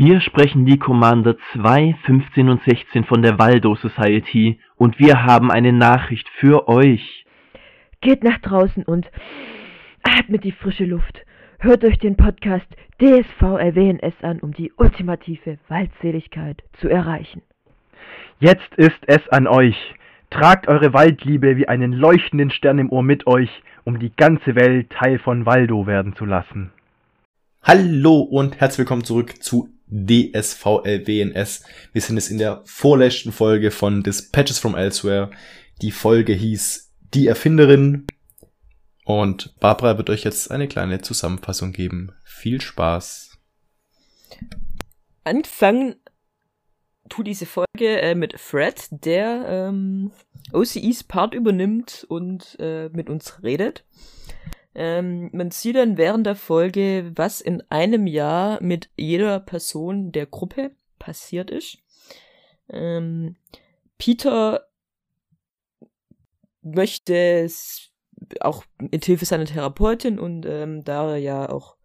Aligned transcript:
Hier 0.00 0.20
sprechen 0.20 0.64
die 0.64 0.78
Commander 0.78 1.34
2, 1.54 1.96
15 2.04 2.48
und 2.48 2.62
16 2.62 3.02
von 3.02 3.20
der 3.20 3.36
Waldo 3.40 3.74
Society 3.74 4.60
und 4.76 5.00
wir 5.00 5.24
haben 5.24 5.50
eine 5.50 5.72
Nachricht 5.72 6.28
für 6.38 6.68
euch. 6.68 7.26
Geht 8.00 8.22
nach 8.22 8.38
draußen 8.38 8.84
und 8.84 9.10
atmet 10.04 10.44
die 10.44 10.52
frische 10.52 10.84
Luft. 10.84 11.26
Hört 11.58 11.82
euch 11.82 11.98
den 11.98 12.16
Podcast 12.16 12.68
DSV 13.00 13.42
LWNS 13.42 14.14
an, 14.22 14.38
um 14.38 14.52
die 14.52 14.72
ultimative 14.76 15.58
Waldseligkeit 15.66 16.62
zu 16.74 16.88
erreichen. 16.88 17.42
Jetzt 18.38 18.72
ist 18.76 19.00
es 19.08 19.28
an 19.30 19.48
euch. 19.48 19.96
Tragt 20.30 20.68
eure 20.68 20.92
Waldliebe 20.92 21.56
wie 21.56 21.66
einen 21.66 21.92
leuchtenden 21.92 22.50
Stern 22.50 22.78
im 22.78 22.92
Ohr 22.92 23.02
mit 23.02 23.26
euch, 23.26 23.50
um 23.82 23.98
die 23.98 24.14
ganze 24.14 24.54
Welt 24.54 24.90
Teil 24.90 25.18
von 25.18 25.44
Waldo 25.44 25.88
werden 25.88 26.14
zu 26.14 26.24
lassen. 26.24 26.70
Hallo 27.64 28.20
und 28.20 28.60
herzlich 28.60 28.78
willkommen 28.78 29.02
zurück 29.02 29.42
zu 29.42 29.68
DSVLWNS. 29.90 31.64
Wir 31.92 32.02
sind 32.02 32.16
jetzt 32.16 32.30
in 32.30 32.38
der 32.38 32.62
vorletzten 32.64 33.32
Folge 33.32 33.70
von 33.70 34.02
Dispatches 34.02 34.58
from 34.58 34.74
Elsewhere. 34.74 35.30
Die 35.82 35.92
Folge 35.92 36.32
hieß 36.32 36.92
Die 37.14 37.26
Erfinderin. 37.26 38.06
Und 39.04 39.58
Barbara 39.60 39.96
wird 39.96 40.10
euch 40.10 40.24
jetzt 40.24 40.50
eine 40.50 40.68
kleine 40.68 41.00
Zusammenfassung 41.00 41.72
geben. 41.72 42.12
Viel 42.24 42.60
Spaß. 42.60 43.38
Anfangen 45.24 45.96
tu 47.08 47.22
diese 47.22 47.46
Folge 47.46 47.66
äh, 48.00 48.14
mit 48.14 48.38
Fred, 48.38 48.88
der 48.90 49.46
ähm, 49.48 50.12
OCEs 50.52 51.04
Part 51.04 51.34
übernimmt 51.34 52.04
und 52.08 52.56
äh, 52.60 52.90
mit 52.90 53.08
uns 53.08 53.42
redet. 53.42 53.84
Ähm, 54.80 55.28
man 55.32 55.50
sieht 55.50 55.74
dann 55.74 55.96
während 55.96 56.24
der 56.24 56.36
Folge, 56.36 57.10
was 57.16 57.40
in 57.40 57.62
einem 57.68 58.06
Jahr 58.06 58.62
mit 58.62 58.90
jeder 58.96 59.40
Person 59.40 60.12
der 60.12 60.26
Gruppe 60.26 60.70
passiert 61.00 61.50
ist. 61.50 61.78
Ähm, 62.68 63.34
Peter 63.98 64.68
möchte 66.62 67.48
auch 68.38 68.64
mit 68.78 69.04
Hilfe 69.04 69.24
seiner 69.24 69.46
Therapeutin 69.46 70.20
und 70.20 70.46
ähm, 70.46 70.84
da 70.84 71.10
er 71.10 71.16
ja 71.16 71.48
auch 71.48 71.76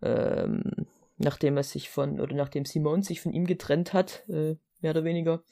ähm, 0.00 0.86
nachdem 1.18 1.58
er 1.58 1.62
sich 1.62 1.90
von 1.90 2.20
oder 2.20 2.34
nachdem 2.34 2.64
Simon 2.64 3.02
sich 3.02 3.20
von 3.20 3.34
ihm 3.34 3.46
getrennt 3.46 3.92
hat, 3.92 4.26
äh, 4.30 4.56
mehr 4.80 4.92
oder 4.92 5.04
weniger, 5.04 5.42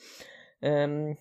ähm, 0.62 1.19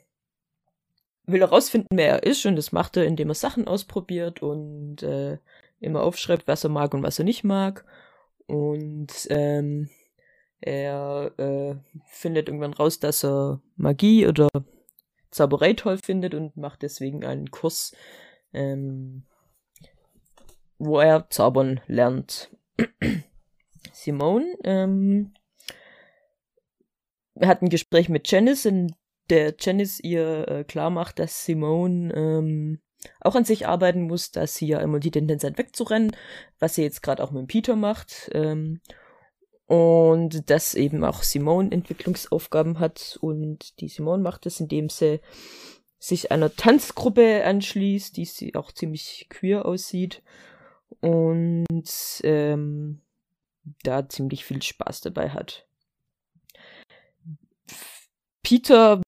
will 1.31 1.41
herausfinden, 1.41 1.87
wer 1.91 2.09
er 2.09 2.23
ist 2.23 2.45
und 2.45 2.55
das 2.55 2.71
macht 2.71 2.97
er, 2.97 3.05
indem 3.05 3.29
er 3.29 3.35
Sachen 3.35 3.67
ausprobiert 3.67 4.41
und 4.41 5.03
äh, 5.03 5.37
immer 5.79 6.03
aufschreibt, 6.03 6.47
was 6.47 6.63
er 6.63 6.69
mag 6.69 6.93
und 6.93 7.03
was 7.03 7.19
er 7.19 7.25
nicht 7.25 7.43
mag. 7.43 7.85
Und 8.47 9.27
ähm, 9.29 9.89
er 10.61 11.31
äh, 11.37 11.75
findet 12.05 12.47
irgendwann 12.47 12.73
raus, 12.73 12.99
dass 12.99 13.23
er 13.23 13.61
Magie 13.75 14.27
oder 14.27 14.49
Zauberei 15.31 15.73
toll 15.73 15.97
findet 15.97 16.35
und 16.35 16.55
macht 16.57 16.81
deswegen 16.81 17.23
einen 17.23 17.49
Kurs, 17.49 17.93
ähm, 18.53 19.23
wo 20.77 20.99
er 20.99 21.29
zaubern 21.29 21.81
lernt. 21.87 22.51
Simone 23.93 24.57
ähm, 24.63 25.33
hat 27.39 27.61
ein 27.61 27.69
Gespräch 27.69 28.09
mit 28.09 28.29
Janice, 28.29 28.65
in 28.65 28.93
der 29.31 29.55
Janice 29.59 29.99
ihr 30.01 30.47
äh, 30.47 30.63
klar 30.63 30.89
macht, 30.89 31.17
dass 31.19 31.45
Simone 31.45 32.13
ähm, 32.13 32.79
auch 33.19 33.35
an 33.35 33.45
sich 33.45 33.67
arbeiten 33.67 34.03
muss, 34.03 34.31
dass 34.31 34.55
sie 34.55 34.67
ja 34.67 34.79
immer 34.79 34.99
die 34.99 35.11
Tendenz 35.11 35.43
hat 35.43 35.57
wegzurennen, 35.57 36.15
was 36.59 36.75
sie 36.75 36.83
jetzt 36.83 37.01
gerade 37.01 37.23
auch 37.23 37.31
mit 37.31 37.47
Peter 37.47 37.75
macht. 37.75 38.29
Ähm, 38.33 38.81
und 39.65 40.49
dass 40.49 40.75
eben 40.75 41.05
auch 41.05 41.23
Simone 41.23 41.71
Entwicklungsaufgaben 41.71 42.79
hat 42.79 43.17
und 43.21 43.79
die 43.79 43.87
Simone 43.87 44.21
macht 44.21 44.45
es, 44.45 44.59
indem 44.59 44.89
sie 44.89 45.21
sich 45.97 46.31
einer 46.31 46.53
Tanzgruppe 46.53 47.45
anschließt, 47.45 48.17
die 48.17 48.25
sie 48.25 48.55
auch 48.55 48.73
ziemlich 48.73 49.27
queer 49.29 49.65
aussieht 49.65 50.23
und 50.99 52.21
ähm, 52.23 53.01
da 53.83 54.09
ziemlich 54.09 54.43
viel 54.43 54.61
Spaß 54.61 55.01
dabei 55.01 55.29
hat. 55.29 55.65
Peter 58.43 59.01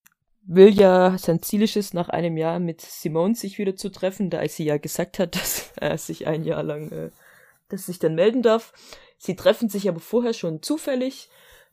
will 0.46 0.70
ja, 0.70 1.18
sein 1.18 1.42
Ziel 1.42 1.64
ist 1.64 1.78
es, 1.78 1.94
nach 1.94 2.10
einem 2.10 2.38
Jahr 2.38 2.60
mit 2.60 2.82
Simone 2.82 3.36
sich 3.36 3.58
wieder 3.58 3.76
zu 3.76 3.90
treffen, 3.90 4.30
da 4.30 4.48
sie 4.48 4.66
ja 4.66 4.78
gesagt 4.78 5.20
hat, 5.20 5.36
dass 5.36 5.72
er 5.78 5.98
sich 5.98 6.28
ein 6.28 6.44
Jahr 6.44 6.64
lang, 6.64 6.92
äh, 6.92 7.12
dass 7.70 7.88
sich 7.88 8.00
dann 8.00 8.16
melden 8.16 8.42
darf. 8.42 8.74
Sie 9.18 9.36
treffen 9.36 9.70
sich 9.70 9.88
aber 9.88 10.00
vorher 10.00 10.34
schon 10.34 10.62
zufällig 10.62 11.30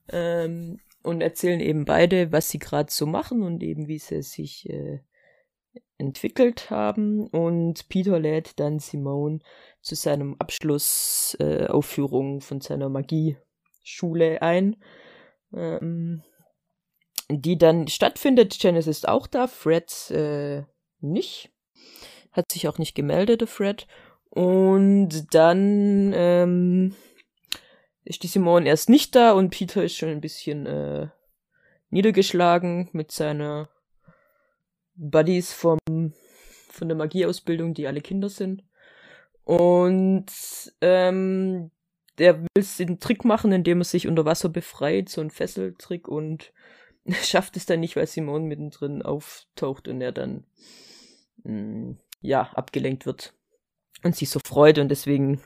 ähm, 0.08 0.80
und 1.02 1.20
erzählen 1.20 1.60
eben 1.60 1.84
beide, 1.84 2.32
was 2.32 2.50
sie 2.50 2.58
gerade 2.58 2.92
so 2.92 3.06
machen 3.06 3.42
und 3.42 3.62
eben 3.62 3.88
wie 3.88 3.98
sie 3.98 4.22
sich 4.22 4.68
äh, 4.70 5.00
entwickelt 5.98 6.70
haben. 6.70 7.26
Und 7.26 7.88
Peter 7.88 8.20
lädt 8.20 8.60
dann 8.60 8.78
Simone 8.78 9.40
zu 9.82 9.94
seinem 9.94 10.36
Abschlussaufführung 10.38 12.38
äh, 12.38 12.40
von 12.40 12.60
seiner 12.60 12.88
Magieschule 12.88 14.42
ein. 14.42 14.76
Ähm, 15.52 16.22
die 17.30 17.58
dann 17.58 17.88
stattfindet. 17.88 18.62
Janice 18.62 18.88
ist 18.88 19.08
auch 19.08 19.26
da, 19.26 19.46
Fred 19.46 20.10
äh, 20.10 20.62
nicht. 21.00 21.50
Hat 22.32 22.50
sich 22.50 22.68
auch 22.68 22.78
nicht 22.78 22.94
gemeldet, 22.94 23.40
der 23.40 23.48
Fred. 23.48 23.86
Und 24.28 25.34
dann 25.34 26.12
ähm, 26.14 26.94
ist 28.04 28.22
die 28.22 28.28
Simone 28.28 28.68
erst 28.68 28.88
nicht 28.88 29.14
da 29.14 29.32
und 29.32 29.50
Peter 29.50 29.82
ist 29.82 29.96
schon 29.96 30.08
ein 30.08 30.20
bisschen 30.20 30.66
äh, 30.66 31.08
niedergeschlagen 31.90 32.88
mit 32.92 33.10
seiner 33.10 33.68
Buddies 34.94 35.52
vom 35.52 35.78
von 36.70 36.88
der 36.88 36.96
Magieausbildung, 36.96 37.74
die 37.74 37.86
alle 37.86 38.00
Kinder 38.00 38.28
sind. 38.28 38.62
Und 39.44 40.26
ähm, 40.80 41.70
der 42.18 42.40
will 42.40 42.64
den 42.78 43.00
Trick 43.00 43.24
machen, 43.24 43.52
indem 43.52 43.80
er 43.80 43.84
sich 43.84 44.06
unter 44.06 44.24
Wasser 44.24 44.48
befreit, 44.48 45.08
so 45.08 45.20
ein 45.20 45.30
Fesseltrick 45.30 46.06
und 46.06 46.52
schafft 47.22 47.56
es 47.56 47.66
dann 47.66 47.80
nicht, 47.80 47.96
weil 47.96 48.06
Simon 48.06 48.44
mittendrin 48.44 49.02
auftaucht 49.02 49.88
und 49.88 50.00
er 50.00 50.12
dann 50.12 50.44
mh, 51.44 51.52
mm, 51.52 51.98
ja 52.22 52.42
abgelenkt 52.54 53.06
wird 53.06 53.34
und 54.02 54.14
sich 54.14 54.30
so 54.30 54.40
freut 54.44 54.78
und 54.78 54.88
deswegen 54.88 55.40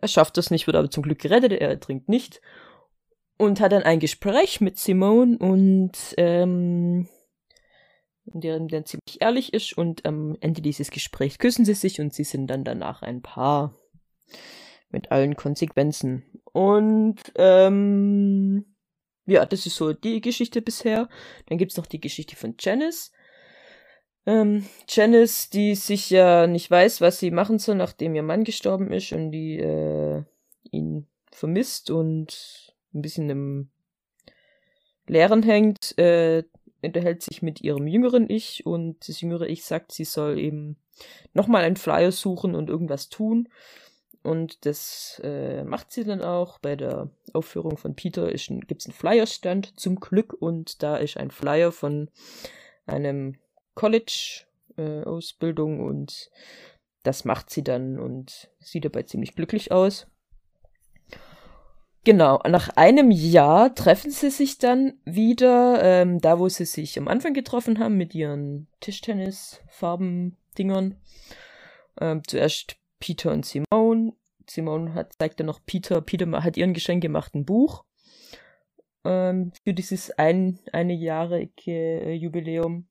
er 0.00 0.08
schafft 0.08 0.36
das 0.36 0.50
nicht, 0.50 0.66
wird 0.66 0.76
aber 0.76 0.90
zum 0.90 1.02
Glück 1.02 1.18
gerettet, 1.18 1.52
er 1.52 1.68
ertrinkt 1.68 2.08
nicht 2.08 2.40
und 3.36 3.60
hat 3.60 3.72
dann 3.72 3.82
ein 3.82 4.00
Gespräch 4.00 4.60
mit 4.60 4.78
Simone 4.78 5.38
und 5.38 5.92
ähm, 6.16 7.08
in 8.26 8.40
dem 8.40 8.68
dann 8.68 8.84
ziemlich 8.84 9.20
ehrlich 9.20 9.54
ist 9.54 9.76
und 9.76 10.04
am 10.04 10.36
Ende 10.40 10.60
dieses 10.60 10.90
Gesprächs 10.90 11.38
küssen 11.38 11.64
sie 11.64 11.74
sich 11.74 12.00
und 12.00 12.12
sie 12.12 12.24
sind 12.24 12.48
dann 12.48 12.64
danach 12.64 13.02
ein 13.02 13.22
Paar 13.22 13.74
mit 14.90 15.10
allen 15.10 15.36
Konsequenzen 15.36 16.24
und 16.52 17.16
ähm, 17.36 18.66
ja, 19.28 19.44
das 19.46 19.66
ist 19.66 19.76
so 19.76 19.92
die 19.92 20.20
Geschichte 20.20 20.62
bisher. 20.62 21.08
Dann 21.46 21.58
gibt's 21.58 21.76
noch 21.76 21.86
die 21.86 22.00
Geschichte 22.00 22.34
von 22.34 22.54
Janice. 22.58 23.12
Ähm, 24.26 24.64
Janice, 24.88 25.50
die 25.50 25.74
sich 25.74 26.10
ja 26.10 26.46
nicht 26.46 26.70
weiß, 26.70 27.00
was 27.00 27.18
sie 27.18 27.30
machen 27.30 27.58
soll, 27.58 27.76
nachdem 27.76 28.14
ihr 28.14 28.22
Mann 28.22 28.44
gestorben 28.44 28.90
ist 28.92 29.12
und 29.12 29.30
die 29.30 29.58
äh, 29.58 30.22
ihn 30.70 31.06
vermisst 31.30 31.90
und 31.90 32.74
ein 32.94 33.02
bisschen 33.02 33.30
im 33.30 33.70
Leeren 35.06 35.42
hängt, 35.42 35.96
äh, 35.98 36.44
unterhält 36.82 37.22
sich 37.22 37.42
mit 37.42 37.60
ihrem 37.60 37.86
jüngeren 37.86 38.30
Ich 38.30 38.64
und 38.66 39.08
das 39.08 39.20
jüngere 39.20 39.46
Ich 39.46 39.64
sagt, 39.64 39.92
sie 39.92 40.04
soll 40.04 40.38
eben 40.38 40.76
nochmal 41.32 41.64
einen 41.64 41.76
Flyer 41.76 42.12
suchen 42.12 42.54
und 42.54 42.68
irgendwas 42.68 43.08
tun. 43.08 43.48
Und 44.28 44.66
das 44.66 45.18
äh, 45.24 45.64
macht 45.64 45.90
sie 45.90 46.04
dann 46.04 46.20
auch. 46.20 46.58
Bei 46.58 46.76
der 46.76 47.08
Aufführung 47.32 47.78
von 47.78 47.94
Peter 47.94 48.30
gibt 48.30 48.82
es 48.82 48.86
einen 48.86 48.92
Flyerstand 48.92 49.80
zum 49.80 50.00
Glück 50.00 50.34
und 50.34 50.82
da 50.82 50.98
ist 50.98 51.16
ein 51.16 51.30
Flyer 51.30 51.72
von 51.72 52.10
einem 52.84 53.36
College-Ausbildung 53.74 55.80
äh, 55.80 55.82
und 55.82 56.30
das 57.04 57.24
macht 57.24 57.48
sie 57.48 57.64
dann 57.64 57.98
und 57.98 58.50
sieht 58.58 58.84
dabei 58.84 59.04
ziemlich 59.04 59.34
glücklich 59.34 59.72
aus. 59.72 60.06
Genau, 62.04 62.42
nach 62.46 62.68
einem 62.76 63.10
Jahr 63.10 63.74
treffen 63.74 64.10
sie 64.10 64.28
sich 64.28 64.58
dann 64.58 65.00
wieder, 65.06 65.82
ähm, 65.82 66.20
da 66.20 66.38
wo 66.38 66.50
sie 66.50 66.66
sich 66.66 66.98
am 66.98 67.08
Anfang 67.08 67.32
getroffen 67.32 67.78
haben 67.78 67.96
mit 67.96 68.14
ihren 68.14 68.68
Tischtennis-Farben-Dingern. 68.80 71.00
Ähm, 71.98 72.22
zuerst 72.26 72.76
Peter 73.00 73.32
und 73.32 73.46
Simone. 73.46 74.12
Simone 74.50 74.94
hat, 74.94 75.14
zeigt 75.18 75.40
dann 75.40 75.46
noch 75.46 75.60
Peter, 75.64 76.00
Peter 76.00 76.26
hat 76.42 76.56
ihren 76.56 76.74
Geschenk 76.74 77.02
gemacht, 77.02 77.34
ein 77.34 77.44
Buch 77.44 77.84
ähm, 79.04 79.52
für 79.64 79.74
dieses 79.74 80.10
ein, 80.12 80.58
einjährige 80.72 81.72
äh, 81.72 82.12
Jubiläum. 82.12 82.88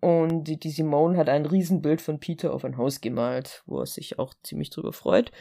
Und 0.00 0.44
die, 0.44 0.58
die 0.58 0.70
Simone 0.70 1.16
hat 1.18 1.28
ein 1.28 1.46
Riesenbild 1.46 2.00
von 2.00 2.20
Peter 2.20 2.52
auf 2.52 2.64
ein 2.64 2.76
Haus 2.76 3.00
gemalt, 3.00 3.62
wo 3.66 3.80
er 3.80 3.86
sich 3.86 4.18
auch 4.18 4.34
ziemlich 4.42 4.70
drüber 4.70 4.92
freut. 4.92 5.32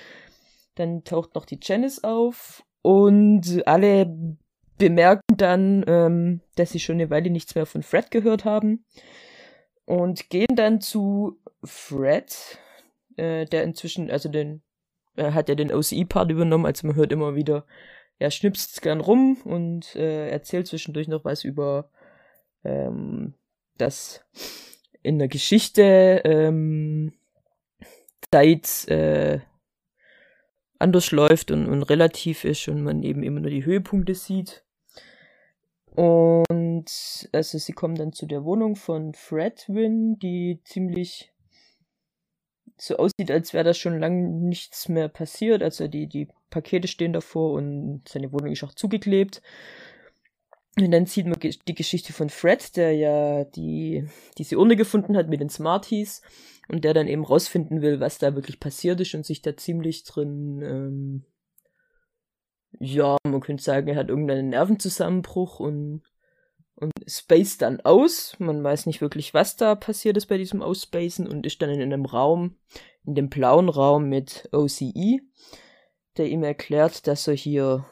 Dann 0.76 1.04
taucht 1.04 1.36
noch 1.36 1.46
die 1.46 1.60
Janice 1.62 2.04
auf 2.04 2.64
Und 2.82 3.64
alle 3.68 4.38
bemerken 4.78 5.38
dann, 5.38 5.86
ähm, 5.88 6.42
dass 6.56 6.72
sie 6.72 6.80
schon 6.80 6.96
eine 6.96 7.10
Weile 7.10 7.30
nichts 7.30 7.56
mehr 7.56 7.66
von 7.66 7.84
Fred 7.84 8.12
gehört 8.12 8.46
haben. 8.46 8.86
Und 9.86 10.30
gehen 10.30 10.56
dann 10.56 10.82
zu 10.82 11.40
Fred, 11.64 12.58
äh, 13.18 13.46
der 13.46 13.64
inzwischen, 13.64 14.10
also 14.10 14.30
den, 14.30 14.64
er 15.16 15.34
hat 15.34 15.50
ja 15.50 15.56
den 15.56 15.72
OCE-Part 15.72 16.32
übernommen, 16.32 16.66
also 16.66 16.88
man 16.88 16.96
hört 16.96 17.12
immer 17.12 17.36
wieder, 17.36 17.66
er 18.20 18.32
schnipst 18.32 18.82
gern 18.82 19.02
rum 19.02 19.38
und 19.44 19.96
äh, 19.96 20.30
erzählt 20.30 20.68
zwischendurch 20.68 21.08
noch 21.08 21.26
was 21.26 21.44
über 21.44 21.90
ähm, 22.64 23.34
das 23.78 24.22
in 25.02 25.20
der 25.20 25.28
Geschichte 25.28 26.22
ähm, 26.24 27.14
Zeit 28.32 28.88
äh, 28.88 29.40
anders 30.80 31.12
läuft 31.12 31.52
und, 31.52 31.68
und 31.68 31.84
relativ 31.84 32.44
ist 32.44 32.68
und 32.68 32.84
man 32.84 33.04
eben 33.04 33.24
immer 33.24 33.40
nur 33.40 33.52
die 33.52 33.66
Höhepunkte 33.66 34.16
sieht. 34.16 34.64
Und 35.96 37.30
also 37.32 37.58
sie 37.58 37.74
kommen 37.74 37.96
dann 37.96 38.12
zu 38.12 38.26
der 38.26 38.44
Wohnung 38.44 38.76
von 38.76 39.14
Fredwin, 39.14 40.20
die 40.20 40.60
ziemlich 40.66 41.32
so 42.78 42.98
aussieht, 42.98 43.32
als 43.32 43.54
wäre 43.54 43.64
da 43.64 43.74
schon 43.74 44.00
lange 44.00 44.28
nichts 44.30 44.90
mehr 44.90 45.08
passiert. 45.08 45.64
Also 45.64 45.88
die, 45.88 46.08
die 46.08 46.28
Pakete 46.50 46.88
stehen 46.88 47.14
davor 47.14 47.54
und 47.54 48.04
seine 48.08 48.32
Wohnung 48.32 48.52
ist 48.52 48.64
auch 48.64 48.74
zugeklebt. 48.74 49.42
Und 50.78 50.92
dann 50.92 51.06
sieht 51.06 51.26
man 51.26 51.40
die 51.40 51.76
Geschichte 51.76 52.12
von 52.12 52.30
Fred, 52.30 52.76
der 52.76 52.94
ja 52.94 53.46
die, 53.46 54.08
diese 54.38 54.58
Urne 54.58 54.76
gefunden 54.76 55.16
hat 55.16 55.30
mit 55.30 55.40
den 55.40 55.50
Smarties 55.50 56.22
und 56.68 56.84
der 56.84 56.94
dann 56.94 57.08
eben 57.08 57.24
rausfinden 57.24 57.82
will, 57.82 58.02
was 58.02 58.18
da 58.18 58.36
wirklich 58.36 58.60
passiert 58.60 59.00
ist 59.00 59.16
und 59.16 59.26
sich 59.26 59.42
da 59.42 59.56
ziemlich 59.56 60.04
drin, 60.04 60.62
ähm, 60.62 61.26
ja, 62.80 63.16
man 63.24 63.40
könnte 63.40 63.64
sagen, 63.64 63.88
er 63.88 63.96
hat 63.96 64.10
irgendeinen 64.10 64.50
Nervenzusammenbruch 64.50 65.62
und, 65.62 66.02
und 66.76 66.92
space 67.08 67.58
dann 67.58 67.82
aus. 67.82 68.36
Man 68.40 68.64
weiß 68.64 68.86
nicht 68.86 69.02
wirklich, 69.02 69.34
was 69.34 69.56
da 69.56 69.76
passiert 69.76 70.18
ist 70.18 70.28
bei 70.28 70.38
diesem 70.38 70.62
Ausspacen 70.62 71.28
und 71.28 71.46
ist 71.46 71.62
dann 71.62 71.70
in 71.70 71.82
einem 71.82 72.06
Raum, 72.06 72.56
in 73.06 73.16
dem 73.16 73.30
blauen 73.30 73.70
Raum 73.70 74.10
mit 74.10 74.50
OCE, 74.52 75.20
der 76.18 76.28
ihm 76.28 76.44
erklärt, 76.44 77.08
dass 77.08 77.28
er 77.28 77.36
hier 77.36 77.86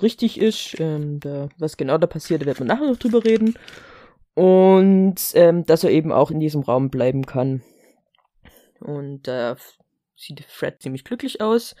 richtig 0.00 0.40
ist. 0.40 0.78
Ähm, 0.78 1.20
da, 1.20 1.48
was 1.58 1.76
genau 1.76 1.98
da 1.98 2.06
passiert, 2.06 2.42
da 2.42 2.46
wird 2.46 2.60
man 2.60 2.68
nachher 2.68 2.88
noch 2.88 2.98
drüber 2.98 3.24
reden. 3.24 3.58
Und 4.34 5.16
ähm, 5.34 5.66
dass 5.66 5.84
er 5.84 5.90
eben 5.90 6.12
auch 6.12 6.30
in 6.30 6.40
diesem 6.40 6.62
Raum 6.62 6.90
bleiben 6.90 7.26
kann. 7.26 7.62
Und 8.80 9.26
da 9.28 9.52
äh, 9.52 9.56
sieht 10.16 10.44
Fred 10.44 10.80
ziemlich 10.80 11.04
glücklich 11.04 11.40
aus. 11.40 11.74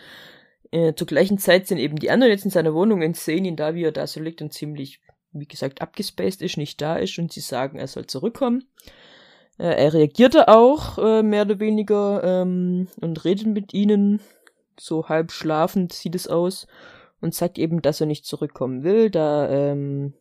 Äh, 0.70 0.94
zur 0.94 1.06
gleichen 1.06 1.38
Zeit 1.38 1.66
sind 1.66 1.78
eben 1.78 1.96
die 1.96 2.10
anderen 2.10 2.32
jetzt 2.32 2.44
in 2.44 2.50
seiner 2.50 2.74
Wohnung 2.74 3.02
und 3.02 3.16
sehen 3.16 3.44
ihn 3.44 3.56
da, 3.56 3.74
wie 3.74 3.84
er 3.84 3.92
da 3.92 4.06
so 4.06 4.20
liegt 4.20 4.42
und 4.42 4.52
ziemlich, 4.52 5.00
wie 5.32 5.46
gesagt, 5.46 5.80
abgespaced 5.82 6.42
ist, 6.42 6.56
nicht 6.56 6.80
da 6.80 6.96
ist 6.96 7.18
und 7.18 7.32
sie 7.32 7.40
sagen, 7.40 7.78
er 7.78 7.86
soll 7.86 8.06
zurückkommen. 8.06 8.64
Äh, 9.58 9.84
er 9.84 9.94
reagierte 9.94 10.48
auch, 10.48 10.98
äh, 10.98 11.22
mehr 11.22 11.42
oder 11.42 11.60
weniger, 11.60 12.22
ähm, 12.24 12.88
und 13.00 13.24
redet 13.24 13.46
mit 13.46 13.74
ihnen, 13.74 14.20
so 14.78 15.08
halb 15.08 15.32
schlafend 15.32 15.92
sieht 15.92 16.14
es 16.14 16.26
aus 16.26 16.66
und 17.20 17.34
sagt 17.34 17.58
eben, 17.58 17.82
dass 17.82 18.00
er 18.00 18.06
nicht 18.06 18.24
zurückkommen 18.24 18.82
will, 18.82 19.10
da, 19.10 19.48
ähm, 19.48 20.14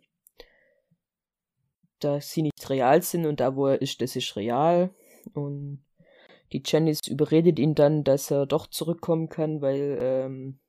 da 2.00 2.22
sie 2.22 2.44
nicht 2.44 2.70
real 2.70 3.02
sind 3.02 3.26
und 3.26 3.40
da, 3.40 3.56
wo 3.56 3.68
er 3.68 3.82
ist, 3.82 4.02
das 4.02 4.16
ist 4.16 4.36
real. 4.36 4.90
Und 5.34 5.84
die 6.52 6.64
Janice 6.66 7.08
überredet 7.08 7.60
ihn 7.60 7.76
dann, 7.76 8.04
dass 8.04 8.32
er 8.32 8.46
doch 8.46 8.68
zurückkommen 8.68 9.30
kann, 9.30 9.62
weil 9.62 9.98
ähm, 10.02 10.60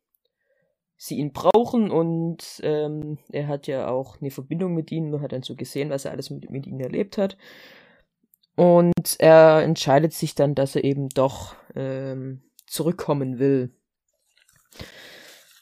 sie 1.02 1.16
ihn 1.16 1.32
brauchen 1.32 1.90
und 1.90 2.60
ähm, 2.62 3.16
er 3.32 3.48
hat 3.48 3.66
ja 3.66 3.88
auch 3.88 4.20
eine 4.20 4.30
Verbindung 4.30 4.74
mit 4.74 4.92
ihnen, 4.92 5.10
man 5.10 5.22
hat 5.22 5.32
dann 5.32 5.42
so 5.42 5.56
gesehen, 5.56 5.88
was 5.88 6.04
er 6.04 6.10
alles 6.10 6.28
mit, 6.28 6.50
mit 6.50 6.66
ihnen 6.66 6.80
erlebt 6.80 7.16
hat. 7.16 7.38
Und 8.54 9.16
er 9.18 9.62
entscheidet 9.62 10.12
sich 10.12 10.34
dann, 10.34 10.54
dass 10.54 10.76
er 10.76 10.84
eben 10.84 11.08
doch 11.08 11.56
ähm, 11.74 12.42
zurückkommen 12.66 13.38
will. 13.38 13.70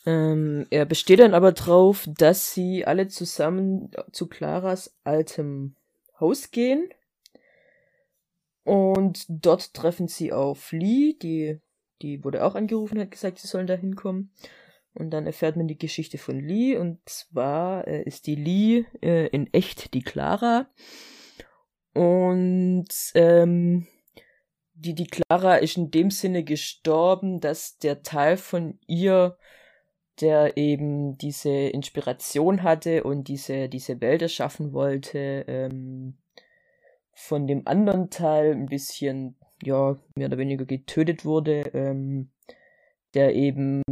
Ähm, 0.06 0.66
er 0.70 0.84
besteht 0.86 1.20
dann 1.20 1.34
aber 1.34 1.52
drauf, 1.52 2.08
dass 2.18 2.52
sie 2.52 2.84
alle 2.84 3.06
zusammen 3.06 3.92
zu 4.10 4.26
Claras 4.26 4.96
altem 5.04 5.76
Haus 6.18 6.50
gehen. 6.50 6.88
Und 8.64 9.24
dort 9.28 9.72
treffen 9.72 10.08
sie 10.08 10.32
auf 10.32 10.72
Lee, 10.72 11.14
die, 11.22 11.60
die 12.02 12.24
wurde 12.24 12.44
auch 12.44 12.56
angerufen, 12.56 12.98
hat 12.98 13.12
gesagt, 13.12 13.38
sie 13.38 13.46
sollen 13.46 13.68
da 13.68 13.74
hinkommen. 13.74 14.32
Und 14.98 15.10
dann 15.10 15.26
erfährt 15.26 15.56
man 15.56 15.68
die 15.68 15.78
Geschichte 15.78 16.18
von 16.18 16.40
Lee. 16.40 16.76
Und 16.76 16.98
zwar 17.08 17.86
äh, 17.86 18.02
ist 18.02 18.26
die 18.26 18.34
Lee 18.34 18.84
äh, 19.00 19.28
in 19.28 19.52
echt 19.52 19.94
die 19.94 20.02
Clara. 20.02 20.68
Und 21.94 22.88
ähm, 23.14 23.86
die, 24.74 24.94
die 24.94 25.06
Clara 25.06 25.56
ist 25.56 25.76
in 25.76 25.90
dem 25.90 26.10
Sinne 26.10 26.44
gestorben, 26.44 27.40
dass 27.40 27.78
der 27.78 28.02
Teil 28.02 28.36
von 28.36 28.78
ihr 28.86 29.36
der 30.20 30.56
eben 30.56 31.16
diese 31.18 31.50
Inspiration 31.50 32.62
hatte 32.62 33.04
und 33.04 33.28
diese, 33.28 33.68
diese 33.68 34.00
Welt 34.00 34.22
erschaffen 34.22 34.72
wollte, 34.72 35.44
ähm, 35.46 36.18
von 37.12 37.46
dem 37.46 37.66
anderen 37.66 38.10
Teil 38.10 38.52
ein 38.52 38.66
bisschen, 38.66 39.36
ja, 39.62 39.96
mehr 40.14 40.28
oder 40.28 40.38
weniger 40.38 40.64
getötet 40.64 41.24
wurde, 41.24 41.70
ähm, 41.74 42.30
der 43.14 43.34
eben 43.34 43.82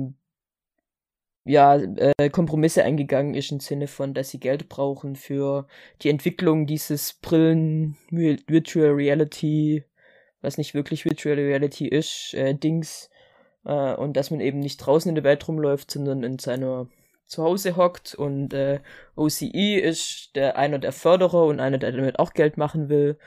ja, 1.46 1.76
äh, 1.76 2.28
Kompromisse 2.30 2.82
eingegangen 2.82 3.34
ist 3.34 3.52
im 3.52 3.60
Sinne 3.60 3.86
von, 3.86 4.14
dass 4.14 4.30
sie 4.30 4.40
Geld 4.40 4.68
brauchen 4.68 5.14
für 5.14 5.68
die 6.02 6.10
Entwicklung 6.10 6.66
dieses 6.66 7.14
Brillen 7.14 7.96
Virtual 8.10 8.90
Reality, 8.90 9.84
was 10.42 10.58
nicht 10.58 10.74
wirklich 10.74 11.04
Virtual 11.04 11.36
Reality 11.36 11.86
ist, 11.86 12.34
äh, 12.34 12.54
Dings, 12.54 13.10
äh, 13.64 13.94
und 13.94 14.16
dass 14.16 14.32
man 14.32 14.40
eben 14.40 14.58
nicht 14.58 14.78
draußen 14.78 15.08
in 15.08 15.14
der 15.14 15.22
Welt 15.22 15.46
rumläuft, 15.46 15.92
sondern 15.92 16.24
in 16.24 16.40
seiner 16.40 16.88
Zuhause 17.26 17.76
hockt 17.76 18.16
und 18.16 18.52
äh, 18.52 18.80
OCE 19.14 19.78
ist 19.78 20.34
der 20.34 20.56
einer 20.56 20.80
der 20.80 20.92
Förderer 20.92 21.44
und 21.46 21.60
einer, 21.60 21.78
der 21.78 21.92
damit 21.92 22.18
auch 22.18 22.32
Geld 22.32 22.56
machen 22.56 22.88
will. 22.88 23.18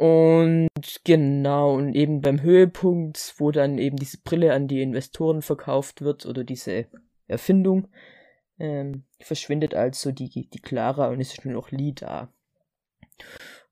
Und 0.00 0.70
genau, 1.04 1.74
und 1.74 1.94
eben 1.94 2.22
beim 2.22 2.40
Höhepunkt, 2.40 3.34
wo 3.36 3.50
dann 3.50 3.76
eben 3.76 3.98
diese 3.98 4.16
Brille 4.24 4.54
an 4.54 4.66
die 4.66 4.80
Investoren 4.80 5.42
verkauft 5.42 6.00
wird 6.00 6.24
oder 6.24 6.42
diese 6.42 6.86
Erfindung, 7.26 7.86
ähm, 8.58 9.04
verschwindet 9.20 9.74
also 9.74 10.10
die, 10.10 10.48
die 10.48 10.58
Clara 10.58 11.08
und 11.08 11.20
es 11.20 11.34
ist 11.34 11.44
nur 11.44 11.52
noch 11.52 11.70
Lee 11.70 11.92
da. 11.92 12.32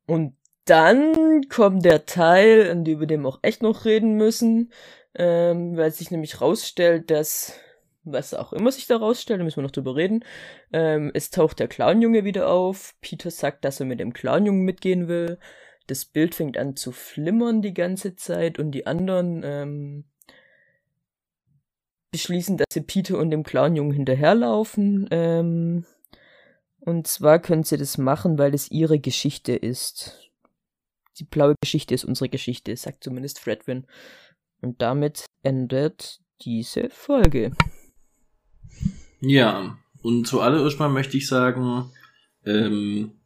Und 0.07 0.37
dann 0.67 1.49
kommt 1.49 1.87
der 1.87 2.05
Teil, 2.05 2.71
an 2.71 2.85
dem 2.85 3.01
wir 3.01 3.25
auch 3.25 3.39
echt 3.41 3.63
noch 3.63 3.87
reden 3.87 4.17
müssen, 4.17 4.71
ähm, 5.15 5.79
weil 5.79 5.93
sich 5.93 6.11
nämlich 6.11 6.43
rausstellt, 6.43 7.11
dass 7.11 7.59
was 8.05 8.35
auch 8.35 8.53
immer 8.53 8.71
sich 8.71 8.87
da 8.87 8.99
rausstellt, 8.99 9.41
da 9.41 9.45
müssen 9.45 9.57
wir 9.57 9.63
noch 9.63 9.71
drüber 9.71 9.97
reden. 9.97 10.23
Ähm, 10.75 11.11
es 11.15 11.31
taucht 11.31 11.59
der 11.59 11.69
Clownjunge 11.69 12.25
wieder 12.25 12.51
auf. 12.51 12.97
Peter 13.01 13.31
sagt, 13.31 13.65
dass 13.65 13.81
er 13.81 13.87
mit 13.87 13.99
dem 13.99 14.13
Clownjungen 14.13 14.67
mitgehen 14.67 15.09
will. 15.09 15.39
Das 15.89 16.05
Bild 16.05 16.35
fängt 16.35 16.59
an 16.59 16.77
zu 16.77 16.93
flimmern 16.93 17.63
die 17.63 17.75
ganze 17.75 18.15
Zeit 18.15 18.59
und 18.59 18.73
die 18.73 18.87
anderen 18.87 19.43
ähm, 19.43 20.05
beschließen, 22.13 22.59
dass 22.59 22.67
sie 22.71 22.83
Peter 22.83 23.19
und 23.19 23.31
dem 23.31 23.43
Clownjungen 23.43 23.93
hinterherlaufen. 23.93 25.09
Ähm, 25.11 25.87
und 26.81 27.07
zwar 27.07 27.39
können 27.39 27.65
sie 27.65 27.79
das 27.79 27.99
machen, 27.99 28.39
weil 28.39 28.55
es 28.55 28.71
ihre 28.71 29.01
Geschichte 29.01 29.53
ist. 29.53 30.31
Die 31.19 31.25
blaue 31.25 31.55
Geschichte 31.61 31.95
ist 31.95 32.05
unsere 32.05 32.29
Geschichte, 32.29 32.77
sagt 32.77 33.03
zumindest 33.03 33.41
Fredwin. 33.41 33.87
Und 34.61 34.83
damit 34.83 35.25
endet 35.43 36.21
diese 36.43 36.91
Folge. 36.91 37.53
Ja, 39.21 39.79
und 40.03 40.27
zuallererst 40.27 40.79
mal 40.79 40.89
möchte 40.89 41.17
ich 41.17 41.27
sagen, 41.27 41.91
ähm, 42.45 43.18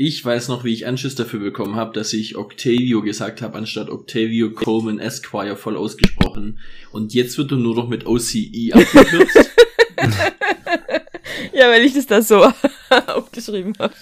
ich 0.00 0.24
weiß 0.24 0.46
noch, 0.46 0.62
wie 0.62 0.72
ich 0.72 0.86
Anschiss 0.86 1.16
dafür 1.16 1.40
bekommen 1.40 1.74
habe, 1.74 1.92
dass 1.92 2.12
ich 2.12 2.36
Octavio 2.36 3.02
gesagt 3.02 3.42
habe, 3.42 3.58
anstatt 3.58 3.90
Octavio 3.90 4.50
Coleman 4.52 5.00
Esquire 5.00 5.56
voll 5.56 5.76
ausgesprochen. 5.76 6.60
Und 6.92 7.14
jetzt 7.14 7.36
wird 7.36 7.50
er 7.50 7.58
nur 7.58 7.74
noch 7.74 7.88
mit 7.88 8.06
OCE 8.06 8.70
abgekürzt. 8.72 9.50
ja, 11.52 11.68
weil 11.68 11.84
ich 11.84 11.94
das 11.94 12.06
da 12.06 12.22
so 12.22 12.44
aufgeschrieben 13.08 13.74
habe. 13.80 13.92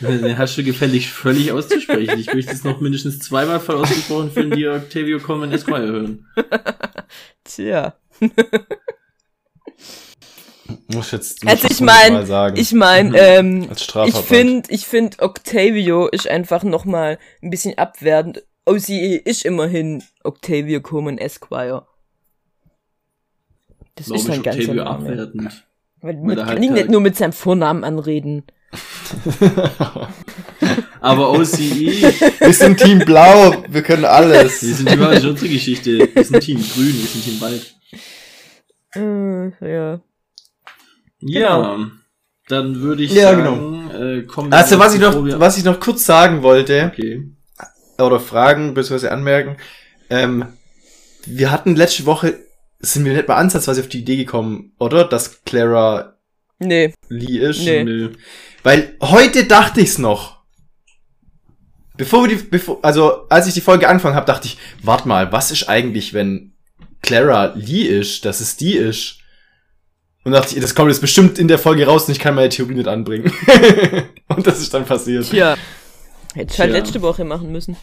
Den 0.00 0.38
hast 0.38 0.56
du 0.56 0.64
gefällig 0.64 1.10
völlig 1.10 1.52
auszusprechen. 1.52 2.18
Ich 2.18 2.32
möchte 2.32 2.52
es 2.52 2.64
noch 2.64 2.80
mindestens 2.80 3.18
zweimal 3.18 3.60
voll 3.60 3.76
ausgesprochen 3.76 4.30
finden, 4.30 4.56
die 4.56 4.66
Octavio 4.66 5.18
Coleman 5.18 5.52
Esquire 5.52 5.86
hören. 5.86 6.26
Tja. 7.44 7.94
Muss 10.88 11.10
jetzt, 11.10 11.44
muss 11.44 11.52
also 11.52 11.68
ich 11.68 11.80
meine, 11.80 12.52
ich 12.56 12.72
meine, 12.72 13.08
mhm. 13.10 13.16
ähm, 13.16 13.68
ich 14.06 14.14
finde, 14.16 14.70
ich 14.70 14.86
finde 14.86 15.18
Octavio 15.20 16.08
ist 16.08 16.28
einfach 16.28 16.62
noch 16.62 16.84
mal 16.84 17.18
ein 17.42 17.50
bisschen 17.50 17.78
abwertend. 17.78 18.42
OCE 18.64 19.16
ist 19.16 19.44
immerhin 19.44 20.02
Octavio 20.22 20.80
Coleman 20.80 21.18
Esquire. 21.18 21.86
Das 23.96 24.08
Warum 24.08 24.20
ist 24.20 24.30
ein 24.30 24.42
ganzer 24.42 24.60
Octavio 24.60 24.84
Name. 24.84 24.90
abwertend? 24.90 25.64
Weil 26.00 26.16
Weil 26.16 26.22
man 26.22 26.36
kann 26.36 26.46
halt 26.48 26.62
ihn 26.62 26.72
nicht 26.72 26.88
nur 26.90 27.00
mit 27.00 27.16
seinem 27.16 27.32
Vornamen 27.32 27.84
anreden. 27.84 28.44
Aber 31.00 31.32
OCE, 31.32 32.02
Wir 32.40 32.52
sind 32.52 32.78
Team 32.78 33.00
Blau, 33.00 33.64
wir 33.68 33.82
können 33.82 34.04
alles. 34.04 34.62
wir 34.62 34.74
sind 34.74 34.92
überall 34.92 35.26
unsere 35.26 35.48
Geschichte. 35.48 36.08
Wir 36.14 36.24
sind 36.24 36.40
Team 36.40 36.58
Grün, 36.58 36.94
wir 36.94 37.06
sind 37.06 37.24
Team 37.24 37.40
Wald. 37.40 37.74
Äh, 38.94 39.72
ja. 39.72 40.00
Ja, 41.22 41.78
dann 42.48 42.80
würde 42.80 43.02
ich 43.04 43.12
Ja, 43.12 43.30
sagen, 43.34 43.90
äh, 43.90 44.22
kommen 44.22 44.50
wir 44.50 44.58
Also, 44.58 44.78
was 44.78 44.94
ich 44.94 45.00
noch, 45.00 45.14
was 45.38 45.58
ich 45.58 45.64
noch 45.64 45.80
kurz 45.80 46.04
sagen 46.04 46.42
wollte, 46.42 46.90
Okay. 46.92 47.30
oder 47.98 48.20
fragen, 48.20 48.74
bzw. 48.74 49.08
anmerken, 49.08 49.56
ähm, 50.10 50.46
wir 51.26 51.50
hatten 51.50 51.76
letzte 51.76 52.04
Woche, 52.06 52.38
sind 52.80 53.04
wir 53.04 53.12
nicht 53.14 53.28
mal 53.28 53.36
ansatzweise 53.36 53.80
auf 53.82 53.88
die 53.88 54.00
Idee 54.00 54.16
gekommen, 54.16 54.72
oder? 54.78 55.04
Dass 55.04 55.44
Clara 55.44 56.16
Nee. 56.58 56.94
Lee 57.08 57.38
ist. 57.38 57.62
Nee. 57.64 57.84
Nö. 57.84 58.10
Weil 58.62 58.96
heute 59.00 59.44
dachte 59.46 59.80
ich's 59.80 59.98
noch. 59.98 60.42
Bevor 61.96 62.22
wir 62.28 62.36
die, 62.36 62.42
bevor, 62.42 62.78
also 62.82 63.28
als 63.28 63.46
ich 63.46 63.54
die 63.54 63.60
Folge 63.60 63.88
angefangen 63.88 64.16
habe, 64.16 64.26
dachte 64.26 64.46
ich, 64.48 64.58
warte 64.82 65.06
mal, 65.08 65.30
was 65.30 65.50
ist 65.50 65.68
eigentlich, 65.68 66.14
wenn 66.14 66.54
Clara 67.02 67.52
Lee 67.54 67.82
ist, 67.82 68.24
dass 68.24 68.40
es 68.40 68.56
die 68.56 68.74
ist? 68.74 69.18
Und 70.24 70.32
dachte 70.32 70.54
ich, 70.54 70.60
das 70.60 70.74
kommt 70.74 70.90
jetzt 70.90 71.00
bestimmt 71.00 71.38
in 71.38 71.48
der 71.48 71.58
Folge 71.58 71.86
raus 71.86 72.06
und 72.06 72.12
ich 72.12 72.20
kann 72.20 72.34
meine 72.34 72.48
Theorie 72.48 72.74
nicht 72.74 72.88
anbringen. 72.88 73.32
und 74.28 74.46
das 74.46 74.60
ist 74.60 74.72
dann 74.72 74.84
passiert. 74.84 75.28
Tja. 75.28 75.56
Hätte 76.34 76.54
ich 76.54 76.60
halt 76.60 76.72
letzte 76.72 77.02
Woche 77.02 77.24
machen 77.24 77.52
müssen. 77.52 77.76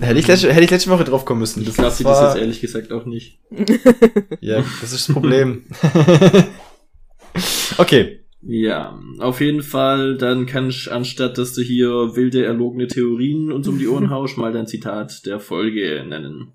Hätte 0.00 0.18
ich 0.18 0.26
letzte, 0.26 0.52
hätte 0.52 0.64
ich 0.64 0.70
letzte 0.70 0.90
Woche 0.90 1.04
drauf 1.04 1.24
kommen 1.24 1.40
müssen. 1.40 1.62
Ich 1.62 1.76
lasse 1.76 2.02
war- 2.04 2.20
das 2.20 2.34
jetzt 2.34 2.40
ehrlich 2.40 2.60
gesagt 2.60 2.92
auch 2.92 3.04
nicht. 3.04 3.38
Ja, 4.40 4.64
das 4.80 4.92
ist 4.92 5.08
das 5.08 5.14
Problem. 5.14 5.64
okay. 7.78 8.18
Ja, 8.40 8.98
auf 9.20 9.40
jeden 9.40 9.62
Fall, 9.62 10.16
dann 10.16 10.46
kann 10.46 10.68
ich, 10.68 10.90
anstatt 10.90 11.38
dass 11.38 11.54
du 11.54 11.62
hier 11.62 12.16
wilde, 12.16 12.44
erlogene 12.44 12.88
Theorien 12.88 13.52
uns 13.52 13.68
um 13.68 13.78
die 13.78 13.86
Ohren 13.86 14.10
haust, 14.10 14.36
mal 14.36 14.52
dein 14.52 14.66
Zitat 14.66 15.24
der 15.26 15.38
Folge 15.38 16.04
nennen. 16.04 16.52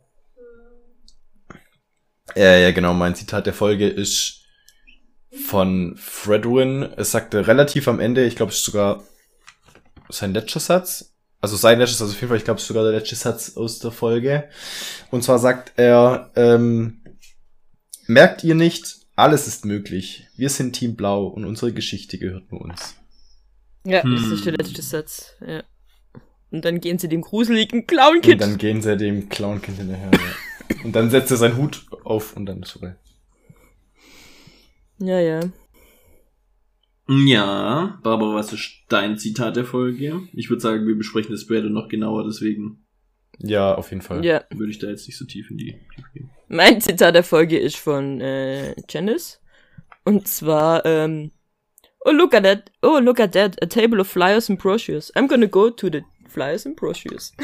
Ja, 2.35 2.57
ja, 2.57 2.71
genau. 2.71 2.93
Mein 2.93 3.15
Zitat 3.15 3.45
der 3.45 3.53
Folge 3.53 3.87
ist 3.87 4.43
von 5.45 5.95
Fredwin. 5.97 6.83
Es 6.97 7.11
sagte 7.11 7.47
relativ 7.47 7.87
am 7.87 7.99
Ende, 7.99 8.25
ich 8.25 8.35
glaube, 8.35 8.51
es 8.51 8.57
ist 8.59 8.65
sogar 8.65 9.03
sein 10.09 10.33
letzter 10.33 10.59
Satz. 10.59 11.13
Also 11.39 11.55
sein 11.55 11.79
letzter 11.79 12.05
Satz, 12.05 12.15
auf 12.15 12.21
jeden 12.21 12.29
Fall, 12.29 12.37
ich 12.37 12.43
glaube, 12.45 12.57
es 12.57 12.63
ist 12.63 12.67
sogar 12.69 12.83
der 12.83 12.93
letzte 12.93 13.15
Satz 13.15 13.55
aus 13.57 13.79
der 13.79 13.91
Folge. 13.91 14.49
Und 15.11 15.23
zwar 15.23 15.39
sagt 15.39 15.73
er, 15.77 16.31
ähm, 16.35 17.03
merkt 18.07 18.43
ihr 18.43 18.55
nicht, 18.55 18.97
alles 19.15 19.47
ist 19.47 19.65
möglich. 19.65 20.27
Wir 20.35 20.49
sind 20.49 20.73
Team 20.73 20.95
Blau 20.95 21.25
und 21.27 21.45
unsere 21.45 21.73
Geschichte 21.73 22.17
gehört 22.17 22.51
nur 22.51 22.61
uns. 22.61 22.95
Ja, 23.85 24.01
das 24.01 24.23
Hm. 24.23 24.33
ist 24.33 24.45
der 24.45 24.53
letzte 24.53 24.81
Satz. 24.81 25.35
Ja. 25.45 25.63
Und 26.49 26.63
dann 26.65 26.79
gehen 26.79 26.97
sie 26.97 27.07
dem 27.09 27.21
gruseligen 27.21 27.81
Und 27.81 27.87
Clown-Kid. 27.87 28.41
dann 28.41 28.57
gehen 28.57 28.81
sie 28.81 28.95
dem 28.97 29.29
Clownkind 29.29 29.77
hinterher. 29.77 30.11
ja. 30.11 30.19
Und 30.83 30.93
dann 30.95 31.09
setzt 31.09 31.31
er 31.31 31.37
seinen 31.37 31.55
Hut 31.57 31.85
auf 32.03 32.35
und 32.35 32.45
dann 32.45 32.61
ist 32.61 32.71
vorbei. 32.71 32.95
Ja, 34.99 35.19
ja. 35.19 35.39
Ja, 37.09 37.99
Barbara, 38.03 38.35
was 38.35 38.51
ist 38.51 38.69
dein 38.89 39.17
Zitat 39.17 39.55
der 39.55 39.63
Folge? 39.65 40.27
Ich 40.33 40.49
würde 40.49 40.61
sagen, 40.61 40.85
wir 40.87 40.95
besprechen 40.97 41.31
das 41.31 41.41
später 41.41 41.69
noch 41.69 41.87
genauer, 41.87 42.25
deswegen 42.25 42.85
Ja, 43.39 43.75
auf 43.75 43.91
jeden 43.91 44.01
Fall. 44.01 44.25
Ja. 44.25 44.43
würde 44.53 44.71
ich 44.71 44.79
da 44.79 44.87
jetzt 44.87 45.07
nicht 45.07 45.17
so 45.17 45.25
tief 45.25 45.49
in 45.49 45.57
die 45.57 45.75
gehen. 46.13 46.29
Mein 46.49 46.81
Zitat 46.81 47.15
der 47.15 47.23
Folge 47.23 47.57
ist 47.57 47.77
von 47.77 48.19
äh, 48.19 48.75
Janice. 48.89 49.39
Und 50.03 50.27
zwar, 50.27 50.85
ähm, 50.85 51.31
Oh, 52.05 52.11
look 52.11 52.33
at 52.33 52.43
that. 52.43 52.71
Oh, 52.81 52.99
look 52.99 53.19
at 53.19 53.33
that. 53.33 53.61
A 53.61 53.65
table 53.65 53.99
of 53.99 54.07
flyers 54.07 54.49
and 54.49 54.57
brochures. 54.57 55.13
I'm 55.15 55.27
gonna 55.27 55.47
go 55.47 55.69
to 55.69 55.89
the 55.89 56.03
flyers 56.29 56.65
and 56.65 56.75
brochures. 56.75 57.33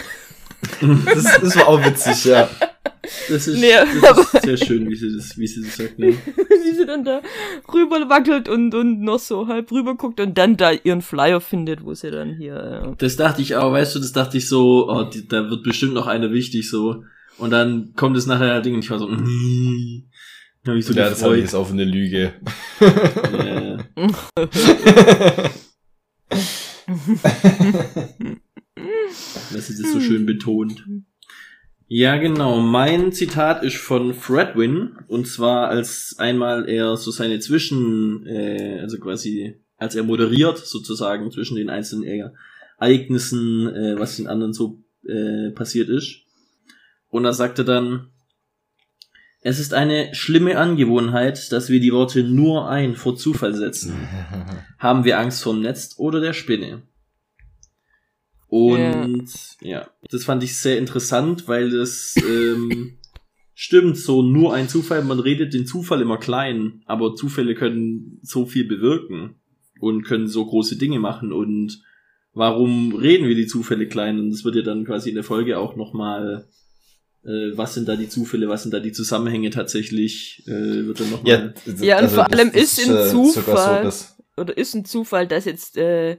Das, 0.82 1.42
das 1.42 1.58
war 1.58 1.68
auch 1.68 1.86
witzig, 1.86 2.24
ja. 2.24 2.50
Das 3.30 3.48
ist, 3.48 3.60
Nee, 3.60 3.74
das 4.02 4.34
ist 4.34 4.44
sehr 4.44 4.58
schön, 4.58 4.90
wie 4.90 4.96
sie 4.96 5.16
das, 5.16 5.38
wie 5.38 5.48
sie 5.48 5.62
das 5.62 5.76
sagt, 5.76 6.00
ne? 6.00 6.14
Wie 6.14 6.72
sie 6.76 6.86
dann 6.86 7.04
da 7.04 7.22
rüber 7.74 8.10
wackelt 8.10 8.48
und, 8.48 8.74
und 8.76 9.02
noch 9.02 9.20
so 9.20 9.48
halb 9.48 9.72
rüber 9.72 9.96
guckt 9.96 10.20
und 10.20 10.38
dann 10.38 10.58
da 10.58 10.72
ihren 10.72 11.02
Flyer 11.02 11.42
findet, 11.42 11.84
wo 11.84 11.94
sie 11.94 12.12
dann 12.12 12.36
hier. 12.36 12.96
Das 12.98 13.16
dachte 13.16 13.42
ich 13.42 13.56
auch, 13.56 13.72
weißt 13.72 13.96
du, 13.96 14.00
das 14.00 14.14
dachte 14.14 14.38
ich 14.38 14.48
so, 14.48 14.90
oh, 14.90 15.04
die, 15.04 15.28
da 15.28 15.50
wird 15.50 15.64
bestimmt 15.64 15.94
noch 15.94 16.08
einer 16.08 16.32
wichtig, 16.32 16.70
so. 16.70 17.04
Und 17.38 17.52
dann 17.52 17.94
kommt 17.96 18.16
es 18.18 18.26
nachher 18.26 18.62
Ding 18.62 18.76
und 18.76 18.84
ich 18.84 18.90
war 18.90 19.00
so, 19.00 19.08
mm, 19.08 20.04
hab 20.66 20.76
ich 20.76 20.86
so 20.86 20.94
ja, 20.94 21.10
das 21.10 21.24
habe 21.24 21.36
ich 21.36 21.42
jetzt 21.42 21.56
auf 21.56 21.72
eine 21.72 21.84
Lüge. 21.84 22.34
Ja. 22.80 23.78
dass 29.54 29.68
sie 29.68 29.82
das 29.82 29.92
so 29.92 30.00
schön 30.00 30.26
betont. 30.26 30.86
Ja, 31.96 32.18
genau. 32.18 32.60
Mein 32.60 33.12
Zitat 33.12 33.62
ist 33.62 33.76
von 33.76 34.16
Fredwin. 34.16 34.98
Und 35.08 35.28
zwar 35.28 35.68
als 35.68 36.16
einmal 36.18 36.68
er 36.68 36.98
so 36.98 37.12
seine 37.12 37.40
Zwischen, 37.40 38.26
äh, 38.26 38.80
also 38.82 38.98
quasi, 38.98 39.62
als 39.78 39.94
er 39.94 40.02
moderiert 40.02 40.58
sozusagen 40.58 41.30
zwischen 41.30 41.56
den 41.56 41.70
einzelnen 41.70 42.34
Ereignissen, 42.80 43.68
äh, 43.68 44.00
was 44.00 44.16
den 44.16 44.26
anderen 44.26 44.54
so 44.54 44.82
äh, 45.08 45.52
passiert 45.52 45.88
ist. 45.88 46.22
Und 47.10 47.26
er 47.26 47.34
sagte 47.34 47.64
dann, 47.64 48.08
es 49.42 49.60
ist 49.60 49.76
eine 49.76 50.16
schlimme 50.16 50.58
Angewohnheit, 50.58 51.52
dass 51.52 51.70
wir 51.70 51.80
die 51.80 51.94
Worte 51.94 52.24
nur 52.24 52.68
ein 52.70 52.96
vor 52.96 53.18
Zufall 53.18 53.54
setzen. 53.54 53.94
Haben 54.80 55.04
wir 55.06 55.20
Angst 55.20 55.44
vom 55.44 55.62
Netz 55.62 55.94
oder 56.00 56.22
der 56.22 56.34
Spinne? 56.34 56.82
Und 58.54 59.28
ja, 59.62 59.88
das 60.12 60.26
fand 60.26 60.44
ich 60.44 60.56
sehr 60.56 60.78
interessant, 60.78 61.48
weil 61.48 61.72
das 61.72 62.14
ähm, 62.18 63.00
stimmt, 63.56 63.98
so 63.98 64.22
nur 64.22 64.54
ein 64.54 64.70
Zufall, 64.70 65.04
man 65.04 65.20
redet 65.20 65.56
den 65.56 65.66
Zufall 65.66 66.02
immer 66.02 66.20
klein, 66.20 66.84
aber 66.86 67.16
Zufälle 67.16 67.56
können 67.56 68.20
so 68.22 68.46
viel 68.46 68.66
bewirken 68.66 69.38
und 69.80 70.04
können 70.04 70.28
so 70.28 70.46
große 70.46 70.78
Dinge 70.78 71.00
machen 71.00 71.34
und 71.34 71.82
warum 72.36 72.94
reden 72.94 73.28
wir 73.28 73.34
die 73.34 73.48
Zufälle 73.48 73.88
klein? 73.88 74.20
Und 74.20 74.30
das 74.30 74.44
wird 74.46 74.56
ja 74.56 74.62
dann 74.62 74.86
quasi 74.86 75.10
in 75.10 75.16
der 75.16 75.24
Folge 75.24 75.58
auch 75.58 75.76
nochmal, 75.76 76.48
äh, 77.24 77.58
was 77.58 77.74
sind 77.74 77.90
da 77.90 77.96
die 77.96 78.10
Zufälle, 78.10 78.50
was 78.50 78.62
sind 78.62 78.74
da 78.76 78.80
die 78.80 78.92
Zusammenhänge 78.92 79.50
tatsächlich, 79.50 80.44
äh, 80.46 80.86
wird 80.86 81.00
dann 81.00 81.10
nochmal. 81.10 81.56
Ja, 81.82 82.00
und 82.00 82.12
vor 82.12 82.32
allem 82.32 82.52
ist 82.52 82.78
in 82.78 82.96
äh, 82.96 83.10
Zufall- 83.10 83.90
so, 83.90 84.06
Oder 84.38 84.56
ist 84.56 84.76
ein 84.76 84.86
Zufall, 84.86 85.28
dass 85.28 85.46
jetzt 85.46 85.76
äh, 85.76 86.18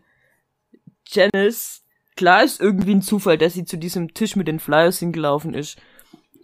Janice, 1.06 1.83
klar 2.16 2.44
ist 2.44 2.60
irgendwie 2.60 2.92
ein 2.92 3.02
Zufall, 3.02 3.38
dass 3.38 3.54
sie 3.54 3.64
zu 3.64 3.76
diesem 3.78 4.14
Tisch 4.14 4.36
mit 4.36 4.48
den 4.48 4.60
Flyers 4.60 4.98
hingelaufen 4.98 5.54
ist. 5.54 5.78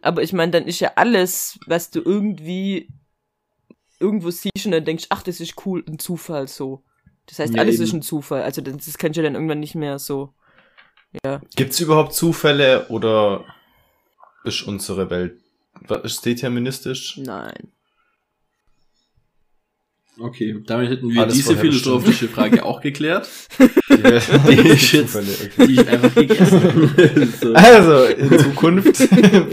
Aber 0.03 0.23
ich 0.23 0.33
meine, 0.33 0.53
dann 0.53 0.65
ist 0.67 0.81
ja 0.81 0.93
alles, 0.97 1.59
was 1.67 1.91
du 1.91 2.01
irgendwie 2.01 2.89
irgendwo 3.99 4.31
siehst 4.31 4.65
und 4.65 4.73
dann 4.73 4.85
denkst, 4.85 5.07
ach, 5.11 5.23
das 5.23 5.41
ist 5.41 5.55
cool, 5.67 5.85
ein 5.87 5.99
Zufall 5.99 6.49
so. 6.49 6.83
Das 7.27 7.39
heißt, 7.39 7.55
Ja, 7.55 7.61
alles 7.61 7.77
eben. 7.77 7.85
ist 7.85 7.93
ein 7.93 8.03
Zufall. 8.03 8.43
Also 8.43 8.63
das, 8.63 8.85
das 8.85 8.99
kannst 8.99 9.19
du 9.19 9.23
dann 9.23 9.35
irgendwann 9.35 9.61
nicht 9.61 9.75
mehr 9.75 9.99
so. 9.99 10.33
Ja. 11.25 11.41
Gibt's 11.55 11.81
überhaupt 11.81 12.15
Zufälle 12.15 12.89
oder 12.89 13.45
ist 14.45 14.63
unsere 14.63 15.11
Welt 15.11 15.39
ist 16.03 16.25
deterministisch? 16.25 17.17
Nein. 17.19 17.73
Okay, 20.21 20.55
damit 20.67 20.91
hätten 20.91 21.09
wir 21.09 21.23
Alles 21.23 21.35
diese 21.35 21.57
philosophische 21.57 22.29
Frage 22.29 22.65
auch 22.65 22.81
geklärt, 22.81 23.29
Die, 23.59 23.67
Die 23.97 24.69
jetzt- 24.69 25.17
okay. 25.17 25.67
die 25.67 25.73
ich 25.73 25.89
einfach 25.89 26.15
gegessen 26.15 27.33
so. 27.41 27.53
Also, 27.55 28.05
in 28.05 28.39
Zukunft 28.39 29.01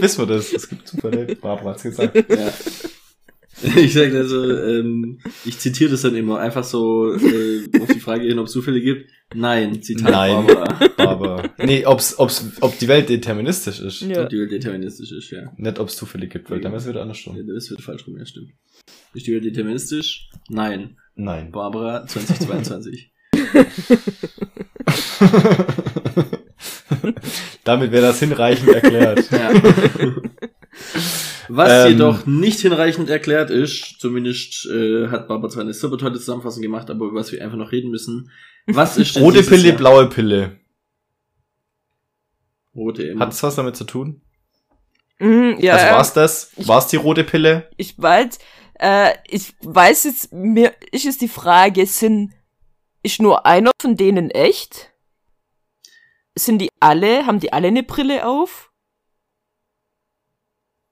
wissen 0.00 0.28
wir 0.28 0.34
das. 0.36 0.52
Es 0.52 0.68
gibt 0.68 0.86
Zufälle. 0.86 1.36
Barbara 1.36 1.70
hat's 1.70 1.82
gesagt. 1.84 2.14
Ja. 2.30 2.52
Ich 3.76 3.92
sag 3.92 4.14
also, 4.14 4.56
ähm, 4.56 5.18
ich 5.44 5.58
zitiere 5.58 5.90
das 5.90 6.02
dann 6.02 6.14
immer, 6.14 6.38
einfach 6.38 6.62
so 6.62 7.12
äh, 7.14 7.66
auf 7.80 7.88
die 7.92 7.98
Frage 7.98 8.26
hin, 8.28 8.38
ob 8.38 8.46
es 8.46 8.52
Zufälle 8.52 8.80
gibt. 8.80 9.10
Nein, 9.34 9.82
Zitat 9.82 10.10
Nein. 10.12 10.46
Barbara. 10.46 10.78
Aber, 10.96 11.42
nee, 11.58 11.84
ob's, 11.84 12.16
ob's, 12.18 12.44
ob 12.60 12.78
die 12.78 12.86
Welt 12.86 13.08
deterministisch 13.08 13.80
ist. 13.80 14.02
Ja. 14.02 14.22
Und 14.22 14.32
die 14.32 14.38
Welt 14.38 14.52
deterministisch 14.52 15.10
ist, 15.10 15.30
ja. 15.30 15.52
Nicht, 15.56 15.78
ob's 15.80 15.96
Zufälle 15.96 16.28
gibt, 16.28 16.48
weil 16.50 16.60
dann 16.60 16.72
ist 16.74 16.84
es 16.84 16.88
wieder 16.90 17.02
andersrum. 17.02 17.36
Ja, 17.36 17.42
Das 17.52 17.68
wird 17.68 17.80
falsch 17.82 18.06
rum, 18.06 18.16
ja, 18.16 18.24
stimmt. 18.26 18.50
Ist 19.14 19.26
die 19.26 19.32
Welt 19.32 19.44
deterministisch? 19.44 20.28
Nein. 20.48 20.96
Nein. 21.14 21.50
Barbara 21.50 22.06
2022. 22.06 23.10
Damit 27.64 27.92
wäre 27.92 28.02
das 28.06 28.18
hinreichend 28.20 28.68
erklärt. 28.70 29.30
Ja. 29.30 29.50
Was 31.48 31.86
Ähm. 31.86 31.92
jedoch 31.92 32.26
nicht 32.26 32.60
hinreichend 32.60 33.08
erklärt 33.10 33.50
ist, 33.50 33.96
zumindest 34.00 34.66
äh, 34.66 35.08
hat 35.08 35.28
Barbara 35.28 35.50
zwar 35.50 35.62
eine 35.62 35.72
super 35.74 35.96
tolle 35.98 36.14
Zusammenfassung 36.18 36.62
gemacht, 36.62 36.90
aber 36.90 37.06
über 37.06 37.20
was 37.20 37.32
wir 37.32 37.42
einfach 37.42 37.56
noch 37.56 37.72
reden 37.72 37.90
müssen. 37.90 38.30
Was 38.66 38.96
ist 38.98 39.16
denn 39.16 39.22
Rote 39.22 39.42
Pille, 39.42 39.68
Jahr- 39.68 39.76
blaue 39.76 40.08
Pille. 40.08 40.58
Rote 42.74 43.02
immer. 43.04 43.24
Hat 43.26 43.32
es 43.32 43.42
was 43.42 43.56
damit 43.56 43.76
zu 43.76 43.84
tun? 43.84 44.20
Mhm, 45.18 45.56
ja, 45.58 45.72
also 45.74 45.86
ja. 45.86 45.92
war's 45.94 46.12
das? 46.12 46.52
Ich- 46.56 46.68
War's 46.68 46.88
die 46.88 46.96
rote 46.96 47.24
Pille? 47.24 47.68
ich 47.76 47.98
weiß, 47.98 48.38
Äh, 48.78 49.14
ich 49.28 49.54
weiß 49.60 50.04
jetzt, 50.04 50.32
mir 50.32 50.74
ist 50.92 51.04
es 51.06 51.18
die 51.18 51.28
Frage, 51.28 51.84
sind, 51.86 52.32
ist 53.02 53.20
nur 53.20 53.44
einer 53.46 53.72
von 53.80 53.96
denen 53.96 54.30
echt? 54.30 54.92
Sind 56.36 56.58
die 56.60 56.70
alle, 56.80 57.26
haben 57.26 57.40
die 57.40 57.52
alle 57.52 57.68
eine 57.68 57.82
Brille 57.82 58.26
auf? 58.26 58.72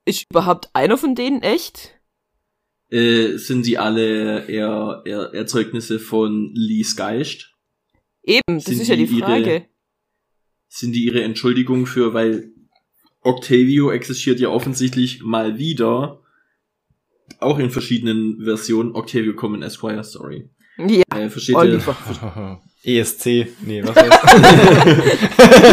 Ist 0.04 0.24
überhaupt 0.30 0.70
einer 0.72 0.96
von 0.96 1.14
denen 1.14 1.42
echt? 1.42 2.00
Äh, 2.90 3.36
sind 3.36 3.64
sie 3.64 3.78
alle 3.78 4.46
eher, 4.48 5.02
eher 5.04 5.30
Erzeugnisse 5.34 5.98
von 5.98 6.52
Lees 6.54 6.96
Geist? 6.96 7.52
Eben, 8.22 8.42
das 8.56 8.64
Sind 8.64 8.80
ist 8.80 8.88
ja 8.88 8.96
die 8.96 9.06
die 9.06 9.18
ihre- 9.18 9.26
Frage. 9.26 9.68
Sind 10.68 10.92
die 10.92 11.04
ihre 11.04 11.22
Entschuldigung 11.22 11.86
für, 11.86 12.12
weil 12.14 12.52
Octavio 13.20 13.90
existiert 13.90 14.40
ja 14.40 14.48
offensichtlich 14.48 15.22
mal 15.22 15.58
wieder, 15.58 16.22
auch 17.40 17.58
in 17.58 17.70
verschiedenen 17.70 18.42
Versionen, 18.44 18.94
Octavio 18.94 19.34
Common 19.34 19.62
Esquire, 19.62 20.02
sorry. 20.04 20.48
Ja, 20.78 21.02
Äh, 21.16 21.30
versteht 21.30 21.56
Oliver. 21.56 22.60
ESC, 22.82 23.26
E 23.26 23.46
nee, 23.64 23.82
was 23.82 23.96
heißt 23.96 24.12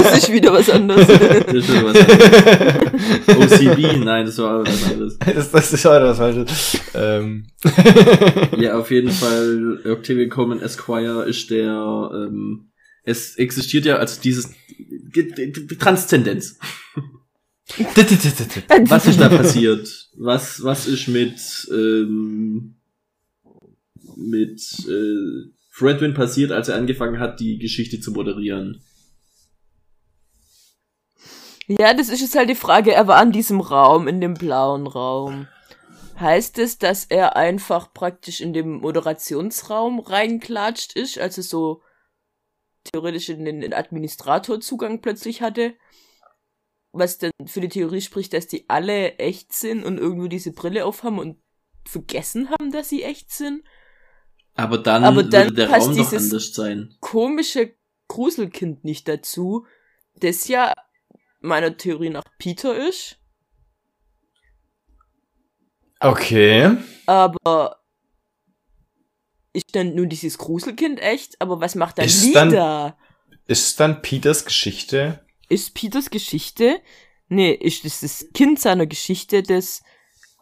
das 0.06 0.18
ist 0.18 0.32
wieder 0.32 0.54
was 0.54 0.70
anderes. 0.70 1.08
ihr? 1.10 1.18
Das 1.42 1.54
ist 1.54 1.68
schon 1.68 1.84
was 1.86 1.96
anderes. 1.98 3.62
OCB, 3.62 3.98
nein, 4.04 4.26
das 4.26 4.38
war 4.38 4.62
was 4.66 4.84
anderes. 4.92 5.18
das, 5.26 5.52
das 5.52 5.74
ist 5.74 5.86
heute 5.86 6.06
was 6.06 6.18
Falsches. 6.18 6.80
Ähm. 6.96 7.48
Ja, 8.58 8.78
auf 8.80 8.92
jeden 8.92 9.12
Fall, 9.12 9.80
Octavio 9.86 10.28
Coleman 10.30 10.62
Esquire 10.62 11.26
ist 11.28 11.50
der, 11.50 12.10
ähm, 12.14 12.72
es 13.04 13.36
existiert 13.36 13.86
ja 13.86 13.98
als 13.98 14.22
dieses 14.22 14.52
Transzendenz. 15.80 16.58
Was 17.78 19.06
ist 19.08 19.20
da 19.20 19.30
passiert? 19.38 20.10
Was, 20.16 20.64
was 20.64 20.86
ist 20.86 21.08
mit, 21.08 21.40
ähm, 21.72 22.76
mit 24.16 24.62
äh, 24.88 25.52
Fredwin 25.70 26.14
passiert, 26.14 26.52
als 26.52 26.68
er 26.68 26.76
angefangen 26.76 27.20
hat, 27.20 27.40
die 27.40 27.58
Geschichte 27.58 28.00
zu 28.00 28.12
moderieren? 28.12 28.84
Ja, 31.68 31.94
das 31.94 32.10
ist 32.10 32.22
jetzt 32.22 32.36
halt 32.36 32.50
die 32.50 32.56
Frage, 32.56 32.92
er 32.94 33.08
war 33.08 33.24
in 33.24 33.32
diesem 33.32 33.62
Raum, 33.62 34.08
in 34.08 34.20
dem 34.20 34.34
blauen 34.34 34.86
Raum. 34.86 35.48
Heißt 36.20 36.60
es, 36.60 36.78
dass 36.78 37.06
er 37.06 37.36
einfach 37.38 37.94
praktisch 37.94 38.42
in 38.42 38.54
dem 38.54 38.82
Moderationsraum 38.82 40.00
reinklatscht 40.00 40.94
ist, 40.94 41.18
also 41.18 41.42
so 41.42 41.82
theoretisch 42.84 43.30
in 43.30 43.46
den 43.46 43.62
den 43.62 43.74
Administratorzugang 43.74 45.02
plötzlich 45.02 45.42
hatte? 45.42 45.74
Was 46.96 47.18
denn 47.18 47.32
für 47.48 47.60
die 47.60 47.70
Theorie 47.70 48.02
spricht, 48.02 48.34
dass 48.34 48.48
die 48.48 48.70
alle 48.70 49.16
echt 49.18 49.52
sind 49.52 49.84
und 49.84 49.98
irgendwo 49.98 50.28
diese 50.28 50.52
Brille 50.54 50.86
aufhaben 50.86 51.18
und 51.18 51.42
vergessen 51.88 52.50
haben, 52.52 52.72
dass 52.72 52.90
sie 52.90 53.02
echt 53.04 53.32
sind? 53.32 53.64
Aber 54.54 54.78
dann, 54.78 55.04
Aber 55.04 55.24
dann 55.24 55.46
würde 55.48 55.56
der 55.56 55.68
passt 55.68 55.88
Raum 55.88 55.98
doch 55.98 56.10
dieses- 56.12 56.32
anders 56.32 56.54
sein. 56.54 56.96
Komische 57.00 57.74
Gruselkind 58.08 58.84
nicht 58.84 59.08
dazu, 59.08 59.66
das 60.16 60.48
ja 60.48 60.72
meiner 61.42 61.76
Theorie 61.76 62.12
nach 62.12 62.24
Peter 62.38 62.88
ist. 62.88 63.18
Okay. 66.00 66.78
Aber 67.08 67.80
ist 69.54 69.74
dann 69.76 69.96
nur 69.96 70.06
dieses 70.06 70.38
Gruselkind 70.38 71.00
echt? 71.00 71.42
Aber 71.42 71.60
was 71.60 71.74
macht 71.76 71.98
dann 71.98 72.06
Ist 72.06 72.34
dann- 72.36 72.50
Lida? 72.50 72.98
Ist 73.46 73.80
dann 73.80 74.02
Peters 74.02 74.46
Geschichte? 74.46 75.23
Ist 75.50 75.74
Peters 75.74 76.10
Geschichte? 76.10 76.80
Nee, 77.28 77.52
ist 77.52 77.86
das 77.86 78.02
das 78.02 78.28
Kind 78.34 78.60
seiner 78.60 78.86
Geschichte, 78.88 79.44
das... 79.44 79.82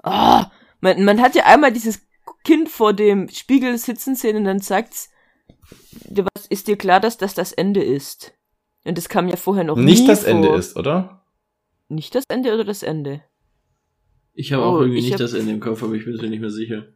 Ah, 0.03 0.51
man, 0.79 1.03
man 1.03 1.22
hat 1.22 1.36
ja 1.36 1.46
einmal 1.46 1.72
dieses 1.72 2.01
Kind 2.43 2.70
vor 2.70 2.93
dem 2.93 3.29
Spiegel 3.29 3.77
sitzen 3.77 4.15
sehen 4.15 4.38
und 4.38 4.46
dann 4.46 4.60
sagt's, 4.60 5.10
"Du, 6.10 6.25
was 6.36 6.48
ist 6.48 6.67
dir 6.67 6.77
klar, 6.77 7.00
dass 7.00 7.17
das 7.17 7.34
das 7.36 7.51
Ende 7.51 7.84
ist? 7.84 8.33
Und 8.83 8.98
das 8.98 9.09
kam 9.09 9.27
ja 9.27 9.35
vorher 9.35 9.64
noch 9.64 9.75
Nicht 9.77 10.01
nie 10.01 10.07
das 10.07 10.22
vor. 10.22 10.29
Ende 10.29 10.50
ist, 10.55 10.75
oder? 10.75 11.24
Nicht 11.87 12.16
das 12.16 12.24
Ende 12.29 12.53
oder 12.53 12.64
das 12.64 12.81
Ende? 12.83 13.24
Ich 14.33 14.53
habe 14.53 14.64
Oh, 14.64 14.68
auch 14.68 14.79
irgendwie 14.79 15.00
ich 15.00 15.03
nicht 15.05 15.14
hab- 15.14 15.20
das 15.20 15.33
Ende 15.33 15.51
im 15.51 15.59
Kopf, 15.59 15.83
aber 15.83 15.94
ich 15.94 16.05
bin 16.05 16.16
mir 16.16 16.29
nicht 16.29 16.40
mehr 16.40 16.50
sicher. 16.50 16.87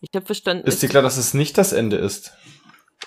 Ich 0.00 0.10
habe 0.14 0.24
verstanden... 0.24 0.66
Ist 0.66 0.82
dir 0.82 0.88
klar, 0.88 1.02
dass 1.02 1.16
es 1.18 1.34
nicht 1.34 1.58
das 1.58 1.72
Ende 1.72 1.96
ist? 1.96 2.32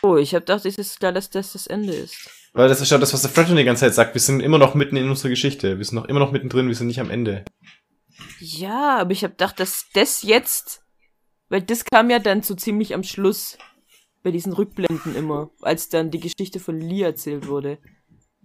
oh, 0.04 0.18
ich 0.18 0.36
habe 0.36 0.42
gedacht, 0.46 0.66
es 0.66 0.78
ist 0.78 1.00
klar, 1.00 1.12
dass 1.14 1.30
das 1.32 1.54
das 1.54 1.66
Ende 1.68 1.94
ist. 1.94 2.30
Weil 2.54 2.70
das 2.70 2.82
ist 2.82 2.92
ja 2.92 2.98
das, 2.98 3.14
was 3.14 3.22
der 3.22 3.32
Fredwin 3.32 3.56
die 3.56 3.64
ganze 3.64 3.82
Zeit 3.82 3.94
sagt. 3.94 4.14
Wir 4.14 4.22
sind 4.22 4.42
immer 4.42 4.58
noch 4.58 4.74
mitten 4.74 4.98
in 4.98 5.10
unserer 5.10 5.30
Geschichte. 5.30 5.78
Wir 5.78 5.86
sind 5.86 5.96
noch 5.96 6.06
immer 6.06 6.20
noch 6.20 6.32
mittendrin, 6.32 6.68
wir 6.68 6.76
sind 6.76 6.88
nicht 6.88 7.00
am 7.00 7.12
Ende. 7.12 7.46
Ja, 8.40 8.98
aber 8.98 9.12
ich 9.12 9.24
habe 9.24 9.34
gedacht, 9.34 9.60
dass 9.60 9.86
das 9.94 10.24
jetzt, 10.24 10.84
weil 11.50 11.62
das 11.62 11.86
kam 11.86 12.10
ja 12.10 12.20
dann 12.20 12.42
so 12.42 12.56
ziemlich 12.56 12.94
am 12.94 13.04
Schluss 13.04 13.58
bei 14.24 14.32
diesen 14.32 14.54
Rückblenden 14.54 15.16
immer, 15.16 15.52
als 15.62 15.90
dann 15.90 16.12
die 16.12 16.20
Geschichte 16.20 16.60
von 16.60 16.80
Lee 16.80 17.02
erzählt 17.02 17.48
wurde. 17.48 17.78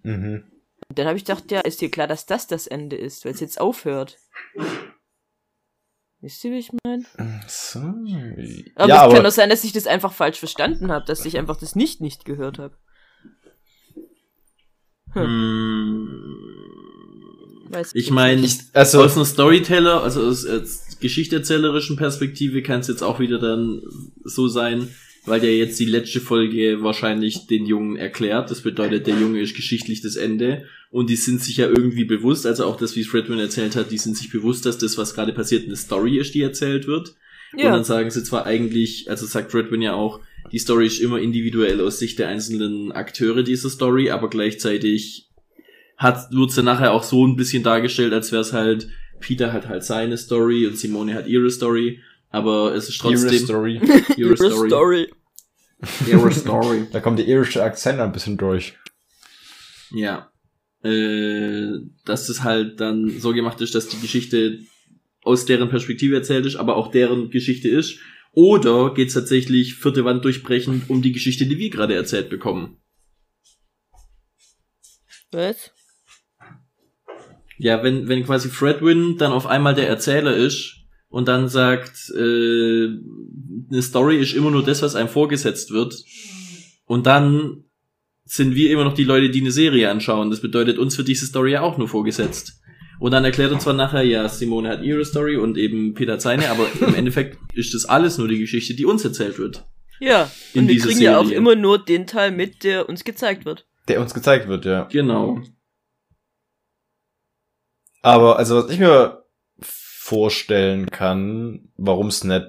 Mhm. 0.03 0.45
Und 0.89 0.99
dann 0.99 1.07
habe 1.07 1.17
ich 1.17 1.25
gedacht, 1.25 1.51
ja, 1.51 1.61
ist 1.61 1.81
dir 1.81 1.91
klar, 1.91 2.07
dass 2.07 2.27
das 2.27 2.47
das 2.47 2.67
Ende 2.67 2.97
ist, 2.97 3.25
weil 3.25 3.33
es 3.33 3.41
jetzt 3.41 3.61
aufhört. 3.61 4.19
Wisst 6.21 6.45
ihr, 6.45 6.53
wie 6.53 6.59
ich 6.59 6.71
meine? 6.85 7.05
So. 7.49 7.81
Aber 7.81 8.89
ja, 8.89 8.97
es 8.97 9.01
aber 9.01 9.15
kann 9.15 9.27
auch 9.27 9.31
sein, 9.31 9.51
dass 9.51 9.65
ich 9.65 9.73
das 9.73 9.87
einfach 9.87 10.13
falsch 10.13 10.39
verstanden 10.39 10.93
habe, 10.93 11.05
dass 11.05 11.25
ich 11.25 11.37
einfach 11.37 11.57
das 11.57 11.75
nicht 11.75 12.01
nicht 12.01 12.25
gehört 12.25 12.59
habe. 12.59 12.77
Hm. 15.15 16.09
Weiß 17.71 17.93
Ich 17.95 18.11
meine, 18.11 18.45
ich, 18.45 18.59
also 18.73 19.03
aus 19.03 19.17
einer 19.17 19.25
Storyteller, 19.25 20.03
also 20.03 20.23
aus, 20.23 20.47
aus 20.47 20.99
geschichterzählerischen 21.01 21.97
Perspektive 21.97 22.63
kann 22.63 22.81
es 22.81 22.89
jetzt 22.89 23.03
auch 23.03 23.19
wieder 23.19 23.39
dann 23.39 23.83
so 24.25 24.49
sein, 24.49 24.89
weil 25.25 25.41
der 25.41 25.57
jetzt 25.57 25.79
die 25.81 25.87
letzte 25.87 26.21
Folge 26.21 26.83
wahrscheinlich 26.83 27.47
den 27.47 27.67
Jungen 27.67 27.97
erklärt. 27.97 28.51
Das 28.51 28.63
bedeutet, 28.63 29.07
der 29.07 29.19
Junge 29.19 29.41
ist 29.41 29.55
geschichtlich 29.55 30.03
das 30.03 30.17
Ende. 30.17 30.65
Und 30.91 31.09
die 31.09 31.17
sind 31.17 31.43
sich 31.43 31.57
ja 31.57 31.69
irgendwie 31.69 32.05
bewusst, 32.05 32.45
also 32.45 32.67
auch 32.67 32.77
das, 32.77 32.97
wie 32.97 33.05
Fredwin 33.05 33.39
erzählt 33.39 33.77
hat, 33.77 33.91
die 33.91 33.99
sind 33.99 34.17
sich 34.17 34.31
bewusst, 34.31 34.67
dass 34.67 34.77
das, 34.77 34.99
was 34.99 35.15
gerade 35.15 35.33
passiert, 35.33 35.65
eine 35.65 35.77
Story 35.77 36.19
ist, 36.19 36.35
die 36.35 36.43
erzählt 36.43 36.87
wird. 36.87 37.15
Und 37.53 37.61
Ja, 37.61 37.71
dann 37.71 37.85
sagen 37.85 38.11
sie 38.11 38.23
zwar 38.23 38.45
eigentlich, 38.45 39.09
also 39.09 39.25
sagt 39.27 39.55
Redwin 39.55 39.81
ja 39.81 39.95
auch, 39.95 40.21
die 40.53 40.59
Story 40.59 40.87
ist 40.87 41.01
immer 41.01 41.19
individuell 41.19 41.81
aus 41.81 41.99
Sicht 41.99 42.19
der 42.19 42.29
einzelnen 42.29 42.93
Akteure 42.93 43.43
dieser 43.43 43.71
Story, 43.71 44.11
aber 44.11 44.29
gleichzeitig 44.29 45.31
hat, 45.97 46.31
wird 46.31 46.53
sie 46.53 46.63
nachher 46.63 46.93
auch 46.93 47.03
so 47.03 47.27
ein 47.27 47.37
bisschen 47.37 47.63
dargestellt, 47.63 48.13
als 48.13 48.33
wäre 48.33 48.43
es 48.43 48.53
halt, 48.53 48.89
Peter 49.21 49.53
hat 49.53 49.69
halt 49.69 49.85
seine 49.85 50.19
Story 50.19 50.67
und 50.67 50.77
Simone 50.77 51.15
hat 51.15 51.27
ihre 51.27 51.51
Story, 51.51 52.01
aber 52.31 52.75
es 52.75 52.89
ist 52.89 52.99
trotzdem 52.99 53.31
Ihre 53.31 53.39
Story. 53.39 53.75
ihre 54.17 54.31
Ihre 54.31 54.37
Story. 54.37 54.69
Story. 54.69 55.13
Ihre 56.07 56.33
Story. 56.33 56.87
Da 56.93 57.01
kommt 57.01 57.19
der 57.19 57.27
irische 57.27 57.63
Akzent 57.63 58.01
ein 58.01 58.13
bisschen 58.13 58.37
durch. 58.37 58.75
Ja. 59.91 60.31
Äh, 60.83 61.79
dass 62.05 62.29
es 62.29 62.43
halt 62.43 62.81
dann 62.81 63.21
so 63.21 63.33
gemacht 63.33 63.61
ist, 63.61 63.75
dass 63.75 63.89
die 63.89 64.01
Geschichte 64.01 64.59
aus 65.23 65.45
deren 65.45 65.69
Perspektive 65.69 66.17
erzählt 66.17 66.47
ist, 66.47 66.57
aber 66.57 66.77
auch 66.77 66.91
deren 66.91 67.31
Geschichte 67.31 67.69
ist. 67.69 67.99
Oder 68.33 68.95
geht 68.95 69.09
es 69.09 69.15
tatsächlich 69.15 69.75
vierte 69.75 70.05
Wand 70.05 70.25
durchbrechend 70.25 70.89
um 70.89 71.03
die 71.03 71.13
Geschichte, 71.13 71.47
die 71.47 71.59
wir 71.59 71.71
gerade 71.71 71.95
erzählt 71.95 72.31
bekommen? 72.31 72.79
Was? 75.31 75.71
Ja, 77.59 77.83
wenn, 77.83 78.09
wenn 78.09 78.25
quasi 78.25 78.49
Fredwin 78.49 79.19
dann 79.19 79.33
auf 79.33 79.47
einmal 79.47 79.75
der 79.75 79.89
Erzähler 79.89 80.35
ist 80.35 80.79
und 81.09 81.29
dann 81.29 81.49
sagt, 81.49 82.11
äh, 82.11 82.89
eine 83.71 83.83
Story 83.83 84.19
ist 84.19 84.35
immer 84.35 84.51
nur 84.51 84.65
das, 84.65 84.83
was 84.83 84.95
einem 84.95 85.09
vorgesetzt 85.09 85.71
wird. 85.71 85.95
Und 86.87 87.07
dann 87.07 87.65
sind 88.25 88.55
wir 88.55 88.71
immer 88.71 88.85
noch 88.85 88.95
die 88.95 89.05
Leute, 89.05 89.31
die 89.31 89.41
eine 89.41 89.51
Serie 89.51 89.91
anschauen. 89.91 90.31
Das 90.31 90.41
bedeutet, 90.41 90.79
uns 90.79 90.97
wird 90.97 91.09
diese 91.09 91.27
Story 91.27 91.53
ja 91.53 91.61
auch 91.61 91.77
nur 91.77 91.89
vorgesetzt. 91.89 92.62
Und 93.03 93.11
dann 93.11 93.25
erklärt 93.25 93.51
uns 93.51 93.65
zwar 93.65 93.73
nachher, 93.73 94.05
ja, 94.05 94.29
Simone 94.29 94.69
hat 94.69 94.83
ihre 94.85 95.05
Story 95.05 95.37
und 95.37 95.59
eben 95.59 95.93
Peter 95.93 96.13
hat 96.13 96.23
seine, 96.23 96.49
aber 96.51 96.69
im 96.81 96.95
Endeffekt 96.95 97.37
ist 97.53 97.75
das 97.75 97.85
alles 97.85 98.17
nur 98.17 98.29
die 98.29 98.39
Geschichte, 98.39 98.75
die 98.75 98.85
uns 98.85 99.05
erzählt 99.05 99.41
wird. 99.41 99.67
Ja, 99.99 100.31
In 100.55 100.61
und 100.61 100.69
wir 100.69 100.79
kriegen 100.79 101.01
ja 101.01 101.19
auch 101.19 101.25
Serie. 101.25 101.37
immer 101.37 101.57
nur 101.57 101.85
den 101.85 102.07
Teil 102.07 102.31
mit, 102.31 102.63
der 102.63 102.89
uns 102.89 103.03
gezeigt 103.03 103.45
wird. 103.45 103.67
Der 103.89 104.01
uns 104.01 104.15
gezeigt 104.15 104.47
wird, 104.47 104.67
ja. 104.67 104.85
Genau. 104.85 105.41
Aber 108.03 108.39
also 108.39 108.63
was 108.63 108.71
ich 108.71 108.79
mir 108.79 109.25
vorstellen 109.61 110.89
kann, 110.89 111.73
warum 111.77 112.07
es 112.07 112.23
nicht. 112.23 112.47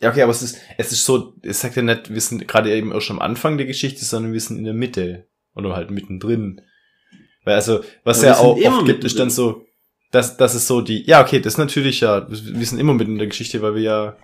Ja, 0.00 0.10
okay, 0.10 0.22
aber 0.22 0.32
es 0.32 0.42
ist, 0.42 0.58
es 0.76 0.90
ist 0.90 1.04
so, 1.04 1.36
es 1.42 1.60
sagt 1.60 1.76
ja 1.76 1.82
nicht, 1.82 2.12
wir 2.12 2.20
sind 2.20 2.48
gerade 2.48 2.74
eben 2.74 2.92
auch 2.92 3.00
schon 3.00 3.20
am 3.20 3.22
Anfang 3.22 3.58
der 3.58 3.66
Geschichte, 3.68 4.04
sondern 4.04 4.32
wir 4.32 4.40
sind 4.40 4.58
in 4.58 4.64
der 4.64 4.74
Mitte. 4.74 5.28
Oder 5.54 5.76
halt 5.76 5.92
mittendrin. 5.92 6.62
Weil 7.44 7.54
also, 7.54 7.84
was 8.04 8.22
ja 8.22 8.38
auch 8.38 8.56
oft 8.56 8.86
gibt, 8.86 9.04
ist 9.04 9.18
dann 9.18 9.30
so, 9.30 9.66
dass, 10.10 10.36
dass 10.36 10.54
es 10.54 10.66
so 10.66 10.80
die, 10.80 11.04
ja, 11.06 11.22
okay, 11.22 11.40
das 11.40 11.54
ist 11.54 11.58
natürlich 11.58 12.00
ja, 12.00 12.26
wir 12.28 12.66
sind 12.66 12.78
immer 12.78 12.94
mitten 12.94 13.12
in 13.12 13.18
der 13.18 13.26
Geschichte, 13.26 13.62
weil 13.62 13.74
wir 13.74 13.82
ja, 13.82 14.16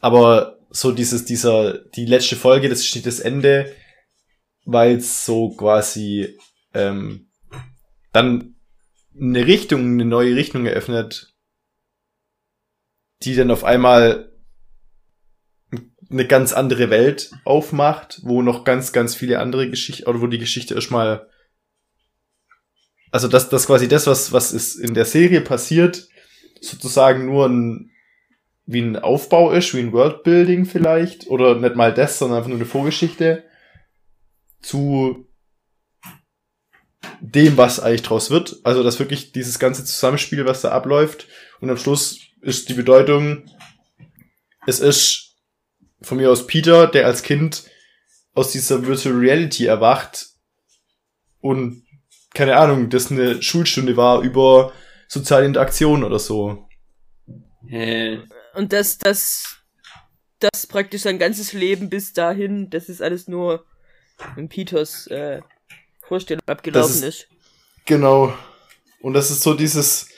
aber 0.00 0.58
so 0.70 0.92
dieses, 0.92 1.24
dieser, 1.24 1.78
die 1.78 2.06
letzte 2.06 2.36
Folge, 2.36 2.68
das 2.68 2.86
steht 2.86 3.06
das 3.06 3.20
Ende, 3.20 3.74
weil 4.64 4.96
es 4.96 5.24
so 5.24 5.50
quasi, 5.50 6.38
ähm, 6.74 7.28
dann 8.12 8.54
eine 9.18 9.46
Richtung, 9.46 9.80
eine 9.80 10.04
neue 10.04 10.36
Richtung 10.36 10.66
eröffnet, 10.66 11.34
die 13.22 13.34
dann 13.34 13.50
auf 13.50 13.64
einmal 13.64 14.32
eine 16.10 16.26
ganz 16.26 16.52
andere 16.52 16.90
Welt 16.90 17.32
aufmacht, 17.44 18.20
wo 18.22 18.42
noch 18.42 18.64
ganz, 18.64 18.92
ganz 18.92 19.14
viele 19.14 19.38
andere 19.38 19.70
Geschichten, 19.70 20.08
oder 20.08 20.20
wo 20.20 20.26
die 20.26 20.38
Geschichte 20.38 20.74
erstmal, 20.74 21.28
also 23.12 23.28
das, 23.28 23.50
das 23.50 23.66
quasi 23.66 23.86
das, 23.86 24.06
was, 24.06 24.32
was 24.32 24.52
ist 24.52 24.76
in 24.76 24.94
der 24.94 25.04
Serie 25.04 25.42
passiert, 25.42 26.08
sozusagen 26.60 27.26
nur 27.26 27.46
ein, 27.46 27.90
wie 28.64 28.80
ein 28.80 28.96
Aufbau 28.96 29.52
ist, 29.52 29.74
wie 29.74 29.80
ein 29.80 29.92
Worldbuilding 29.92 30.64
vielleicht, 30.64 31.28
oder 31.28 31.54
nicht 31.56 31.76
mal 31.76 31.92
das, 31.92 32.18
sondern 32.18 32.38
einfach 32.38 32.48
nur 32.48 32.58
eine 32.58 32.66
Vorgeschichte 32.66 33.44
zu 34.62 35.28
dem, 37.20 37.56
was 37.56 37.80
eigentlich 37.80 38.02
draus 38.02 38.30
wird. 38.30 38.60
Also, 38.64 38.82
dass 38.82 38.98
wirklich 38.98 39.32
dieses 39.32 39.58
ganze 39.58 39.84
Zusammenspiel, 39.84 40.46
was 40.46 40.62
da 40.62 40.70
abläuft, 40.70 41.28
und 41.60 41.68
am 41.68 41.76
Schluss 41.76 42.18
ist 42.40 42.70
die 42.70 42.74
Bedeutung, 42.74 43.44
es 44.66 44.80
ist 44.80 45.36
von 46.00 46.16
mir 46.16 46.30
aus 46.30 46.46
Peter, 46.46 46.86
der 46.86 47.06
als 47.06 47.22
Kind 47.22 47.64
aus 48.34 48.52
dieser 48.52 48.86
Virtual 48.86 49.14
Reality 49.14 49.66
erwacht 49.66 50.28
und 51.40 51.81
keine 52.34 52.56
Ahnung, 52.56 52.88
das 52.90 53.10
eine 53.10 53.42
Schulstunde 53.42 53.96
war 53.96 54.22
über 54.22 54.72
soziale 55.08 55.46
Interaktion 55.46 56.04
oder 56.04 56.18
so. 56.18 56.66
Hä? 57.66 58.20
Und 58.54 58.72
das, 58.72 58.98
das, 58.98 59.56
das 60.38 60.66
praktisch 60.66 61.02
sein 61.02 61.18
ganzes 61.18 61.52
Leben 61.52 61.90
bis 61.90 62.12
dahin, 62.12 62.70
das 62.70 62.88
ist 62.88 63.02
alles 63.02 63.28
nur 63.28 63.64
in 64.36 64.48
Peters 64.48 65.06
äh, 65.08 65.40
Vorstellung 66.06 66.42
abgelaufen 66.46 67.00
Das 67.00 67.08
ist. 67.08 67.28
Genau. 67.86 68.32
Und 69.00 69.14
das 69.14 69.30
ist 69.30 69.42
so 69.42 69.54
dieses, 69.54 70.08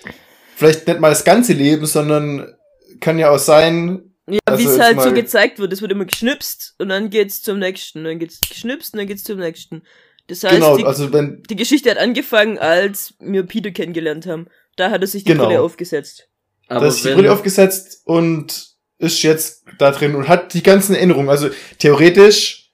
vielleicht 0.57 0.87
nicht 0.87 1.01
mal 1.01 1.11
das 1.11 1.25
ganze 1.25 1.53
Leben, 1.53 1.87
sondern 1.87 2.55
kann 3.01 3.19
ja 3.19 3.31
auch 3.31 3.39
sein, 3.39 4.15
Ja, 4.29 4.39
Also 4.45 4.63
wie 4.63 4.69
es 4.69 4.79
halt 4.79 5.01
so 5.01 5.13
gezeigt 5.13 5.59
wird, 5.59 5.73
es 5.73 5.83
wird 5.83 5.93
immer 5.93 6.05
geschnipst 6.05 6.75
und 6.79 6.89
dann 6.89 7.11
geht's 7.11 7.43
zum 7.43 7.59
nächsten, 7.59 8.05
dann 8.05 8.19
geht's 8.19 8.41
geschnipst 8.41 8.95
und 8.95 8.99
dann 8.99 9.07
geht's 9.07 9.25
zum 9.25 9.39
nächsten. 9.39 9.83
Das 10.27 10.43
heißt, 10.43 10.55
genau, 10.55 10.77
die, 10.77 10.85
also 10.85 11.13
wenn, 11.13 11.43
die 11.43 11.57
Geschichte 11.57 11.91
hat 11.91 11.99
angefangen, 11.99 12.59
als 12.59 13.15
wir 13.19 13.43
Peter 13.45 13.71
kennengelernt 13.71 14.27
haben. 14.27 14.47
Da 14.77 14.91
hat 14.91 15.03
er 15.03 15.07
sich 15.07 15.25
die 15.25 15.33
Genau. 15.33 15.47
Brille 15.47 15.61
aufgesetzt. 15.61 16.29
Aber 16.69 16.81
da 16.81 16.87
ist 16.89 17.05
die 17.05 17.11
Brille 17.11 17.33
aufgesetzt 17.33 18.03
und 18.05 18.75
ist 18.99 19.23
jetzt 19.23 19.65
da 19.79 19.91
drin 19.91 20.15
und 20.15 20.29
hat 20.29 20.55
die 20.55 20.63
ganzen 20.63 20.95
Erinnerungen. 20.95 21.29
Also 21.29 21.51
theoretisch, 21.79 22.71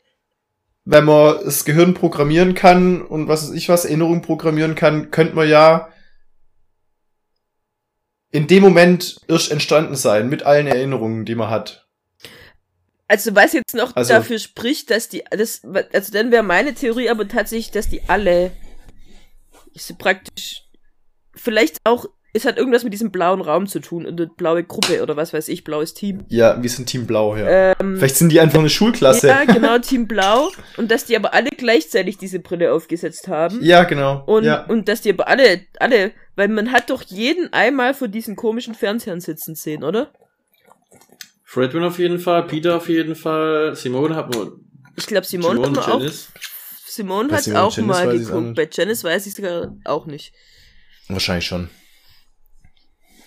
wenn 0.84 1.04
man 1.04 1.44
das 1.44 1.64
Gehirn 1.64 1.94
programmieren 1.94 2.54
kann 2.54 3.02
und 3.02 3.28
was 3.28 3.48
weiß 3.48 3.56
ich 3.56 3.68
was, 3.68 3.84
Erinnerungen 3.84 4.22
programmieren 4.22 4.74
kann, 4.74 5.10
könnte 5.10 5.34
man 5.34 5.48
ja 5.48 5.88
in 8.30 8.46
dem 8.46 8.62
Moment 8.62 9.20
erst 9.26 9.50
entstanden 9.50 9.96
sein, 9.96 10.28
mit 10.28 10.44
allen 10.44 10.68
Erinnerungen, 10.68 11.24
die 11.24 11.34
man 11.34 11.50
hat. 11.50 11.88
Also 13.10 13.34
was 13.34 13.52
jetzt 13.54 13.74
noch 13.74 13.96
Also- 13.96 14.12
dafür 14.14 14.38
spricht, 14.38 14.88
dass 14.92 15.08
die, 15.08 15.24
das, 15.30 15.62
also 15.92 16.12
dann 16.12 16.30
wäre 16.30 16.44
meine 16.44 16.74
Theorie 16.74 17.10
aber 17.10 17.26
tatsächlich, 17.26 17.72
dass 17.72 17.88
die 17.88 18.02
alle 18.06 18.52
so 19.74 19.94
praktisch, 19.96 20.62
vielleicht 21.34 21.78
auch, 21.82 22.06
es 22.32 22.44
hat 22.44 22.56
irgendwas 22.56 22.84
mit 22.84 22.92
diesem 22.92 23.10
blauen 23.10 23.40
Raum 23.40 23.66
zu 23.66 23.80
tun 23.80 24.06
und 24.06 24.20
eine 24.20 24.30
blaue 24.30 24.62
Gruppe 24.62 25.02
oder 25.02 25.16
was 25.16 25.32
weiß 25.32 25.48
ich, 25.48 25.64
blaues 25.64 25.92
Team. 25.94 26.24
Ja, 26.28 26.62
wir 26.62 26.70
sind 26.70 26.86
Team 26.86 27.04
Blau, 27.08 27.34
ja. 27.34 27.74
Ähm, 27.80 27.96
Vielleicht 27.96 28.14
sind 28.14 28.30
die 28.30 28.38
einfach 28.38 28.60
eine 28.60 28.70
Schulklasse. 28.70 29.26
ja, 29.26 29.44
genau, 29.44 29.78
Team 29.80 30.06
Blau 30.06 30.48
und 30.76 30.92
dass 30.92 31.06
die 31.06 31.16
aber 31.16 31.34
alle 31.34 31.50
gleichzeitig 31.50 32.16
diese 32.16 32.38
Brille 32.38 32.72
aufgesetzt 32.72 33.26
haben. 33.26 33.58
Ja, 33.60 33.82
genau. 33.82 34.22
Und, 34.26 34.44
ja. 34.44 34.66
und 34.66 34.86
dass 34.88 35.00
die 35.00 35.10
aber 35.12 35.26
alle, 35.26 35.62
alle, 35.80 36.12
weil 36.36 36.46
man 36.46 36.70
hat 36.70 36.90
doch 36.90 37.02
jeden 37.02 37.52
einmal 37.52 37.92
vor 37.92 38.06
diesen 38.06 38.36
komischen 38.36 38.74
Fernsehern 38.76 39.20
sitzen 39.20 39.56
sehen, 39.56 39.82
oder? 39.82 40.12
Fredwin 41.50 41.82
auf 41.82 41.98
jeden 41.98 42.20
Fall, 42.20 42.46
Peter 42.46 42.76
auf 42.76 42.88
jeden 42.88 43.16
Fall, 43.16 43.74
Simone 43.74 44.14
hat 44.14 44.32
man, 44.32 44.52
Ich 44.94 45.04
glaube, 45.04 45.26
Simone, 45.26 45.60
hat 45.60 45.72
man 45.72 45.78
auch. 45.84 46.12
Simone 46.86 47.32
hat 47.32 47.42
Simone 47.42 47.62
auch 47.64 47.76
Janice 47.76 47.88
mal 47.88 48.16
geguckt. 48.16 48.54
Bei 48.54 48.68
Janice 48.70 49.02
weiß 49.02 49.26
ich 49.26 49.34
sogar 49.34 49.76
auch 49.84 50.06
nicht. 50.06 50.32
Wahrscheinlich 51.08 51.46
schon. 51.46 51.68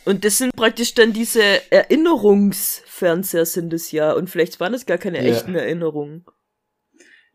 Und 0.06 0.24
das 0.24 0.38
sind 0.38 0.56
praktisch 0.56 0.94
dann 0.94 1.12
diese 1.12 1.70
Erinnerungsfernseher 1.70 3.46
sind 3.46 3.74
es 3.74 3.92
ja. 3.92 4.14
Und 4.14 4.30
vielleicht 4.30 4.58
waren 4.62 4.74
es 4.74 4.86
gar 4.86 4.98
keine 4.98 5.18
Ja. 5.18 5.26
echten 5.26 5.54
Erinnerungen. 5.56 6.24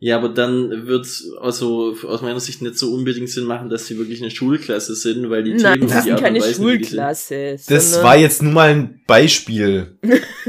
Ja, 0.00 0.16
aber 0.16 0.28
dann 0.28 0.87
wird's 0.87 1.24
also 1.40 1.96
aus 2.04 2.22
meiner 2.22 2.38
Sicht 2.38 2.62
nicht 2.62 2.78
so 2.78 2.94
unbedingt 2.94 3.28
Sinn 3.30 3.44
machen, 3.44 3.68
dass 3.68 3.87
sie 3.87 3.98
wirklich 3.98 4.22
eine 4.22 4.30
Schulklasse 4.30 4.94
sind, 4.94 5.28
weil 5.28 5.42
die 5.42 5.54
Nein, 5.54 5.80
Themen 5.80 5.88
das 5.90 6.04
sind 6.04 6.20
keine 6.20 6.38
Weise, 6.38 6.48
die 6.48 6.54
sind, 6.54 6.64
Schulklasse. 6.87 7.56
Das 7.68 8.02
war 8.02 8.16
jetzt 8.16 8.40
nur 8.40 8.52
mal 8.52 8.70
ein 8.70 9.02
Beispiel. 9.06 9.98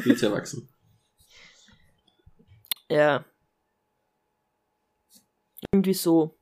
viel 0.03 0.15
zu 0.15 0.27
erwachsen. 0.27 0.69
Ja. 2.91 3.25
Irgendwie 5.71 5.95
so. 5.95 6.35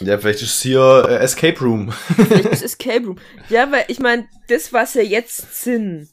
Ja, 0.00 0.18
vielleicht 0.18 0.42
ist 0.42 0.54
es 0.54 0.62
hier 0.62 1.06
äh, 1.08 1.16
Escape 1.16 1.58
Room. 1.60 1.90
Vielleicht 1.90 2.46
ist 2.46 2.62
Escape 2.62 3.06
Room. 3.06 3.18
Ja, 3.48 3.70
weil 3.72 3.84
ich 3.88 3.98
meine, 3.98 4.28
das, 4.48 4.72
was 4.72 4.94
ja 4.94 5.02
jetzt 5.02 5.62
sind, 5.62 6.08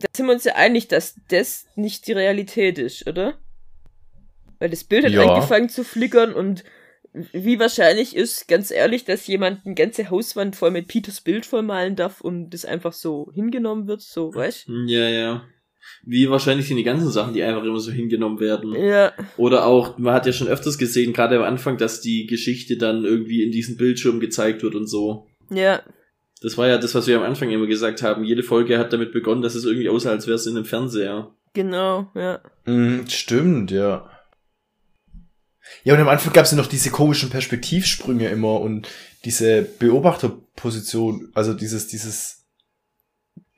da 0.00 0.06
sind 0.16 0.26
wir 0.26 0.32
uns 0.32 0.44
ja 0.44 0.54
einig, 0.54 0.88
dass 0.88 1.14
das 1.28 1.66
nicht 1.76 2.06
die 2.06 2.12
Realität 2.12 2.78
ist, 2.78 3.06
oder? 3.06 3.34
Weil 4.58 4.70
das 4.70 4.84
Bild 4.84 5.04
hat 5.04 5.12
Ja. 5.12 5.34
angefangen 5.34 5.68
zu 5.68 5.84
flickern 5.84 6.34
und 6.34 6.64
wie 7.32 7.58
wahrscheinlich 7.58 8.14
ist, 8.14 8.46
ganz 8.46 8.70
ehrlich, 8.70 9.04
dass 9.04 9.26
jemand 9.26 9.66
eine 9.66 9.74
ganze 9.74 10.10
Hauswand 10.10 10.54
voll 10.54 10.70
mit 10.70 10.86
Peters 10.86 11.20
Bild 11.20 11.44
vollmalen 11.44 11.96
darf 11.96 12.20
und 12.20 12.50
das 12.50 12.64
einfach 12.64 12.92
so 12.92 13.30
hingenommen 13.34 13.88
wird, 13.88 14.00
so, 14.00 14.32
weißt 14.32 14.66
Ja, 14.86 15.08
ja. 15.08 15.44
Wie 16.04 16.28
wahrscheinlich 16.30 16.68
sind 16.68 16.76
die 16.76 16.84
ganzen 16.84 17.10
Sachen, 17.10 17.32
die 17.34 17.42
einfach 17.42 17.64
immer 17.64 17.80
so 17.80 17.90
hingenommen 17.90 18.38
werden. 18.38 18.74
Ja, 18.74 19.12
Oder 19.38 19.66
auch, 19.66 19.98
man 19.98 20.12
hat 20.14 20.26
ja 20.26 20.32
schon 20.32 20.46
öfters 20.46 20.78
gesehen, 20.78 21.12
gerade 21.12 21.36
am 21.36 21.42
Anfang, 21.42 21.78
dass 21.78 22.00
die 22.00 22.26
Geschichte 22.26 22.76
dann 22.76 23.04
irgendwie 23.04 23.42
in 23.42 23.50
diesem 23.50 23.76
Bildschirm 23.76 24.20
gezeigt 24.20 24.62
wird 24.62 24.74
und 24.74 24.86
so. 24.86 25.26
ja, 25.50 25.82
Das 26.42 26.56
war 26.56 26.66
ja 26.68 26.78
das, 26.78 26.94
was 26.94 27.06
wir 27.06 27.16
am 27.18 27.22
Anfang 27.22 27.50
immer 27.50 27.66
gesagt 27.66 28.02
haben. 28.02 28.24
Jede 28.24 28.42
Folge 28.42 28.78
hat 28.78 28.92
damit 28.92 29.12
begonnen, 29.12 29.42
dass 29.42 29.54
es 29.54 29.64
irgendwie 29.64 29.88
aussah, 29.90 30.10
als 30.10 30.26
wäre 30.26 30.36
es 30.36 30.46
in 30.46 30.56
einem 30.56 30.64
Fernseher. 30.64 31.30
genau, 31.52 32.08
ja. 32.14 32.40
Mhm, 32.64 33.06
stimmt, 33.08 33.70
ja. 33.70 34.08
Ja, 35.84 35.94
und 35.94 36.00
am 36.00 36.08
Anfang 36.08 36.32
gab 36.32 36.44
es 36.46 36.50
ja 36.50 36.56
noch 36.56 36.66
diese 36.66 36.90
komischen 36.90 37.30
Perspektivsprünge 37.30 38.28
immer 38.28 38.60
und 38.60 38.88
diese 39.24 39.62
Beobachterposition, 39.62 41.30
also 41.34 41.54
dieses, 41.54 41.86
dieses 41.88 42.46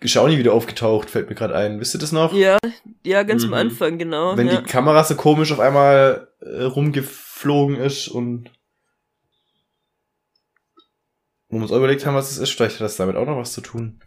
ist 0.01 0.17
auch 0.17 0.27
nie 0.29 0.39
wieder 0.39 0.53
aufgetaucht, 0.53 1.09
fällt 1.11 1.29
mir 1.29 1.37
gerade 1.37 1.55
ein. 1.55 1.79
Wisst 1.81 1.95
ihr 1.95 2.01
das 2.01 2.11
noch? 2.13 2.35
Ja, 2.35 2.59
ja, 3.05 3.23
ganz 3.23 3.45
Mhm. 3.47 3.55
am 3.55 3.61
Anfang, 3.61 3.99
genau. 3.99 4.37
Wenn 4.37 4.49
ja. 4.49 4.61
die 4.61 4.65
Kamera 4.67 5.05
so 5.05 5.15
komisch 5.15 5.53
auf 5.53 5.61
einmal 5.61 6.29
äh, 6.41 6.65
rumgeflogen 6.65 7.77
ist 7.77 8.09
und 8.09 8.51
wo 11.53 11.59
wir 11.59 11.63
uns 11.63 11.71
auch 11.73 11.77
überlegt 11.77 12.05
haben, 12.07 12.15
was 12.17 12.31
das 12.31 12.39
ist, 12.39 12.51
vielleicht 12.51 12.77
hat 12.77 12.81
das 12.81 12.97
damit 12.97 13.15
auch 13.17 13.27
noch 13.27 13.37
was 13.37 13.53
zu 13.53 13.61
tun. 13.61 14.01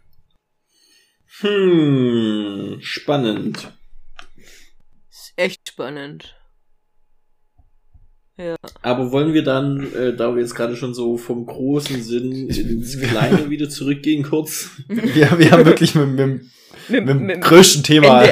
Hm, 1.40 2.78
spannend. 2.80 3.72
ist 5.10 5.32
echt 5.36 5.68
spannend. 5.68 6.34
Ja. 8.38 8.56
Aber 8.82 9.12
wollen 9.12 9.32
wir 9.32 9.44
dann, 9.44 9.90
äh, 9.94 10.14
da 10.14 10.34
wir 10.34 10.42
jetzt 10.42 10.54
gerade 10.54 10.76
schon 10.76 10.92
so 10.92 11.16
vom 11.16 11.46
großen 11.46 12.02
Sinn 12.02 12.48
ins 12.50 13.00
Kleine 13.08 13.48
wieder 13.48 13.70
zurückgehen, 13.70 14.22
kurz? 14.24 14.70
Wir, 14.88 15.38
wir 15.38 15.50
haben 15.52 15.64
wirklich 15.64 15.94
mit, 15.94 16.08
mit, 16.08 16.42
mit 16.88 17.08
dem 17.08 17.26
mit- 17.26 17.40
größten 17.40 17.82
Thema 17.82 18.18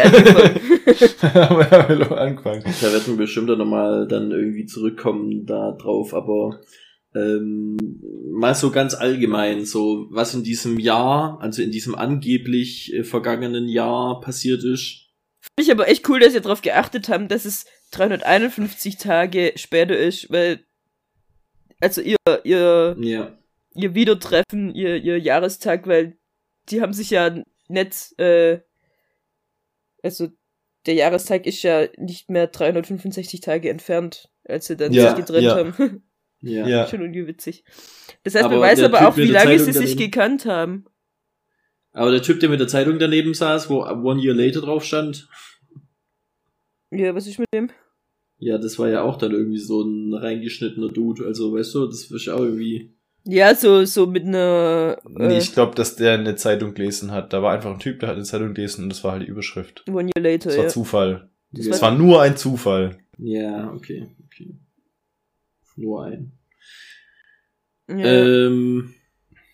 angefangen. 1.22 2.64
Da 2.80 2.92
werden 2.92 3.06
wir 3.06 3.16
bestimmt 3.16 3.48
dann 3.48 3.58
nochmal 3.58 4.06
dann 4.08 4.30
irgendwie 4.30 4.66
zurückkommen 4.66 5.46
da 5.46 5.72
drauf, 5.72 6.12
aber 6.14 6.60
ähm, 7.14 7.76
mal 8.32 8.54
so 8.54 8.70
ganz 8.70 8.94
allgemein, 8.94 9.64
so 9.64 10.06
was 10.10 10.34
in 10.34 10.42
diesem 10.42 10.78
Jahr, 10.78 11.38
also 11.40 11.62
in 11.62 11.70
diesem 11.70 11.94
angeblich 11.94 12.92
äh, 12.92 13.04
vergangenen 13.04 13.68
Jahr 13.68 14.20
passiert 14.20 14.64
ist. 14.64 15.10
Finde 15.40 15.62
ich 15.62 15.70
aber 15.70 15.88
echt 15.88 16.08
cool, 16.08 16.20
dass 16.20 16.34
ihr 16.34 16.40
darauf 16.40 16.62
geachtet 16.62 17.08
haben, 17.08 17.28
dass 17.28 17.44
es 17.44 17.66
351 17.92 18.96
Tage 18.96 19.52
später 19.56 19.96
ist, 19.96 20.30
weil 20.30 20.64
also 21.80 22.00
ihr 22.00 22.16
ihr 22.44 22.96
Ja. 22.98 23.38
ihr 23.74 23.94
Wiedertreffen, 23.94 24.74
ihr 24.74 24.96
ihr 24.96 25.18
Jahrestag, 25.18 25.86
weil 25.86 26.16
die 26.70 26.80
haben 26.80 26.92
sich 26.92 27.10
ja 27.10 27.42
nicht 27.68 28.18
äh, 28.18 28.60
also 30.02 30.28
der 30.86 30.94
Jahrestag 30.94 31.46
ist 31.46 31.62
ja 31.62 31.86
nicht 31.96 32.30
mehr 32.30 32.46
365 32.46 33.40
Tage 33.40 33.70
entfernt, 33.70 34.30
als 34.44 34.66
sie 34.66 34.76
dann 34.76 34.92
Ja, 34.92 35.08
sich 35.08 35.16
getrennt 35.16 35.44
ja. 35.44 35.56
haben. 35.56 36.02
Ja. 36.44 36.66
Ja. 36.66 36.86
Schon 36.86 37.00
irgendwie 37.00 37.26
witzig. 37.26 37.64
Das 38.22 38.34
heißt, 38.34 38.44
Aber 38.44 38.54
man 38.54 38.62
weiß 38.62 38.82
aber 38.82 38.98
Typ 38.98 39.06
auch, 39.08 39.16
wie 39.16 39.24
lange 39.26 39.58
sie 39.58 39.72
sich 39.72 39.92
daneben- 39.96 39.98
gekannt 40.10 40.46
haben. 40.46 40.84
Aber 41.92 42.10
der 42.10 42.22
Typ, 42.22 42.40
der 42.40 42.48
mit 42.48 42.58
der 42.60 42.68
Zeitung 42.68 42.98
daneben 42.98 43.34
saß, 43.34 43.70
wo 43.70 43.84
One 43.84 44.20
Year 44.20 44.34
Later 44.34 44.60
drauf 44.62 44.84
stand, 44.84 45.28
Ja, 46.90 47.14
was 47.14 47.26
ist 47.26 47.38
mit 47.38 47.48
dem? 47.54 47.70
ja, 48.38 48.58
das 48.58 48.78
war 48.78 48.88
ja 48.88 49.02
auch 49.02 49.16
dann 49.16 49.32
irgendwie 49.32 49.58
so 49.58 49.82
ein 49.82 50.12
reingeschnittener 50.14 50.88
Dude. 50.88 51.24
Also, 51.24 51.52
weißt 51.54 51.74
du, 51.74 51.86
das 51.86 52.10
ist 52.10 52.28
auch 52.28 52.40
irgendwie. 52.40 52.94
Ja, 53.26 53.54
so, 53.54 53.84
so 53.86 54.06
mit 54.06 54.24
einer, 54.24 54.98
Nee, 55.08 55.36
äh, 55.36 55.38
ich 55.38 55.54
glaube, 55.54 55.74
dass 55.74 55.96
der 55.96 56.12
eine 56.14 56.36
Zeitung 56.36 56.74
gelesen 56.74 57.10
hat. 57.10 57.32
Da 57.32 57.42
war 57.42 57.54
einfach 57.54 57.72
ein 57.72 57.78
Typ, 57.78 58.00
der 58.00 58.10
hat 58.10 58.16
eine 58.16 58.24
Zeitung 58.24 58.52
gelesen 58.52 58.82
und 58.84 58.90
das 58.90 59.02
war 59.02 59.12
halt 59.12 59.22
die 59.22 59.26
Überschrift. 59.30 59.82
One 59.88 60.10
Year 60.14 60.22
Later, 60.22 60.48
Das 60.50 60.56
war 60.58 60.64
ja. 60.64 60.68
Zufall. 60.70 61.30
Das 61.50 61.66
Das 61.66 61.80
war- 61.80 61.92
war 61.92 61.98
nur 61.98 62.20
ein 62.20 62.36
Zufall. 62.36 62.98
Ja, 63.16 63.72
okay, 63.72 64.08
okay. 64.26 64.56
Nur 65.76 66.04
ein. 66.04 66.32
ja. 67.88 67.96
Ähm, 67.96 68.94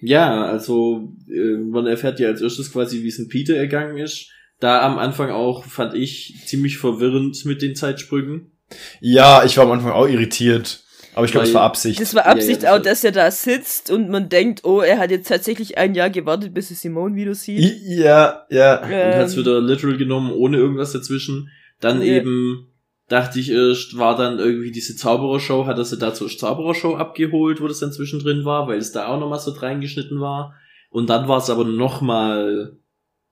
ja, 0.02 0.44
also 0.44 1.12
äh, 1.28 1.56
man 1.58 1.86
erfährt 1.86 2.20
ja 2.20 2.28
als 2.28 2.40
erstes 2.40 2.72
quasi, 2.72 3.02
wie 3.02 3.08
es 3.08 3.18
in 3.18 3.28
Peter 3.28 3.54
ergangen 3.56 3.98
ist. 3.98 4.30
Da 4.58 4.80
am 4.82 4.98
Anfang 4.98 5.30
auch 5.30 5.64
fand 5.64 5.94
ich 5.94 6.42
ziemlich 6.46 6.78
verwirrend 6.78 7.44
mit 7.44 7.60
den 7.62 7.74
Zeitsprüngen. 7.74 8.52
Ja, 9.00 9.44
ich 9.44 9.56
war 9.56 9.64
am 9.64 9.72
Anfang 9.72 9.92
auch 9.92 10.06
irritiert. 10.06 10.84
Aber 11.14 11.26
ich 11.26 11.32
glaube, 11.32 11.46
es 11.48 11.54
war 11.54 11.62
Absicht. 11.62 12.00
Das 12.00 12.14
war 12.14 12.24
Ja, 12.24 12.30
Absicht 12.30 12.62
ja, 12.62 12.70
das 12.70 12.78
auch, 12.80 12.82
dass 12.82 13.04
er 13.04 13.12
da 13.12 13.30
sitzt 13.30 13.90
und 13.90 14.10
man 14.10 14.28
denkt, 14.28 14.64
oh, 14.64 14.80
er 14.80 14.98
hat 14.98 15.10
jetzt 15.10 15.28
tatsächlich 15.28 15.76
ein 15.76 15.94
Jahr 15.94 16.08
gewartet, 16.08 16.54
bis 16.54 16.70
er 16.70 16.76
Simone 16.76 17.16
wieder 17.16 17.34
sieht. 17.34 17.80
Ja, 17.84 18.46
ja. 18.48 18.76
Und 18.80 19.16
hat's 19.16 19.34
Ähm, 19.34 19.40
wieder 19.40 19.60
literal 19.60 19.96
genommen, 19.96 20.32
ohne 20.32 20.58
irgendwas 20.58 20.92
dazwischen. 20.92 21.50
Dann 21.80 22.00
Ja. 22.00 22.18
eben 22.18 22.68
dachte 23.10 23.38
ich 23.40 23.50
erst, 23.50 23.98
war 23.98 24.16
dann 24.16 24.38
irgendwie 24.38 24.70
diese 24.70 24.96
Zauberershow, 24.96 25.66
hat 25.66 25.76
er 25.78 25.84
sie 25.84 25.98
da 25.98 26.14
zur 26.14 26.28
Zauberershow 26.28 26.94
abgeholt, 26.96 27.60
wo 27.60 27.68
das 27.68 27.80
dann 27.80 27.92
zwischendrin 27.92 28.44
war, 28.46 28.66
weil 28.68 28.78
es 28.78 28.92
da 28.92 29.08
auch 29.08 29.20
nochmal 29.20 29.38
so 29.40 29.50
reingeschnitten 29.50 30.20
war. 30.20 30.54
Und 30.90 31.10
dann 31.10 31.28
war 31.28 31.38
es 31.38 31.50
aber 31.50 31.64
nochmal 31.64 32.78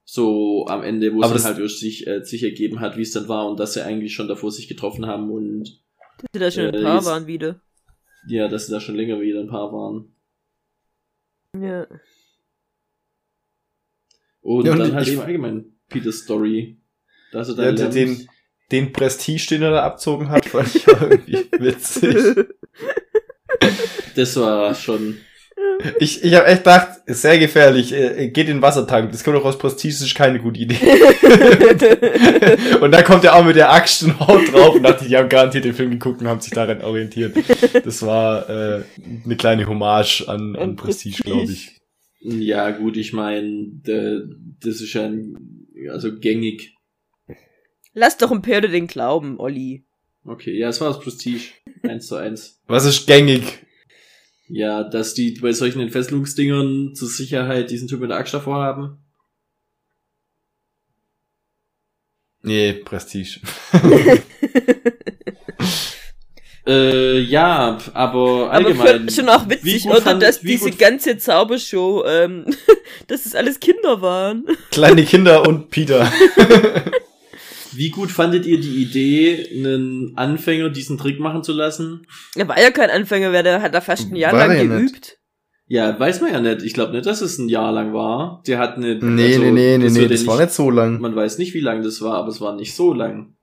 so 0.04 0.66
am 0.68 0.82
Ende, 0.82 1.12
wo 1.14 1.18
es 1.20 1.24
Aber 1.24 1.34
dann 1.34 1.42
das- 1.42 1.44
halt 1.46 1.58
erst 1.58 1.80
sich, 1.80 2.06
äh, 2.06 2.22
sich 2.24 2.42
ergeben 2.42 2.80
hat, 2.80 2.96
wie 2.96 3.02
es 3.02 3.12
dann 3.12 3.28
war 3.28 3.48
und 3.48 3.58
dass 3.60 3.74
sie 3.74 3.84
eigentlich 3.84 4.14
schon 4.14 4.28
davor 4.28 4.50
sich 4.50 4.68
getroffen 4.68 5.06
haben 5.06 5.30
und 5.30 5.80
dass 6.32 6.32
sie 6.32 6.38
da 6.40 6.50
schon 6.50 6.64
ein 6.66 6.74
äh, 6.74 6.82
paar 6.82 6.94
jetzt- 6.96 7.06
waren 7.06 7.26
wieder. 7.26 7.60
ja, 8.26 8.48
dass 8.48 8.66
sie 8.66 8.72
da 8.72 8.80
schon 8.80 8.96
länger 8.96 9.20
wieder 9.20 9.40
ein 9.40 9.48
paar 9.48 9.72
waren. 9.72 10.12
Ja. 11.58 11.86
Und 14.40 14.66
Ja, 14.66 14.72
und 14.72 14.78
dann 14.78 14.94
halt 14.94 15.06
ich- 15.06 15.12
eben 15.14 15.22
allgemein 15.22 15.72
Peters 15.88 16.20
Story. 16.20 16.80
Dass 17.32 17.48
er 17.50 17.56
Ja, 17.56 17.72
dann 17.72 17.90
den, 17.92 18.08
lernt- 18.08 18.20
den, 18.20 18.28
den 18.70 18.92
Prestige, 18.92 19.46
den 19.50 19.62
er 19.62 19.70
da 19.70 19.82
abzogen 19.84 20.28
hat, 20.28 20.46
fand 20.46 20.74
ich 20.74 20.88
auch 20.88 21.02
irgendwie 21.02 21.46
witzig. 21.58 22.46
das 24.14 24.36
war 24.36 24.74
schon 24.74 25.18
Ich, 26.00 26.22
ich 26.22 26.34
habe 26.34 26.46
echt 26.46 26.64
gedacht, 26.64 26.88
ist 27.06 27.22
sehr 27.22 27.38
gefährlich. 27.38 27.92
äh, 27.92 28.28
Geht 28.28 28.48
in 28.48 28.56
den 28.58 28.62
Wassertank. 28.62 29.10
Das 29.12 29.24
kommt 29.24 29.36
doch 29.36 29.44
aus 29.44 29.58
Prestige, 29.58 29.94
das 29.94 30.02
ist 30.02 30.14
keine 30.14 30.38
gute 30.40 30.60
Idee. 30.60 30.76
und 32.80 32.92
dann 32.92 33.04
kommt 33.04 33.24
er 33.24 33.36
auch 33.36 33.44
mit 33.44 33.56
der 33.56 33.72
Axt 33.72 34.02
und 34.02 34.18
haut 34.20 34.52
drauf 34.52 34.76
und 34.76 34.82
dachte, 34.82 35.06
die 35.06 35.16
haben 35.16 35.28
garantiert 35.28 35.64
den 35.64 35.74
Film 35.74 35.90
geguckt 35.92 36.20
und 36.20 36.28
haben 36.28 36.40
sich 36.40 36.52
daran 36.52 36.82
orientiert. 36.82 37.36
Das 37.84 38.04
war 38.04 38.48
äh, 38.48 38.82
eine 39.24 39.36
kleine 39.36 39.66
Hommage 39.66 40.24
an, 40.28 40.56
an 40.56 40.76
Prestige, 40.76 41.22
glaube 41.22 41.52
ich. 41.52 41.76
Ja, 42.20 42.70
gut, 42.70 42.96
ich 42.96 43.12
meine, 43.12 43.66
das 43.84 44.80
ist 44.80 44.92
ja 44.92 45.04
ein, 45.04 45.66
also 45.90 46.18
gängig. 46.18 46.74
Lass 47.98 48.16
doch 48.16 48.30
ein 48.30 48.42
Pferde 48.44 48.68
den 48.68 48.86
glauben, 48.86 49.40
Olli. 49.40 49.84
Okay, 50.24 50.56
ja, 50.56 50.68
es 50.68 50.80
war 50.80 50.88
das 50.92 51.00
Prestige. 51.00 51.42
eins 51.82 52.06
zu 52.06 52.14
eins. 52.14 52.60
Was 52.68 52.84
ist 52.84 53.06
gängig? 53.08 53.42
Ja, 54.48 54.84
dass 54.84 55.14
die 55.14 55.32
bei 55.40 55.50
solchen 55.52 55.80
Entfesselungsdingern 55.80 56.94
zur 56.94 57.08
Sicherheit 57.08 57.70
diesen 57.72 57.88
Typ 57.88 57.98
mit 58.00 58.10
der 58.10 58.18
Axt 58.18 58.32
davor 58.34 58.62
haben. 58.62 58.98
Nee, 62.42 62.72
Prestige. 62.74 63.40
Äh, 66.66 67.20
ja, 67.20 67.78
aber 67.94 68.50
Aber 68.50 68.52
allgemein. 68.52 69.08
für, 69.08 69.14
schon 69.14 69.28
auch 69.30 69.48
witzig, 69.48 69.86
oder? 69.86 70.02
fand- 70.02 70.22
dass 70.22 70.42
diese 70.42 70.70
ganze 70.70 71.16
Zaubershow, 71.16 72.04
ähm, 72.06 72.44
dass 73.06 73.24
es 73.24 73.34
alles 73.34 73.58
Kinder 73.58 74.02
waren. 74.02 74.44
Kleine 74.70 75.02
Kinder 75.06 75.48
und 75.48 75.70
Peter. 75.70 76.12
Wie 77.72 77.90
gut 77.90 78.10
fandet 78.10 78.46
ihr 78.46 78.60
die 78.60 78.82
Idee, 78.82 79.48
einen 79.52 80.16
Anfänger 80.16 80.70
diesen 80.70 80.98
Trick 80.98 81.20
machen 81.20 81.42
zu 81.42 81.52
lassen? 81.52 82.06
Er 82.34 82.48
war 82.48 82.60
ja 82.60 82.70
kein 82.70 82.90
Anfänger, 82.90 83.32
wer 83.32 83.42
der 83.42 83.62
hat 83.62 83.74
da 83.74 83.80
fast 83.80 84.10
ein 84.10 84.16
Jahr 84.16 84.32
War 84.32 84.46
lang 84.46 84.56
ja 84.56 84.64
nicht. 84.64 84.92
geübt. 84.92 85.18
Ja, 85.66 85.98
weiß 85.98 86.22
man 86.22 86.32
ja 86.32 86.40
nicht. 86.40 86.62
Ich 86.62 86.72
glaube 86.72 86.92
nicht, 86.92 87.04
dass 87.04 87.20
es 87.20 87.36
ein 87.38 87.48
Jahr 87.50 87.72
lang 87.72 87.92
war. 87.92 88.42
Der 88.46 88.58
hat 88.58 88.76
eine. 88.76 88.94
Nee, 88.96 89.26
also, 89.26 89.40
nee, 89.40 89.50
nee, 89.50 89.78
nee, 89.78 89.84
das 89.84 89.92
nee, 89.92 90.08
das 90.08 90.26
war 90.26 90.40
nicht 90.40 90.52
so 90.52 90.70
lang. 90.70 91.00
Man 91.00 91.14
weiß 91.14 91.36
nicht, 91.38 91.52
wie 91.52 91.60
lang 91.60 91.82
das 91.82 92.00
war, 92.00 92.14
aber 92.14 92.28
es 92.28 92.40
war 92.40 92.56
nicht 92.56 92.74
so 92.74 92.94
lang. 92.94 93.36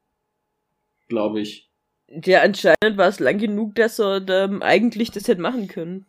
Glaube 1.07 1.41
ich. 1.41 1.69
Ja, 2.23 2.41
anscheinend 2.41 2.97
war 2.97 3.07
es 3.09 3.19
lang 3.19 3.37
genug, 3.37 3.75
dass 3.75 3.99
er 3.99 4.27
ähm, 4.27 4.63
eigentlich 4.63 5.11
das 5.11 5.27
hätte 5.27 5.41
machen 5.41 5.67
können. 5.67 6.05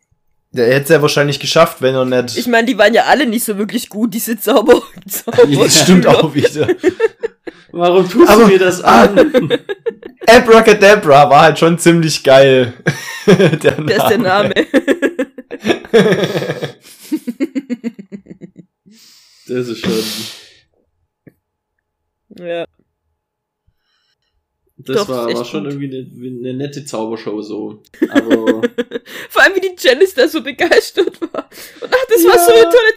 Der 0.53 0.69
hätte 0.69 0.85
es 0.85 0.89
ja 0.89 1.03
wahrscheinlich 1.03 1.39
geschafft, 1.39 1.83
wenn 1.83 1.95
er 1.95 2.05
nicht. 2.23 2.39
Ich 2.39 2.47
meine, 2.47 2.67
die 2.67 2.79
waren 2.79 2.95
ja 2.95 3.05
alle 3.05 3.27
nicht 3.27 3.45
so 3.45 3.59
wirklich 3.59 3.91
gut, 3.91 4.15
diese 4.15 4.39
Zauber. 4.39 4.83
Zauber 5.07 5.45
Ja, 5.49 5.65
das 5.65 5.83
stimmt 5.83 6.07
auch 6.07 6.35
wieder. 6.35 6.69
Warum 7.73 8.09
tust 8.09 8.29
Aber- 8.31 8.43
du 8.45 8.49
mir 8.49 8.59
das 8.59 8.81
an? 8.83 9.19
Abracadabra 10.27 11.31
war 11.31 11.43
halt 11.43 11.59
schon 11.59 11.79
ziemlich 11.79 12.23
geil. 12.25 12.73
der 13.27 13.57
Der 13.81 13.97
ist 13.97 14.09
der 14.09 14.19
Name. 14.19 14.55
Das 19.49 19.69
ist 19.69 19.79
schon. 19.81 20.03
ja. 22.47 22.67
Das 24.79 24.97
Doch, 24.99 25.09
war, 25.09 25.33
war 25.33 25.45
schon 25.45 25.65
gut. 25.65 25.73
irgendwie 25.73 25.97
eine, 25.97 26.49
eine 26.51 26.59
nette 26.59 26.85
Zaubershow 26.85 27.41
so. 27.43 27.83
Aber 28.11 28.63
Vor 29.31 29.43
allem, 29.43 29.55
wie 29.57 29.61
die 29.61 29.75
Janice 29.79 30.15
da 30.15 30.29
so 30.29 30.43
begeistert 30.43 31.21
war. 31.21 31.49
Und 31.81 31.91
ach, 31.91 32.07
das 32.09 32.25
war 32.25 32.39
so 32.39 32.53
eine 32.53 32.63
tolle. 32.65 32.96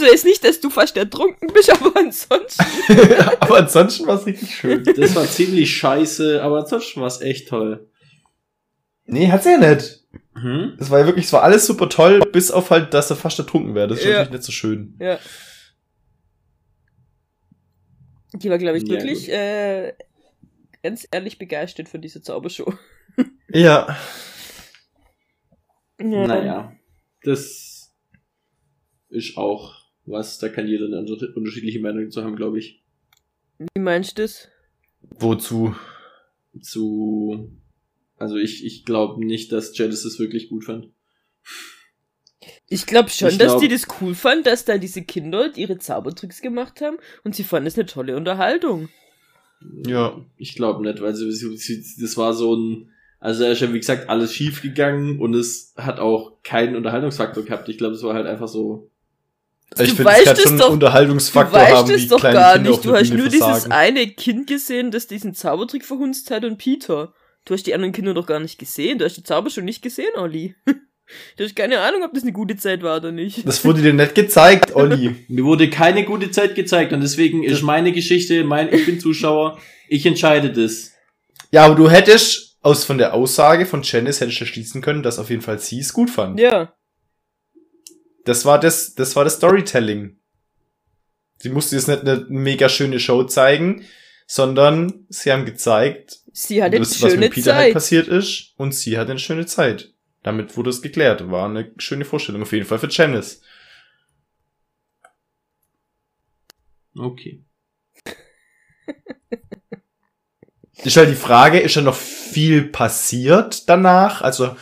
Also 0.00 0.12
jetzt 0.12 0.24
nicht, 0.24 0.42
dass 0.44 0.60
du 0.60 0.70
fast 0.70 0.96
ertrunken 0.96 1.48
bist, 1.52 1.70
aber 1.78 1.94
ansonsten. 1.96 2.64
Aber 3.40 3.58
ansonsten 3.58 4.06
war 4.06 4.18
es 4.18 4.24
richtig 4.26 4.54
schön. 4.54 4.82
das 4.82 5.14
war 5.14 5.26
ziemlich 5.26 5.76
scheiße, 5.76 6.42
aber 6.42 6.60
ansonsten 6.60 7.00
war 7.00 7.06
es 7.08 7.20
echt 7.20 7.48
toll. 7.48 7.86
Nee, 9.04 9.30
hat's 9.30 9.44
ja 9.44 9.58
nicht. 9.58 10.04
Hm? 10.34 10.76
Das 10.78 10.88
war 10.90 11.00
ja 11.00 11.06
wirklich, 11.06 11.26
es 11.26 11.32
war 11.34 11.42
alles 11.42 11.66
super 11.66 11.88
toll, 11.90 12.20
bis 12.32 12.50
auf 12.50 12.70
halt, 12.70 12.94
dass 12.94 13.10
er 13.10 13.16
fast 13.16 13.38
ertrunken 13.38 13.74
wäre. 13.74 13.88
Das 13.88 13.98
ist 13.98 14.04
Ja. 14.06 14.10
natürlich 14.12 14.30
nicht 14.32 14.44
so 14.44 14.52
schön. 14.52 14.94
Ja. 15.00 15.18
Die 18.34 18.48
war, 18.48 18.58
glaube 18.58 18.78
ich, 18.78 18.84
Ja, 18.84 18.90
wirklich 18.90 19.28
äh, 19.30 19.92
ganz 20.82 21.06
ehrlich 21.10 21.38
begeistert 21.38 21.88
von 21.88 22.00
dieser 22.00 22.22
Zaubershow. 22.22 22.72
Ja. 23.52 23.98
Ja. 26.00 26.26
Naja, 26.26 26.72
das 27.24 27.92
ist 29.08 29.36
auch 29.36 29.79
was, 30.10 30.38
da 30.38 30.48
kann 30.48 30.66
jeder 30.66 30.86
eine 30.86 30.98
unter- 31.00 31.34
unterschiedliche 31.36 31.80
Meinung 31.80 32.10
zu 32.10 32.22
haben, 32.24 32.36
glaube 32.36 32.58
ich. 32.58 32.82
Wie 33.74 33.80
meinst 33.80 34.16
du 34.18 34.22
das? 34.22 34.48
Wozu? 35.18 35.74
Zu. 36.60 37.50
Also 38.16 38.36
ich, 38.36 38.64
ich 38.64 38.84
glaube 38.84 39.24
nicht, 39.24 39.52
dass 39.52 39.76
Janice 39.76 40.04
es 40.04 40.18
wirklich 40.18 40.48
gut 40.48 40.64
fand. 40.64 40.88
Ich 42.68 42.86
glaube 42.86 43.10
schon, 43.10 43.28
Ich 43.30 43.38
dass 43.38 43.52
glaub- 43.52 43.60
die 43.62 43.68
das 43.68 43.86
cool 44.00 44.14
fanden, 44.14 44.44
dass 44.44 44.64
da 44.64 44.78
diese 44.78 45.02
Kinder 45.02 45.50
ihre 45.56 45.78
Zaubertricks 45.78 46.40
gemacht 46.40 46.80
haben 46.80 46.96
und 47.24 47.34
sie 47.34 47.44
fanden 47.44 47.66
es 47.66 47.76
eine 47.76 47.86
tolle 47.86 48.16
Unterhaltung. 48.16 48.88
Ja. 49.86 50.24
Ich 50.36 50.54
glaube 50.54 50.82
nicht, 50.82 51.00
weil 51.02 51.14
sie, 51.14 51.30
sie, 51.32 51.56
sie, 51.56 51.84
das 52.00 52.16
war 52.16 52.32
so 52.32 52.54
ein. 52.56 52.90
Also 53.18 53.44
da 53.44 53.50
ist 53.50 53.60
ja 53.60 53.70
wie 53.74 53.78
gesagt 53.78 54.08
alles 54.08 54.32
schief 54.32 54.62
gegangen 54.62 55.20
und 55.20 55.34
es 55.34 55.74
hat 55.76 55.98
auch 55.98 56.42
keinen 56.42 56.76
Unterhaltungsfaktor 56.76 57.44
gehabt. 57.44 57.68
Ich 57.68 57.76
glaube, 57.76 57.94
es 57.94 58.02
war 58.02 58.14
halt 58.14 58.26
einfach 58.26 58.48
so. 58.48 58.89
Ich 59.78 59.90
Du 59.90 59.94
finde, 59.96 60.02
es 60.02 60.06
weißt 60.18 60.24
kann 60.24 60.34
es 60.36 60.42
schon 60.42 60.48
einen 60.52 60.58
doch- 60.58 60.66
Du 60.68 60.72
Unterhaltungsfaktor 60.74 61.60
weißt 61.60 61.72
haben, 61.76 61.90
es 61.90 62.02
wie 62.02 62.08
doch 62.08 62.20
gar 62.22 62.54
Kinder 62.54 62.70
nicht. 62.70 62.84
Du 62.84 62.92
hast 62.94 63.08
Bühne 63.08 63.20
nur 63.20 63.28
dieses 63.28 63.44
versagen. 63.46 63.72
eine 63.72 64.06
Kind 64.08 64.46
gesehen, 64.48 64.90
das 64.90 65.06
diesen 65.06 65.34
Zaubertrick 65.34 65.84
verhunzt 65.84 66.30
hat 66.30 66.44
und 66.44 66.58
Peter. 66.58 67.12
Du 67.44 67.54
hast 67.54 67.66
die 67.66 67.74
anderen 67.74 67.92
Kinder 67.92 68.12
doch 68.14 68.26
gar 68.26 68.40
nicht 68.40 68.58
gesehen. 68.58 68.98
Du 68.98 69.04
hast 69.04 69.16
die 69.16 69.22
Zauber 69.22 69.48
schon 69.50 69.64
nicht 69.64 69.82
gesehen, 69.82 70.10
Olli. 70.16 70.54
Du 71.36 71.42
hast 71.42 71.56
keine 71.56 71.80
Ahnung, 71.80 72.04
ob 72.04 72.14
das 72.14 72.22
eine 72.22 72.30
gute 72.30 72.56
Zeit 72.56 72.84
war 72.84 72.98
oder 72.98 73.10
nicht. 73.10 73.44
Das 73.44 73.64
wurde 73.64 73.82
dir 73.82 73.92
nicht 73.92 74.14
gezeigt, 74.14 74.76
Olli. 74.76 75.16
Mir 75.28 75.42
wurde 75.44 75.68
keine 75.68 76.04
gute 76.04 76.30
Zeit 76.30 76.54
gezeigt 76.54 76.92
und 76.92 77.00
deswegen 77.00 77.42
ist 77.42 77.62
meine 77.62 77.90
Geschichte, 77.90 78.44
mein, 78.44 78.72
ich 78.72 78.86
bin 78.86 79.00
Zuschauer, 79.00 79.58
ich 79.88 80.06
entscheide 80.06 80.52
das. 80.52 80.92
Ja, 81.50 81.64
aber 81.66 81.74
du 81.74 81.90
hättest 81.90 82.58
aus 82.62 82.84
von 82.84 82.96
der 82.96 83.12
Aussage 83.12 83.66
von 83.66 83.82
Janice 83.82 84.20
hättest 84.20 84.40
du 84.40 84.46
schließen 84.46 84.82
können, 84.82 85.02
dass 85.02 85.18
auf 85.18 85.30
jeden 85.30 85.42
Fall 85.42 85.58
sie 85.58 85.80
es 85.80 85.92
gut 85.92 86.10
fand. 86.10 86.38
Ja. 86.38 86.74
Das 88.24 88.44
war 88.44 88.60
das, 88.60 88.94
das 88.94 89.16
war 89.16 89.24
das 89.24 89.36
Storytelling. 89.36 90.18
Sie 91.38 91.48
musste 91.48 91.76
jetzt 91.76 91.88
nicht 91.88 92.00
eine 92.00 92.26
mega 92.28 92.68
schöne 92.68 93.00
Show 93.00 93.24
zeigen, 93.24 93.86
sondern 94.26 95.06
sie 95.08 95.32
haben 95.32 95.46
gezeigt, 95.46 96.20
Sie 96.32 96.62
hatte 96.62 96.78
das, 96.78 97.00
was 97.02 97.16
mit 97.16 97.32
Peter 97.32 97.54
halt 97.54 97.68
Zeit. 97.68 97.74
passiert 97.74 98.08
ist, 98.08 98.54
und 98.56 98.72
sie 98.72 98.98
hatte 98.98 99.10
eine 99.10 99.18
schöne 99.18 99.46
Zeit. 99.46 99.92
Damit 100.22 100.56
wurde 100.56 100.70
es 100.70 100.82
geklärt. 100.82 101.30
War 101.30 101.48
eine 101.48 101.72
schöne 101.78 102.04
Vorstellung, 102.04 102.42
auf 102.42 102.52
jeden 102.52 102.66
Fall 102.66 102.78
für 102.78 102.88
Janice. 102.88 103.40
Okay. 106.96 107.44
Ist 110.84 110.96
halt 110.96 111.10
die 111.10 111.14
Frage, 111.14 111.60
ist 111.60 111.74
ja 111.74 111.82
noch 111.82 111.94
viel 111.94 112.64
passiert 112.64 113.68
danach? 113.68 114.22
Also 114.22 114.56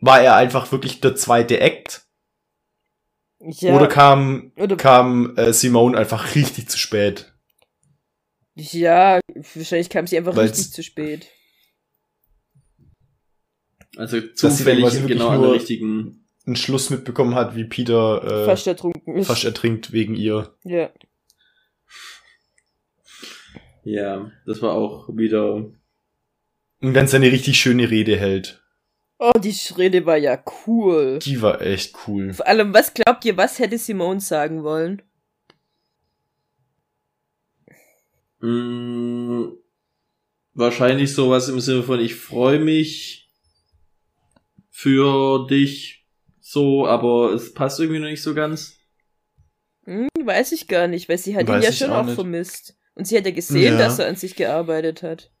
war 0.00 0.22
er 0.22 0.36
einfach 0.36 0.72
wirklich 0.72 1.00
der 1.00 1.14
zweite 1.14 1.60
Act 1.60 2.06
Ja, 3.40 3.74
Oder 3.76 3.86
kam, 3.86 4.52
oder- 4.56 4.76
kam 4.76 5.36
äh, 5.36 5.52
Simone 5.52 5.96
einfach 5.96 6.34
richtig 6.34 6.68
zu 6.68 6.78
spät? 6.78 7.32
ja, 8.56 9.20
wahrscheinlich 9.54 9.88
kam 9.90 10.06
sie 10.08 10.18
einfach 10.18 10.34
Weil's- 10.34 10.58
richtig 10.58 10.72
zu 10.72 10.82
spät. 10.82 11.28
Also 13.96 14.20
zufällig 14.20 15.06
genau 15.06 15.28
an 15.28 15.40
der 15.40 15.48
nur- 15.48 15.54
richtigen. 15.56 16.24
Einen 16.46 16.56
Schluss 16.56 16.88
mitbekommen 16.90 17.34
hat, 17.34 17.56
wie 17.56 17.64
Peter 17.64 18.24
äh, 18.24 18.44
Fast 18.46 18.66
ertrunken 18.66 19.16
ist. 19.16 19.26
fast 19.26 19.44
ertrinkt 19.44 19.92
wegen 19.92 20.14
ihr. 20.14 20.56
ja. 20.64 20.90
Ja, 23.84 24.30
das 24.44 24.60
war 24.60 24.72
auch 24.72 25.08
wieder. 25.16 25.54
Und 25.54 26.94
dann 26.94 27.06
seine 27.08 27.32
richtig 27.32 27.58
schöne 27.58 27.88
Rede 27.90 28.16
hält. 28.18 28.62
Oh, 29.18 29.32
die 29.38 29.54
Rede 29.76 30.06
war 30.06 30.16
ja 30.16 30.42
cool. 30.66 31.18
Die 31.18 31.42
war 31.42 31.60
echt 31.60 31.96
cool. 32.06 32.32
Vor 32.32 32.46
allem, 32.46 32.72
was 32.72 32.94
glaubt 32.94 33.24
ihr, 33.24 33.36
was 33.36 33.58
hätte 33.58 33.76
Simone 33.76 34.20
sagen 34.20 34.62
wollen? 34.62 35.02
Mh, 38.40 39.52
wahrscheinlich 40.54 41.12
sowas 41.12 41.48
im 41.48 41.58
Sinne 41.60 41.82
von 41.82 41.98
ich 42.00 42.14
freue 42.14 42.60
mich 42.60 43.32
für 44.70 45.46
dich 45.48 46.06
so, 46.40 46.86
aber 46.86 47.32
es 47.32 47.52
passt 47.52 47.80
irgendwie 47.80 47.98
noch 48.00 48.08
nicht 48.08 48.22
so 48.22 48.34
ganz. 48.34 48.76
Hm, 49.84 50.08
weiß 50.22 50.52
ich 50.52 50.68
gar 50.68 50.86
nicht, 50.86 51.08
weil 51.08 51.18
sie 51.18 51.34
hat 51.34 51.42
ihn 51.42 51.48
Weiß 51.48 51.64
ja 51.64 51.70
ich 51.70 51.78
schon 51.78 51.90
auch 51.90 52.06
auch 52.06 52.14
vermisst. 52.14 52.76
Und 52.94 53.06
sie 53.06 53.16
hat 53.16 53.24
ja 53.26 53.32
gesehen, 53.32 53.74
Ja. 53.74 53.78
dass 53.78 53.98
er 53.98 54.06
an 54.06 54.16
sich 54.16 54.36
gearbeitet 54.36 55.02
hat. 55.02 55.32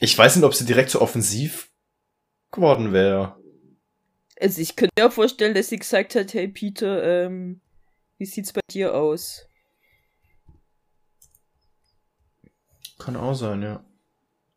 Ich 0.00 0.16
weiß 0.16 0.36
nicht, 0.36 0.44
ob 0.44 0.54
sie 0.54 0.64
direkt 0.64 0.90
so 0.90 1.00
offensiv 1.00 1.70
geworden 2.52 2.92
wäre. 2.92 3.36
Also 4.40 4.60
ich 4.60 4.76
könnte 4.76 4.92
mir 4.98 5.08
auch 5.08 5.12
vorstellen, 5.12 5.54
dass 5.54 5.68
sie 5.68 5.78
gesagt 5.78 6.14
hat, 6.14 6.32
hey 6.34 6.48
Peter, 6.48 7.26
ähm, 7.26 7.60
wie 8.18 8.26
sieht's 8.26 8.52
bei 8.52 8.60
dir 8.70 8.94
aus? 8.94 9.46
Kann 12.98 13.16
auch 13.16 13.34
sein, 13.34 13.62
ja. 13.62 13.84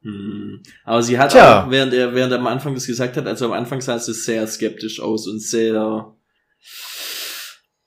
Hm. 0.03 0.61
Aber 0.83 1.03
sie 1.03 1.17
hat 1.17 1.31
Tja. 1.31 1.65
auch, 1.65 1.71
während 1.71 1.93
er, 1.93 2.13
während 2.15 2.33
er 2.33 2.39
am 2.39 2.47
Anfang 2.47 2.73
das 2.73 2.87
gesagt 2.87 3.17
hat, 3.17 3.27
also 3.27 3.45
am 3.45 3.51
Anfang 3.53 3.81
sah 3.81 3.99
sie 3.99 4.13
sehr 4.13 4.45
skeptisch 4.47 4.99
aus 4.99 5.27
und 5.27 5.39
sehr 5.39 6.15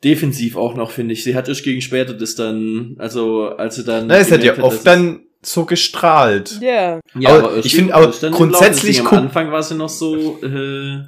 defensiv 0.04 0.56
auch 0.56 0.74
noch, 0.74 0.90
finde 0.90 1.14
ich. 1.14 1.24
Sie 1.24 1.34
hat 1.34 1.48
erst 1.48 1.64
gegen 1.64 1.80
später 1.80 2.14
das 2.14 2.34
dann, 2.34 2.94
also 2.98 3.48
als 3.48 3.76
sie 3.76 3.84
dann. 3.84 4.06
Na, 4.06 4.16
es 4.16 4.30
hat 4.30 4.44
ja 4.44 4.56
oft 4.58 4.86
dann 4.86 5.23
so 5.46 5.64
gestrahlt. 5.66 6.58
Ja, 6.60 7.00
Ja, 7.14 7.28
Aber 7.30 7.50
aber 7.50 7.56
ich 7.64 7.74
finde 7.74 7.94
aber 7.94 8.10
grundsätzlich 8.30 8.98
Ding. 8.98 9.06
Am 9.08 9.14
Anfang 9.24 9.50
war 9.52 9.62
sie 9.62 9.74
noch 9.74 9.88
so, 9.88 10.42
äh, 10.42 11.02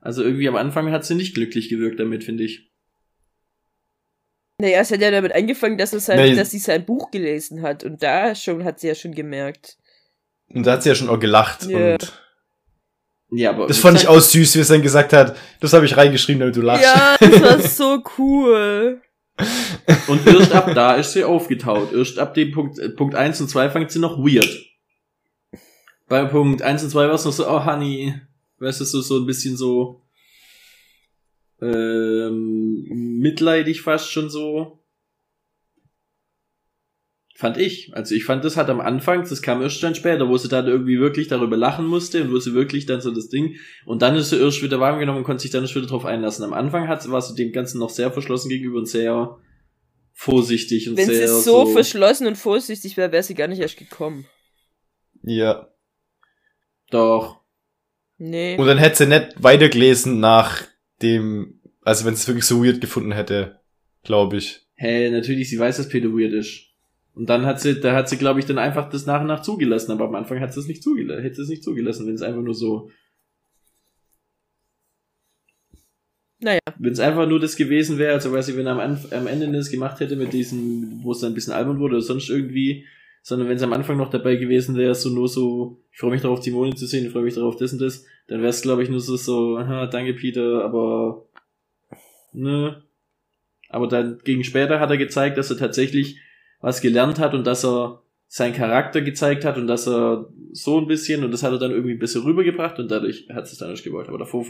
also 0.00 0.22
irgendwie 0.22 0.48
am 0.48 0.56
Anfang 0.56 0.90
hat 0.90 1.04
sie 1.04 1.14
nicht 1.14 1.34
glücklich 1.34 1.68
gewirkt 1.68 1.98
damit, 2.00 2.24
finde 2.24 2.44
ich. 2.44 2.70
naja, 4.60 4.80
es 4.80 4.90
hat 4.90 5.00
ja 5.00 5.10
damit 5.10 5.32
angefangen, 5.32 5.78
dass, 5.78 5.92
er 5.92 6.00
sein, 6.00 6.18
Nee. 6.18 6.34
dass 6.34 6.50
sie 6.50 6.58
sein 6.58 6.84
Buch 6.84 7.10
gelesen 7.10 7.62
hat. 7.62 7.84
Und 7.84 8.02
da 8.02 8.34
schon 8.34 8.64
hat 8.64 8.80
sie 8.80 8.88
ja 8.88 8.94
schon 8.94 9.12
gemerkt. 9.14 9.76
Und 10.48 10.66
da 10.66 10.72
hat 10.72 10.82
sie 10.82 10.88
ja 10.88 10.94
schon 10.94 11.08
auch 11.08 11.20
gelacht. 11.20 11.66
Ja. 11.66 11.92
Und 11.94 12.12
Ja, 13.30 13.50
aber 13.50 13.66
das 13.66 13.78
fand 13.78 14.00
ich 14.00 14.08
auch 14.08 14.18
süß, 14.18 14.56
wie 14.56 14.60
es 14.60 14.68
dann 14.68 14.82
gesagt 14.82 15.12
hat. 15.12 15.36
Das 15.60 15.72
habe 15.74 15.84
ich 15.84 15.96
reingeschrieben, 15.96 16.40
damit 16.40 16.56
du 16.56 16.62
lachst. 16.62 16.84
Ja, 16.84 17.16
das 17.20 17.42
war 17.42 17.60
so 17.68 18.02
cool. 18.18 19.00
Und 20.06 20.26
erst 20.26 20.52
ab 20.52 20.72
da 20.74 20.94
ist 20.94 21.12
sie 21.12 21.24
aufgetaut. 21.24 21.92
Erst 21.92 22.18
ab 22.18 22.34
dem 22.34 22.52
Punkt, 22.52 22.78
äh, 22.78 22.88
Punkt 22.88 23.14
1 23.14 23.40
und 23.40 23.48
2 23.48 23.70
fängt 23.70 23.90
sie 23.90 23.98
noch 23.98 24.18
weird. 24.18 24.48
Bei 26.08 26.24
Punkt 26.24 26.62
1 26.62 26.84
und 26.84 26.90
2 26.90 27.06
war 27.06 27.14
es 27.14 27.24
noch 27.24 27.32
so, 27.32 27.48
oh 27.48 27.64
Honey, 27.64 28.14
weißt 28.58 28.80
du, 28.80 28.84
so, 28.84 29.00
so 29.00 29.18
ein 29.18 29.26
bisschen 29.26 29.56
so 29.56 30.02
ähm, 31.60 32.84
mitleidig 33.20 33.82
fast 33.82 34.10
schon 34.10 34.30
so. 34.30 34.77
Fand 37.38 37.56
ich. 37.56 37.92
Also 37.94 38.16
ich 38.16 38.24
fand, 38.24 38.44
das 38.44 38.56
hat 38.56 38.68
am 38.68 38.80
Anfang, 38.80 39.20
das 39.22 39.42
kam 39.42 39.62
erst 39.62 39.80
dann 39.80 39.94
später, 39.94 40.28
wo 40.28 40.36
sie 40.36 40.48
dann 40.48 40.66
irgendwie 40.66 40.98
wirklich 40.98 41.28
darüber 41.28 41.56
lachen 41.56 41.86
musste 41.86 42.20
und 42.24 42.32
wo 42.32 42.40
sie 42.40 42.52
wirklich 42.52 42.84
dann 42.84 43.00
so 43.00 43.12
das 43.12 43.28
Ding, 43.28 43.54
und 43.86 44.02
dann 44.02 44.16
ist 44.16 44.30
sie 44.30 44.40
erst 44.40 44.60
wieder 44.60 44.80
warm 44.80 44.98
genommen 44.98 45.18
und 45.18 45.24
konnte 45.24 45.42
sich 45.42 45.52
dann 45.52 45.62
erst 45.62 45.76
wieder 45.76 45.86
drauf 45.86 46.04
einlassen. 46.04 46.44
Am 46.44 46.52
Anfang 46.52 46.88
hat, 46.88 47.08
war 47.08 47.22
sie 47.22 47.36
dem 47.36 47.52
Ganzen 47.52 47.78
noch 47.78 47.90
sehr 47.90 48.10
verschlossen 48.10 48.48
gegenüber 48.48 48.78
und 48.78 48.88
sehr 48.88 49.38
vorsichtig 50.14 50.88
und 50.90 50.96
Wenn 50.96 51.06
sehr 51.06 51.28
sie 51.28 51.42
so, 51.42 51.66
verschlossen 51.66 52.26
und 52.26 52.34
vorsichtig 52.34 52.96
wäre, 52.96 53.12
wäre 53.12 53.22
sie 53.22 53.34
gar 53.36 53.46
nicht 53.46 53.60
erst 53.60 53.78
gekommen. 53.78 54.26
ja. 55.22 55.68
Doch. 56.90 57.38
Nee. 58.16 58.56
Und 58.58 58.66
dann 58.66 58.78
hätte 58.78 58.96
sie 58.96 59.06
nicht 59.06 59.40
weitergelesen 59.40 60.18
nach 60.18 60.64
dem, 61.02 61.60
also 61.82 62.04
wenn 62.04 62.16
sie 62.16 62.22
es 62.22 62.26
wirklich 62.26 62.46
so 62.46 62.64
weird 62.64 62.80
gefunden 62.80 63.12
hätte, 63.12 63.60
glaube 64.02 64.38
ich. 64.38 64.62
Hey, 64.74 65.08
natürlich, 65.08 65.50
sie 65.50 65.58
weiß, 65.60 65.76
dass 65.76 65.88
Peter 65.88 66.08
weird 66.08 66.32
ist. 66.32 66.67
Und 67.18 67.28
dann 67.28 67.46
hat 67.46 67.60
sie, 67.60 67.80
da 67.80 67.96
hat 67.96 68.08
sie, 68.08 68.16
glaube 68.16 68.38
ich, 68.38 68.46
dann 68.46 68.58
einfach 68.58 68.88
das 68.90 69.04
nach 69.04 69.20
und 69.20 69.26
nach 69.26 69.42
zugelassen, 69.42 69.90
aber 69.90 70.04
am 70.04 70.14
Anfang 70.14 70.38
hat 70.38 70.54
sie 70.54 70.60
es 70.60 70.68
nicht 70.68 70.84
zugelassen, 70.84 71.20
hätte 71.20 71.34
sie 71.34 71.42
es 71.42 71.48
nicht 71.48 71.64
zugelassen, 71.64 72.06
wenn 72.06 72.14
es 72.14 72.22
einfach 72.22 72.42
nur 72.42 72.54
so. 72.54 72.92
Naja. 76.38 76.60
Wenn 76.78 76.92
es 76.92 77.00
einfach 77.00 77.26
nur 77.26 77.40
das 77.40 77.56
gewesen 77.56 77.98
wäre, 77.98 78.12
also 78.12 78.30
weiß 78.30 78.50
ich, 78.50 78.56
wenn 78.56 78.66
er 78.66 78.74
am, 78.74 78.78
Anf 78.78 79.12
am 79.12 79.26
Ende 79.26 79.50
das 79.50 79.68
gemacht 79.68 79.98
hätte 79.98 80.14
mit 80.14 80.32
diesem, 80.32 81.02
wo 81.02 81.10
es 81.10 81.18
dann 81.18 81.32
ein 81.32 81.34
bisschen 81.34 81.54
albern 81.54 81.80
wurde 81.80 81.96
oder 81.96 82.04
sonst 82.04 82.30
irgendwie, 82.30 82.86
sondern 83.22 83.48
wenn 83.48 83.56
es 83.56 83.64
am 83.64 83.72
Anfang 83.72 83.96
noch 83.96 84.10
dabei 84.10 84.36
gewesen 84.36 84.76
wäre, 84.76 84.94
so 84.94 85.10
nur 85.10 85.26
so, 85.26 85.82
ich 85.90 85.98
freue 85.98 86.12
mich 86.12 86.22
darauf, 86.22 86.40
Simone 86.40 86.76
zu 86.76 86.86
sehen, 86.86 87.04
ich 87.04 87.10
freue 87.10 87.24
mich 87.24 87.34
darauf, 87.34 87.56
das 87.56 87.72
und 87.72 87.80
das, 87.80 88.04
dann 88.28 88.38
wäre 88.42 88.50
es, 88.50 88.62
glaube 88.62 88.84
ich, 88.84 88.90
nur 88.90 89.00
so, 89.00 89.16
so, 89.16 89.56
aha, 89.56 89.88
danke 89.88 90.14
Peter, 90.14 90.64
aber, 90.64 91.26
ne. 92.32 92.84
Aber 93.70 93.88
dann 93.88 94.20
gegen 94.22 94.44
später 94.44 94.78
hat 94.78 94.90
er 94.90 94.98
gezeigt, 94.98 95.36
dass 95.36 95.50
er 95.50 95.56
tatsächlich 95.56 96.20
was 96.60 96.80
gelernt 96.80 97.18
hat 97.18 97.34
und 97.34 97.46
dass 97.46 97.64
er 97.64 98.02
seinen 98.26 98.54
Charakter 98.54 99.00
gezeigt 99.00 99.44
hat 99.44 99.56
und 99.56 99.66
dass 99.66 99.88
er 99.88 100.28
so 100.52 100.78
ein 100.78 100.86
bisschen, 100.86 101.24
und 101.24 101.30
das 101.30 101.42
hat 101.42 101.52
er 101.52 101.58
dann 101.58 101.70
irgendwie 101.70 101.92
ein 101.92 101.98
bisschen 101.98 102.22
rübergebracht 102.22 102.78
und 102.78 102.90
dadurch 102.90 103.26
hat 103.30 103.44
es 103.44 103.56
dann 103.56 103.70
nicht 103.70 103.84
gewollt. 103.84 104.08
Aber 104.08 104.18
davor, 104.18 104.46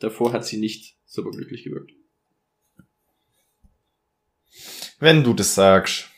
davor 0.00 0.32
hat 0.32 0.44
sie 0.44 0.58
nicht 0.58 0.96
super 1.06 1.30
glücklich 1.30 1.62
gewirkt. 1.62 1.92
Wenn 4.98 5.24
du 5.24 5.32
das 5.32 5.54
sagst. 5.54 6.08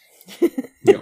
Ja. 0.85 1.01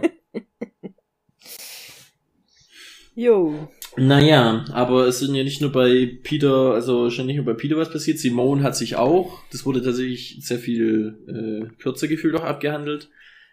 Jo. 3.14 3.68
Naja, 3.96 4.66
aber 4.72 5.06
es 5.06 5.20
sind 5.20 5.34
ja 5.34 5.42
nicht 5.42 5.62
nur 5.62 5.72
bei 5.72 6.18
Peter, 6.22 6.74
also 6.74 7.08
schon 7.10 7.24
nicht 7.26 7.36
nur 7.36 7.46
bei 7.46 7.54
Peter 7.54 7.76
was 7.76 7.90
passiert, 7.90 8.18
Simone 8.18 8.62
hat 8.62 8.76
sich 8.76 8.96
auch, 8.96 9.42
das 9.50 9.64
wurde 9.64 9.82
tatsächlich 9.82 10.38
sehr 10.40 10.58
viel 10.58 11.18
äh, 11.26 11.74
kürzer 11.82 12.08
gefühlt 12.08 12.34
auch 12.34 12.44
abgehandelt, 12.44 13.10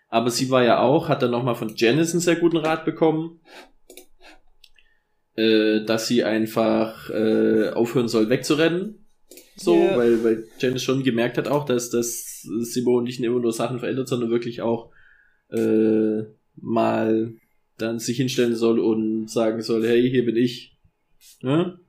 aber 0.10 0.30
sie 0.30 0.50
war 0.50 0.64
ja 0.64 0.80
auch, 0.80 1.10
hat 1.10 1.22
dann 1.22 1.32
nochmal 1.32 1.56
von 1.56 1.74
Janice 1.76 2.14
einen 2.14 2.22
sehr 2.22 2.36
guten 2.38 2.58
Rat 2.58 2.86
bekommen, 2.86 3.42
äh, 5.36 5.84
dass 5.86 6.08
sie 6.08 6.24
einfach 6.24 7.10
äh, 7.10 7.70
aufhören 7.70 8.08
soll 8.08 8.30
wegzurennen, 8.30 9.06
so, 9.56 9.76
Ja. 9.76 9.98
weil, 9.98 10.24
weil 10.24 10.48
Janice 10.60 10.84
schon 10.84 11.04
gemerkt 11.04 11.38
hat 11.38 11.48
auch, 11.48 11.66
dass, 11.66 11.90
dass 11.90 12.42
Simone 12.42 13.06
nicht 13.06 13.20
immer 13.20 13.40
nur 13.40 13.54
Sachen 13.54 13.80
verändert, 13.80 14.08
sondern 14.08 14.30
wirklich 14.30 14.62
auch 14.62 14.92
äh, 15.50 16.24
mal 16.56 17.34
dann 17.78 18.00
sich 18.00 18.18
hinstellen 18.18 18.56
soll 18.56 18.80
und 18.80 19.30
sagen 19.30 19.62
soll, 19.62 19.86
hey, 19.88 20.10
hier 20.10 20.26
bin 20.26 20.36
ich. 20.36 20.78
Ne? 21.42 21.80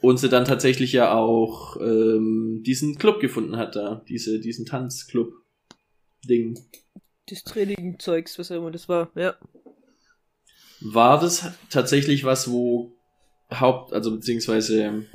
Und 0.00 0.18
sie 0.18 0.28
dann 0.28 0.44
tatsächlich 0.44 0.92
ja 0.92 1.14
auch 1.14 1.76
ähm, 1.80 2.62
diesen 2.66 2.98
Club 2.98 3.20
gefunden 3.20 3.56
hat 3.56 3.76
da, 3.76 4.04
diese, 4.08 4.40
diesen 4.40 4.66
Tanzclub-Ding. 4.66 6.58
Das 7.26 7.42
Training-Zeugs, 7.44 8.38
was 8.38 8.50
auch 8.50 8.56
immer 8.56 8.70
das 8.70 8.88
war, 8.88 9.10
ja. 9.14 9.34
War 10.80 11.18
das 11.18 11.50
tatsächlich 11.70 12.24
was, 12.24 12.50
wo 12.50 12.96
Haupt, 13.50 13.92
also 13.92 14.10
beziehungsweise 14.10 15.06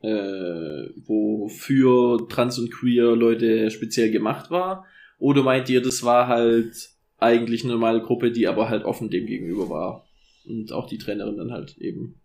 äh, 0.00 0.88
wo 1.06 1.48
für 1.48 2.26
Trans- 2.28 2.58
und 2.58 2.72
Queer-Leute 2.72 3.70
speziell 3.70 4.10
gemacht 4.10 4.50
war? 4.50 4.86
Oder 5.18 5.42
meint 5.42 5.68
ihr, 5.68 5.82
das 5.82 6.02
war 6.02 6.28
halt 6.28 6.90
eigentlich 7.18 7.64
eine 7.64 7.74
normale 7.74 8.00
Gruppe, 8.00 8.32
die 8.32 8.46
aber 8.46 8.70
halt 8.70 8.84
offen 8.84 9.10
dem 9.10 9.26
gegenüber 9.26 9.68
war? 9.68 10.06
Und 10.46 10.72
auch 10.72 10.86
die 10.86 10.98
Trainerin 10.98 11.36
dann 11.36 11.52
halt 11.52 11.76
eben. 11.76 12.20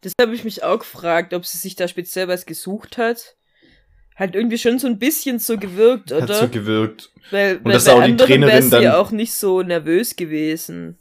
Das 0.00 0.14
habe 0.20 0.34
ich 0.34 0.44
mich 0.44 0.62
auch 0.62 0.78
gefragt, 0.78 1.34
ob 1.34 1.44
sie 1.44 1.58
sich 1.58 1.76
da 1.76 1.88
speziell 1.88 2.28
was 2.28 2.46
gesucht 2.46 2.96
hat. 2.96 3.36
Hat 4.16 4.34
irgendwie 4.34 4.58
schon 4.58 4.78
so 4.78 4.86
ein 4.86 4.98
bisschen 4.98 5.38
so 5.38 5.56
gewirkt, 5.58 6.10
Hat 6.10 6.24
oder? 6.24 6.34
so 6.34 6.48
gewirkt. 6.48 7.12
weil 7.30 7.58
und 7.58 7.66
weil 7.66 7.78
bei 7.80 7.92
auch 7.92 8.04
die 8.04 8.16
Trainerin 8.16 8.62
sie 8.62 8.70
dann- 8.70 8.86
auch 8.88 9.10
nicht 9.10 9.32
so 9.34 9.62
nervös 9.62 10.16
gewesen. 10.16 10.98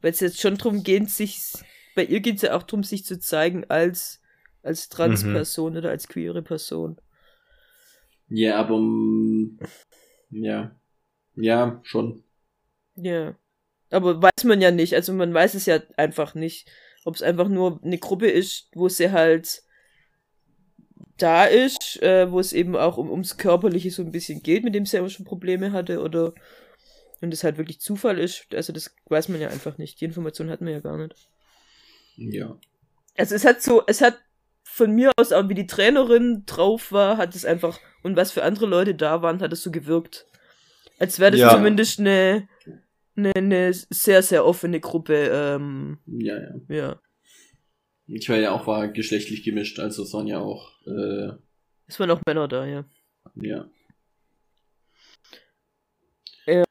Weil 0.00 0.10
es 0.10 0.20
jetzt 0.20 0.40
schon 0.40 0.56
drum 0.56 0.82
geht, 0.82 1.08
sich, 1.10 1.40
bei 1.94 2.04
ihr 2.04 2.20
geht 2.20 2.36
es 2.36 2.42
ja 2.42 2.54
auch 2.56 2.64
drum, 2.64 2.82
sich 2.84 3.04
zu 3.04 3.18
zeigen 3.18 3.64
als, 3.70 4.20
als 4.62 4.88
Transperson 4.90 5.76
oder 5.76 5.90
als 5.90 6.08
queere 6.08 6.42
Person. 6.42 6.98
Ja, 8.28 8.56
aber 8.56 8.78
mm, 8.78 9.58
ja. 10.30 10.74
Ja, 11.36 11.80
schon. 11.84 12.22
Ja. 12.96 13.34
Aber 13.90 14.20
weiß 14.20 14.44
man 14.44 14.60
ja 14.60 14.70
nicht, 14.70 14.94
also 14.94 15.12
man 15.12 15.32
weiß 15.32 15.54
es 15.54 15.66
ja 15.66 15.80
einfach 15.96 16.34
nicht, 16.34 16.68
Ob 17.06 17.14
es 17.16 17.22
einfach 17.22 17.48
nur 17.48 17.80
eine 17.84 17.98
Gruppe 17.98 18.28
ist, 18.30 18.68
wo 18.74 18.88
sie 18.88 19.10
halt 19.12 19.62
da 21.18 21.44
ist, 21.44 22.02
äh, 22.02 22.30
wo 22.30 22.40
es 22.40 22.52
eben 22.52 22.76
auch 22.76 22.96
um, 22.96 23.10
ums 23.10 23.36
Körperliche 23.36 23.90
so 23.90 24.02
ein 24.02 24.10
bisschen 24.12 24.42
geht, 24.42 24.64
mit 24.64 24.74
dem 24.74 24.86
sie 24.86 24.98
aber 24.98 25.08
schon 25.10 25.24
Probleme 25.24 25.72
hatte, 25.72 26.00
oder 26.00 26.34
und 27.20 27.32
es 27.32 27.44
halt 27.44 27.56
wirklich 27.56 27.80
Zufall 27.80 28.18
ist. 28.18 28.46
Also 28.54 28.72
das 28.72 28.94
weiß 29.06 29.28
man 29.28 29.40
ja 29.40 29.48
einfach 29.48 29.78
nicht. 29.78 30.00
Die 30.00 30.04
Information 30.04 30.50
hatten 30.50 30.66
wir 30.66 30.74
ja 30.74 30.80
gar 30.80 30.98
nicht. 30.98 31.28
Ja. 32.16 32.58
Also 33.16 33.34
es 33.34 33.44
hat 33.44 33.62
so, 33.62 33.82
es 33.86 34.00
hat 34.02 34.18
von 34.64 34.90
mir 34.92 35.12
aus, 35.16 35.32
auch 35.32 35.48
wie 35.48 35.54
die 35.54 35.66
Trainerin 35.66 36.42
drauf 36.46 36.90
war, 36.92 37.16
hat 37.16 37.34
es 37.34 37.44
einfach, 37.44 37.78
und 38.02 38.16
was 38.16 38.32
für 38.32 38.42
andere 38.42 38.66
Leute 38.66 38.94
da 38.94 39.22
waren, 39.22 39.40
hat 39.40 39.52
es 39.52 39.62
so 39.62 39.70
gewirkt. 39.70 40.26
Als 40.98 41.18
wäre 41.20 41.30
das 41.30 41.40
Ja. 41.40 41.50
zumindest 41.50 42.00
eine, 42.00 42.48
eine, 43.16 43.32
eine 43.36 43.72
sehr, 43.72 44.22
sehr 44.22 44.44
offene 44.44 44.80
Gruppe. 44.80 45.30
Ähm, 45.32 45.98
Ja, 46.06 46.36
ja. 46.38 46.54
ja. 46.68 47.00
Ich 48.06 48.28
war 48.28 48.36
ja 48.36 48.52
auch 48.52 48.66
war 48.66 48.88
geschlechtlich 48.88 49.42
gemischt, 49.44 49.78
also 49.78 50.02
es 50.02 50.12
waren 50.12 50.26
ja 50.26 50.38
auch, 50.40 50.72
äh, 50.86 51.30
Es 51.86 51.98
waren 51.98 52.10
auch 52.10 52.20
Männer 52.26 52.48
da, 52.48 52.66
ja. 52.66 52.84
ja. 53.40 53.68
Ja. 56.46 56.64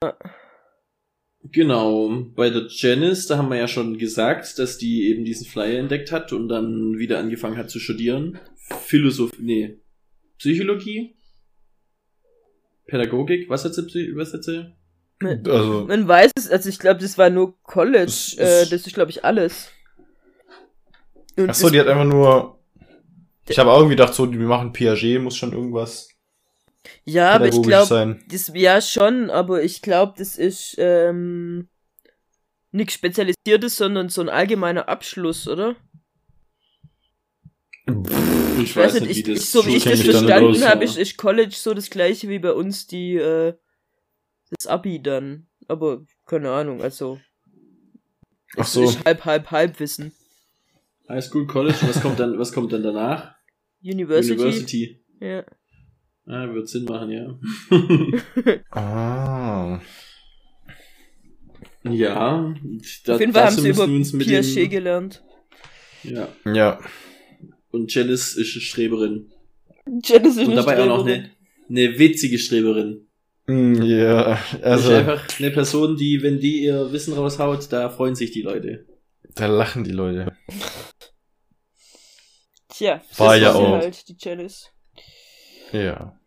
Genau, 1.45 2.09
bei 2.35 2.49
der 2.49 2.67
Janice, 2.69 3.27
da 3.27 3.37
haben 3.37 3.49
wir 3.49 3.57
ja 3.57 3.67
schon 3.67 3.97
gesagt, 3.97 4.57
dass 4.59 4.77
die 4.77 5.07
eben 5.09 5.25
diesen 5.25 5.45
Flyer 5.45 5.79
entdeckt 5.79 6.11
hat 6.11 6.31
und 6.31 6.47
dann 6.47 6.97
wieder 6.97 7.19
angefangen 7.19 7.57
hat 7.57 7.69
zu 7.69 7.79
studieren. 7.79 8.39
Philosophie, 8.55 9.35
nee, 9.41 9.77
Psychologie? 10.37 11.15
Pädagogik? 12.87 13.49
Was 13.49 13.65
hat 13.65 13.73
sie, 13.73 14.15
was 14.15 14.33
hat 14.33 14.43
sie? 14.43 14.73
Also, 15.21 15.85
Man 15.87 16.07
weiß 16.07 16.31
es, 16.37 16.49
also 16.49 16.69
ich 16.69 16.79
glaube, 16.79 16.99
das 17.01 17.17
war 17.17 17.29
nur 17.29 17.61
College. 17.63 18.05
Es- 18.05 18.37
äh, 18.37 18.65
das 18.69 18.85
ist, 18.87 18.93
glaube 18.93 19.11
ich, 19.11 19.25
alles. 19.25 19.69
Und 21.37 21.49
ach 21.49 21.55
so, 21.55 21.63
das- 21.63 21.71
die 21.71 21.79
hat 21.79 21.87
einfach 21.87 22.05
nur. 22.05 22.59
Ich 23.47 23.59
habe 23.59 23.71
auch 23.71 23.77
irgendwie 23.79 23.95
gedacht, 23.95 24.13
so, 24.13 24.25
die 24.25 24.37
machen 24.37 24.71
Piaget, 24.71 25.21
muss 25.21 25.35
schon 25.35 25.51
irgendwas 25.51 26.13
ja, 27.05 27.31
aber 27.31 27.47
ich 27.47 27.61
glaube. 27.61 28.19
Das, 28.29 28.51
ja, 28.53 28.81
schon, 28.81 29.29
aber 29.29 29.63
ich 29.63 29.81
glaube, 29.81 30.13
das 30.17 30.37
ist 30.37 30.75
ähm, 30.77 31.69
nichts 32.71 32.93
Spezialisiertes, 32.93 33.77
sondern 33.77 34.09
so 34.09 34.21
ein 34.21 34.29
allgemeiner 34.29 34.89
Abschluss, 34.89 35.47
oder? 35.47 35.75
Ich 38.61 38.75
weiß 38.75 39.01
nicht, 39.01 39.09
ich, 39.09 39.27
ich, 39.27 39.49
so 39.49 39.65
wie 39.65 39.75
ich 39.75 39.83
das 39.83 40.01
verstanden 40.01 40.63
habe, 40.63 40.83
ist, 40.85 40.97
ist 40.97 41.17
College 41.17 41.55
so 41.55 41.73
das 41.73 41.89
gleiche 41.89 42.29
wie 42.29 42.39
bei 42.39 42.53
uns 42.53 42.87
die 42.87 43.15
äh, 43.15 43.53
das 44.57 44.67
Abi 44.67 45.01
dann. 45.01 45.47
Aber 45.67 46.05
keine 46.25 46.51
Ahnung, 46.51 46.81
also. 46.81 47.19
Ach 48.55 48.67
so. 48.67 48.83
Ist 48.83 49.03
halb, 49.05 49.25
halb, 49.25 49.51
halb 49.51 49.79
Wissen. 49.79 50.13
High 51.09 51.23
School, 51.23 51.45
College, 51.47 51.77
was 51.81 52.01
kommt 52.01 52.19
dann, 52.19 52.37
was 52.39 52.51
kommt 52.51 52.71
dann 52.73 52.83
danach? 52.83 53.35
University. 53.83 54.33
University. 54.33 55.03
Ja. 55.19 55.43
Ah, 56.25 56.53
wird 56.53 56.69
Sinn 56.69 56.85
machen, 56.85 57.11
ja. 57.11 57.37
Ah. 58.71 59.81
ja, 61.83 62.53
da, 63.05 63.13
Auf 63.15 63.19
jeden 63.19 63.33
Fall 63.33 63.45
haben 63.45 63.55
sie 63.55 63.69
über 63.69 63.87
müssen 63.87 63.91
wir 63.91 63.97
uns 63.99 64.13
mit 64.13 64.27
Piaget 64.27 64.55
dem, 64.55 64.69
gelernt. 64.69 65.23
ja. 66.03 66.29
Ja. 66.45 66.79
Und 67.71 67.93
Janice 67.93 68.35
ist 68.37 68.53
eine 68.55 68.61
Streberin. 68.61 69.31
Janice 70.03 70.37
ist 70.37 70.47
Und 70.47 70.53
eine 70.53 70.55
dabei 70.55 70.79
auch 70.81 70.85
noch 70.85 71.01
Streberin. 71.01 71.31
eine, 71.69 71.87
eine 71.87 71.99
witzige 71.99 72.37
Streberin. 72.39 73.07
Mm, 73.47 73.81
Ja, 73.83 74.23
Also, 74.25 74.55
ist 74.55 74.63
also, 74.63 74.91
einfach 74.93 75.27
eine 75.39 75.51
Person, 75.51 75.97
die, 75.97 76.21
wenn 76.21 76.39
die 76.39 76.63
ihr 76.63 76.91
Wissen 76.93 77.13
raushaut, 77.13 77.67
da 77.71 77.89
freuen 77.89 78.15
sich 78.15 78.31
die 78.31 78.43
Leute. 78.43 78.85
Da 79.35 79.45
lachen 79.47 79.83
die 79.83 79.91
Leute. 79.91 80.35
Tja, 82.69 83.01
War 83.17 83.33
das 83.33 83.41
ja 83.41 83.53
auch. 83.53 83.69
halt, 83.77 84.07
die 84.07 84.15
Janice. 84.19 84.71
Ja. 85.71 86.19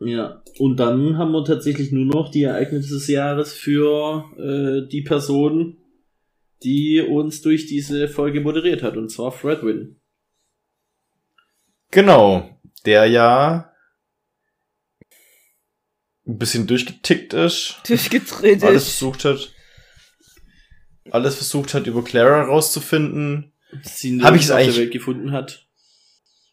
Ja, 0.00 0.42
und 0.58 0.76
dann 0.76 1.16
haben 1.18 1.32
wir 1.32 1.44
tatsächlich 1.44 1.92
nur 1.92 2.04
noch 2.04 2.30
die 2.30 2.42
Ereignisse 2.42 2.94
des 2.94 3.08
Jahres 3.08 3.52
für 3.52 4.24
äh, 4.36 4.88
die 4.90 5.02
Person, 5.02 5.78
die 6.62 7.00
uns 7.00 7.42
durch 7.42 7.66
diese 7.66 8.08
Folge 8.08 8.40
moderiert 8.40 8.82
hat, 8.82 8.96
und 8.96 9.08
zwar 9.10 9.32
Fredwin. 9.32 10.00
Genau. 11.90 12.50
Der 12.84 13.06
ja 13.06 13.72
ein 16.26 16.38
bisschen 16.38 16.66
durchgetickt 16.66 17.32
ist. 17.34 17.80
Durchgedreht 17.86 18.62
Alles 18.64 18.88
ist. 18.88 18.98
versucht 18.98 19.24
hat. 19.24 19.53
Alles 21.10 21.34
versucht 21.36 21.74
hat, 21.74 21.86
über 21.86 22.02
Clara 22.02 22.42
rauszufinden. 22.44 23.52
Sie 23.82 24.20
Hab 24.22 24.34
ich 24.34 24.42
es 24.42 24.50
eigentlich- 24.50 24.74
der 24.74 24.84
Welt 24.84 24.92
gefunden 24.92 25.32
hat. 25.32 25.66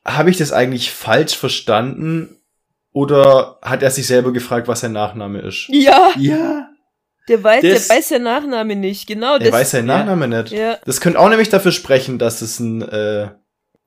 Habe 0.05 0.29
ich 0.29 0.37
das 0.37 0.51
eigentlich 0.51 0.91
falsch 0.91 1.35
verstanden? 1.35 2.37
Oder 2.93 3.57
hat 3.61 3.83
er 3.83 3.91
sich 3.91 4.07
selber 4.07 4.33
gefragt, 4.33 4.67
was 4.67 4.81
sein 4.81 4.91
Nachname 4.91 5.39
ist? 5.41 5.67
Ja, 5.69 6.11
Ja. 6.17 6.67
der 7.29 7.41
weiß, 7.43 7.61
Das- 7.63 7.87
der 7.87 7.95
weiß 7.97 8.09
seinen 8.09 8.23
Nachname 8.23 8.75
nicht, 8.75 9.07
genau. 9.07 9.33
Er 9.35 9.39
das, 9.39 9.51
weiß 9.51 9.71
seinen 9.71 9.87
ja. 9.87 9.99
Nachnamen 9.99 10.29
nicht. 10.31 10.51
Ja, 10.51 10.77
Das 10.85 10.99
könnte 10.99 11.19
auch 11.19 11.29
nämlich 11.29 11.49
dafür 11.49 11.71
sprechen, 11.71 12.17
dass 12.19 12.41
es 12.41 12.59
ein, 12.59 12.81
äh, 12.81 13.29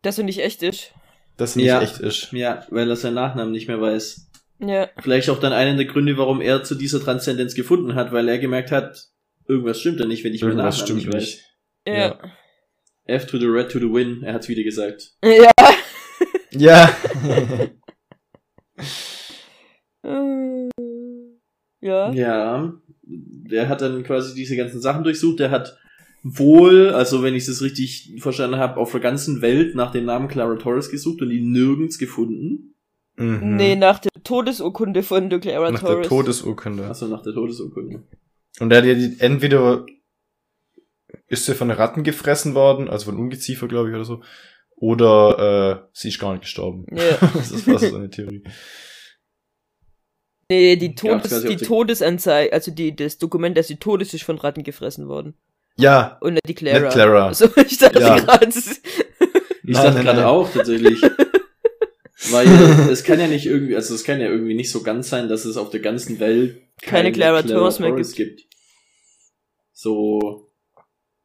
dass 0.03 0.17
er 0.19 0.25
nicht 0.25 0.41
echt 0.41 0.62
ist. 0.62 0.93
das 1.37 1.57
nicht 1.57 1.67
Ja. 1.67 1.83
echt 1.83 1.99
ist. 1.99 2.33
Ja, 2.33 2.65
weil 2.71 2.89
er 2.89 2.97
seinen 2.97 3.15
Nachnamen 3.15 3.53
nicht 3.53 3.67
mehr 3.69 3.81
weiß. 3.81 4.29
Ja, 4.61 4.89
Vielleicht 5.03 5.29
auch 5.29 5.41
dann 5.41 5.53
einer 5.53 5.75
der 5.77 5.85
Gründe, 5.85 6.17
warum 6.17 6.41
er 6.41 6.62
zu 6.62 6.77
dieser 6.77 7.03
Transzendenz 7.03 7.55
gefunden 7.55 7.97
hat, 7.97 8.12
weil 8.12 8.29
er 8.29 8.39
gemerkt 8.39 8.71
hat, 8.71 9.09
irgendwas 9.47 9.80
stimmt 9.80 10.01
da 10.01 10.07
nicht, 10.07 10.24
wenn 10.24 10.34
ich 10.34 10.42
Irgendwas 10.42 10.78
Nachnamen 10.80 10.84
stimmt 10.84 10.99
nicht 10.99 11.12
weiß. 11.14 11.22
nicht. 11.22 11.45
ja. 11.86 11.95
Ja. 11.95 12.18
F 13.07 13.26
to 13.26 13.38
the 13.38 13.47
red 13.47 13.70
to 13.70 13.78
the 13.78 13.84
win, 13.92 14.22
er 14.22 14.34
hat's 14.34 14.49
wieder 14.49 14.62
gesagt. 14.62 15.12
Ja. 15.22 15.51
Ja. 16.53 16.95
Ja. 21.80 22.12
Ja, 22.12 22.72
der 23.03 23.68
hat 23.68 23.82
dann 23.82 24.03
quasi 24.05 24.34
diese 24.34 24.57
ganzen 24.57 24.80
Sachen 24.80 25.05
durchsucht. 25.05 25.38
Der 25.40 25.51
hat 25.51 25.76
wohl, 26.22 26.90
also 26.90 27.22
wenn 27.22 27.34
ich 27.34 27.47
es 27.47 27.61
richtig 27.61 28.14
verstanden 28.18 28.57
habe, 28.57 28.78
auf 28.80 28.92
der 28.92 29.01
ganzen 29.01 29.42
Welt 29.42 29.74
nach 29.74 29.92
dem 29.92 30.07
Namen 30.07 30.28
Clara 30.28 30.57
Torres 30.57 30.90
gesucht 30.90 31.20
und 31.20 31.30
ihn 31.30 31.53
nirgends 31.53 31.99
gefunden. 31.99 32.74
mhm. 33.16 33.57
Nee, 33.57 33.76
nach 33.76 33.99
der 33.99 34.11
Todesurkunde 34.22 35.03
von 35.03 35.28
der 35.28 35.40
Clara 35.40 35.70
Nach 35.70 35.80
der 35.80 35.88
Torres. 35.90 36.09
Todesurkunde. 36.09 36.86
Also 36.86 37.07
nach 37.09 37.22
der 37.22 37.34
Todesurkunde. 37.34 38.03
Und 38.61 38.71
er 38.73 38.79
hat 38.79 38.85
ja 38.85 38.95
die, 38.95 39.17
entweder 39.21 39.85
ist 41.27 41.47
sie 41.47 41.55
von 41.55 41.71
Ratten 41.71 42.05
gefressen 42.05 42.55
worden, 42.55 42.89
also 42.89 43.07
von 43.07 43.19
Ungeziefer, 43.19 43.69
glaube 43.69 43.89
ich, 43.89 43.95
oder 43.95 44.05
so. 44.05 44.23
Oder 44.77 45.83
äh, 45.85 45.89
sie 45.93 46.09
ist 46.09 46.19
gar 46.19 46.33
nicht 46.33 46.43
gestorben. 46.43 46.87
Ja. 46.93 47.17
das 47.35 47.51
ist 47.51 47.65
fast 47.65 47.89
so 47.91 47.97
eine 47.97 48.11
Theorie. 48.11 48.45
Nee, 50.51 50.77
die, 50.77 50.95
Todes, 50.95 51.31
quasi 51.31 51.49
die 51.49 51.65
Todesanzeige, 51.65 52.53
also 52.53 52.71
die, 52.71 52.95
das 52.95 53.19
Dokument, 53.19 53.57
dass 53.57 53.69
sie 53.69 53.77
tot 53.77 54.03
ist, 54.03 54.13
ist 54.13 54.25
von 54.25 54.39
Ratten 54.39 54.63
gefressen 54.63 55.09
worden. 55.09 55.35
Ja, 55.77 56.19
Und 56.21 56.35
nicht 56.35 56.49
die 56.49 56.55
Clara. 56.55 56.81
nicht 56.81 56.93
Clara. 56.93 57.27
Also, 57.29 57.49
ich 57.57 57.79
dachte 57.79 58.01
Ja. 58.01 58.17
gerade, 58.19 58.47
Ich 58.47 59.77
dachte 59.77 60.03
gerade 60.03 60.27
auch 60.27 60.51
tatsächlich. 60.53 61.03
Weil 62.35 62.47
es 62.91 63.05
kann 63.05 63.18
ja 63.20 63.26
nicht 63.28 63.47
irgendwie, 63.47 63.76
also 63.76 63.95
es 63.95 64.05
kann 64.05 64.20
ja 64.20 64.28
irgendwie 64.28 64.55
nicht 64.55 64.70
so 64.70 64.82
ganz 64.82 65.09
sein, 65.09 65.28
dass 65.28 65.45
es 65.45 65.57
auf 65.57 65.70
der 65.70 65.80
ganzen 65.80 66.20
Welt 66.20 66.61
Keine 66.82 67.12
Clara 67.12 67.43
Torres 67.43 67.78
mehr 67.78 67.93
gibt. 67.95 68.43
So 69.72 70.51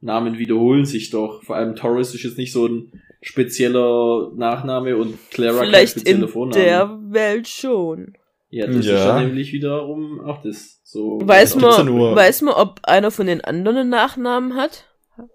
Namen 0.02 0.38
wiederholen 0.38 0.86
sich 0.86 1.10
doch. 1.10 1.44
Vor 1.44 1.56
allem 1.56 1.76
Torres 1.76 2.14
ist 2.16 2.24
jetzt 2.24 2.38
nicht 2.38 2.54
so 2.54 2.68
ein 2.68 3.02
spezieller 3.22 4.32
Nachname 4.36 4.96
und 4.96 5.18
Clara 5.32 5.60
kein 5.60 5.68
vielleicht 5.68 5.92
spezieller 6.00 6.24
in 6.24 6.28
Vorname. 6.30 6.64
der 6.64 7.00
Welt 7.10 7.48
schon. 7.48 8.14
ja, 8.50 8.66
das 8.66 8.78
ist 8.78 8.86
Ja. 8.88 9.20
nämlich 9.22 9.52
wiederum 9.52 10.22
auch 10.22 10.42
das. 10.42 10.80
So 10.84 11.20
Weiß 11.22 11.56
ja 11.56 11.60
man, 11.62 11.86
nur- 11.86 12.16
weiß 12.16 12.42
man, 12.44 12.54
ob 12.56 12.80
einer 12.84 13.12
von 13.12 13.28
den 13.28 13.42
anderen 13.42 13.78
einen 13.78 13.90
Nachnamen 13.90 14.56
hat? 14.56 14.86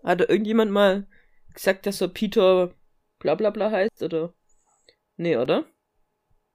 Hat 0.03 0.21
da 0.21 0.25
irgendjemand 0.29 0.73
mal 0.73 1.07
gesagt, 1.53 1.85
dass 1.87 2.01
er 2.01 2.09
Peter 2.09 2.73
bla 3.21 3.35
bla 3.35 3.51
bla 3.51 3.71
heißt, 3.71 4.03
oder? 4.03 4.33
Nee, 5.17 5.37
oder? 5.37 5.65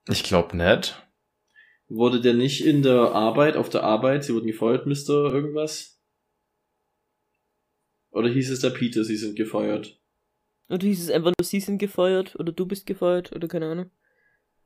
Ich 0.08 0.24
glaube 0.24 0.58
nicht. 0.58 1.06
Wurde 1.88 2.22
der 2.22 2.34
nicht 2.34 2.66
in 2.66 2.84
der 2.84 3.14
Arbeit, 3.14 3.56
auf 3.56 3.70
der 3.70 3.84
Arbeit, 3.84 4.24
sie 4.24 4.34
wurden 4.34 4.48
gefeuert, 4.48 4.86
Mr. 4.86 5.34
irgendwas? 5.34 6.00
Oder 8.12 8.30
hieß 8.30 8.50
es 8.52 8.60
der 8.60 8.72
Peter, 8.72 9.04
sie 9.04 9.18
sind 9.18 9.36
gefeuert? 9.36 10.00
Oder 10.70 10.86
hieß 10.86 11.04
es 11.04 11.10
einfach 11.12 11.32
nur, 11.40 11.46
sie 11.46 11.60
sind 11.60 11.80
gefeuert, 11.80 12.36
oder 12.38 12.52
du 12.52 12.66
bist 12.66 12.86
gefeuert, 12.86 13.32
oder 13.36 13.48
keine 13.48 13.68
Ahnung. 13.68 13.92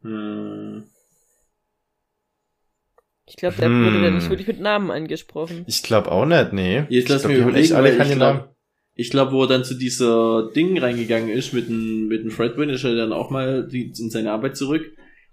Hm. 0.02 0.84
Ich 3.26 3.38
glaube, 3.38 3.56
da 3.58 3.70
wurde 3.70 4.02
der 4.02 4.10
Hm. 4.10 4.16
nicht 4.16 4.30
wirklich 4.30 4.48
mit 4.48 4.60
Namen 4.60 4.91
angesprochen. 4.91 5.64
Ich 5.66 5.82
glaube 5.82 6.12
auch 6.12 6.26
nicht, 6.26 6.52
nee. 6.52 6.86
Jetzt 6.89 7.08
lass 7.08 7.22
ich 7.22 7.30
mir 7.30 7.36
glaub, 7.36 7.56
echt 7.56 7.72
überlegen, 7.72 7.76
alle 7.76 7.89
weil 7.89 7.98
keine 7.98 8.12
ich 8.12 8.18
Namen. 8.18 8.53
Glaube, 8.96 9.02
ich 9.02 9.10
glaub, 9.10 9.32
wo 9.32 9.41
er 9.44 9.48
dann 9.48 9.64
zu 9.64 9.74
dieser 9.76 10.52
Ding 10.56 10.78
reingegangen 10.78 11.30
ist 11.30 11.54
mit 11.54 11.68
dem, 11.68 12.08
mit 12.08 12.24
dem 12.24 12.32
Fredwin, 12.32 12.70
ist 12.70 12.84
er 12.84 12.96
dann 12.96 13.12
auch 13.14 13.30
mal 13.32 13.68
die, 13.68 13.86
in 13.98 14.10
seine 14.10 14.32
Arbeit 14.32 14.56
zurück. 14.58 14.86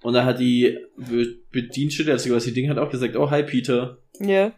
Und 0.02 0.14
da 0.14 0.24
hat 0.24 0.40
die 0.40 0.78
Be- 0.96 1.38
Bedienstete, 1.50 2.10
also 2.12 2.30
quasi 2.30 2.54
Ding, 2.54 2.70
hat 2.70 2.78
auch 2.78 2.90
gesagt, 2.90 3.16
oh, 3.16 3.30
hi 3.30 3.42
Peter. 3.42 3.98
Ja. 4.18 4.52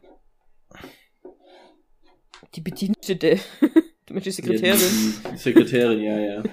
Die 2.54 2.60
Bedienstete. 2.60 3.38
Du 4.06 4.14
meinst 4.14 4.26
die 4.26 4.30
Sekretärin? 4.32 4.64
Ja, 4.64 4.74
die, 4.76 5.30
die 5.32 5.36
Sekretärin, 5.38 6.00
ja, 6.02 6.18
ja. 6.18 6.42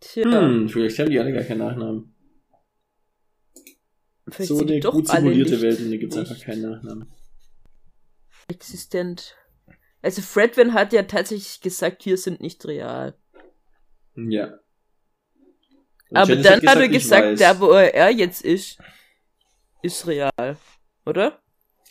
Tja, 0.00 0.24
Hm, 0.24 0.68
vielleicht 0.68 0.98
haben 0.98 1.10
die 1.10 1.18
alle 1.18 1.32
gar 1.32 1.42
keinen 1.44 1.58
Nachnamen. 1.58 2.14
vielleicht 4.28 4.48
so 4.48 4.58
eine 4.60 4.80
gut 4.80 5.08
simulierte 5.08 5.60
Welt 5.62 5.80
und 5.80 5.90
da 5.90 5.96
gibt's 5.96 6.16
nicht 6.16 6.30
einfach 6.30 6.44
keinen 6.44 6.62
Nachnamen. 6.62 7.08
Existent. 8.48 9.36
Also 10.02 10.22
Fredwin 10.22 10.74
hat 10.74 10.92
ja 10.92 11.02
tatsächlich 11.04 11.60
gesagt, 11.60 12.04
wir 12.04 12.16
sind 12.16 12.40
nicht 12.40 12.64
real. 12.66 13.14
Ja. 14.16 14.58
Und 16.10 16.16
Aber 16.16 16.30
Janice 16.34 16.44
dann 16.44 16.66
hat, 16.66 16.76
er 16.76 16.84
ich 16.84 16.92
gesagt, 16.92 17.26
weiß. 17.26 17.38
da 17.38 17.60
wo 17.60 17.70
er 17.70 18.10
jetzt 18.10 18.44
ist, 18.44 18.78
ist 19.82 20.06
real. 20.06 20.56
Oder? 21.06 21.40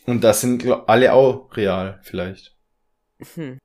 Und 0.06 0.24
das 0.24 0.42
sind 0.42 0.66
alle 0.88 1.14
auch 1.14 1.56
real, 1.56 2.00
vielleicht. 2.04 2.56
Hm. 3.36 3.60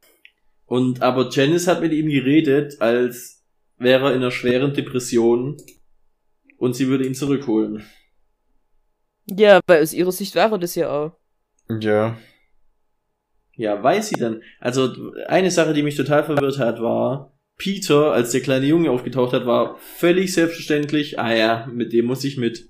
Und 0.67 1.03
aber 1.03 1.31
Janice 1.31 1.67
hat 1.67 1.81
mit 1.81 1.93
ihm 1.93 2.09
geredet, 2.09 2.81
als 2.81 3.45
wäre 3.77 4.07
er 4.07 4.11
in 4.13 4.19
einer 4.19 4.31
schweren 4.31 4.75
Depression 4.75 5.57
und 6.59 6.75
sie 6.75 6.89
würde 6.89 7.07
ihn 7.07 7.15
zurückholen. 7.15 7.85
Ja, 9.27 9.61
weil 9.67 9.83
aus 9.83 9.93
ihrer 9.93 10.13
Sicht 10.13 10.35
war 10.35 10.53
er 10.53 10.59
das 10.59 10.75
ja 10.75 10.91
auch. 10.91 11.13
Ja. 11.81 12.19
Ja, 13.59 13.83
weiß 13.83 14.11
sie 14.11 14.15
dann. 14.15 14.43
Also 14.61 15.13
eine 15.27 15.51
Sache, 15.51 15.75
die 15.75 15.83
mich 15.83 15.97
total 15.97 16.23
verwirrt 16.23 16.59
hat, 16.59 16.81
war 16.81 17.37
Peter, 17.57 18.13
als 18.13 18.31
der 18.31 18.41
kleine 18.41 18.67
Junge 18.67 18.93
aufgetaucht 18.93 19.33
hat, 19.33 19.47
war 19.47 19.77
völlig 19.79 20.33
selbstverständlich. 20.33 21.19
Ah 21.19 21.35
ja, 21.35 21.67
mit 21.67 21.93
dem 21.93 22.05
muss 22.07 22.23
ich 22.23 22.37
mit. 22.37 22.69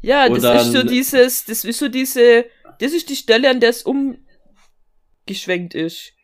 Ja, 0.00 0.26
Und 0.28 0.42
das 0.42 0.62
ist 0.68 0.72
so 0.72 0.78
dann- 0.78 0.88
dieses, 0.88 1.44
das 1.44 1.64
ist 1.66 1.78
so 1.78 1.88
diese, 1.88 2.46
das 2.80 2.94
ist 2.94 3.10
die 3.10 3.16
Stelle, 3.16 3.50
an 3.50 3.60
der 3.60 3.68
es 3.68 3.82
umgeschwenkt 5.26 5.74
ist. 5.74 6.14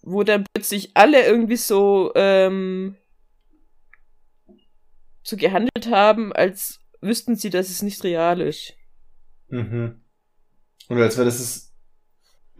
Wo 0.00 0.22
dann 0.22 0.46
plötzlich 0.54 0.92
alle 0.94 1.22
irgendwie 1.26 1.56
so, 1.56 2.12
ähm, 2.14 2.96
so 5.22 5.36
gehandelt 5.36 5.90
haben, 5.90 6.32
als 6.32 6.80
wüssten 7.02 7.36
sie, 7.36 7.50
dass 7.50 7.68
es 7.68 7.82
nicht 7.82 8.02
real 8.04 8.40
ist. 8.40 8.72
Mhm. 9.48 10.00
Und 10.88 10.98
als 11.02 11.16
wäre 11.18 11.26
das 11.26 11.40
ist 11.40 11.75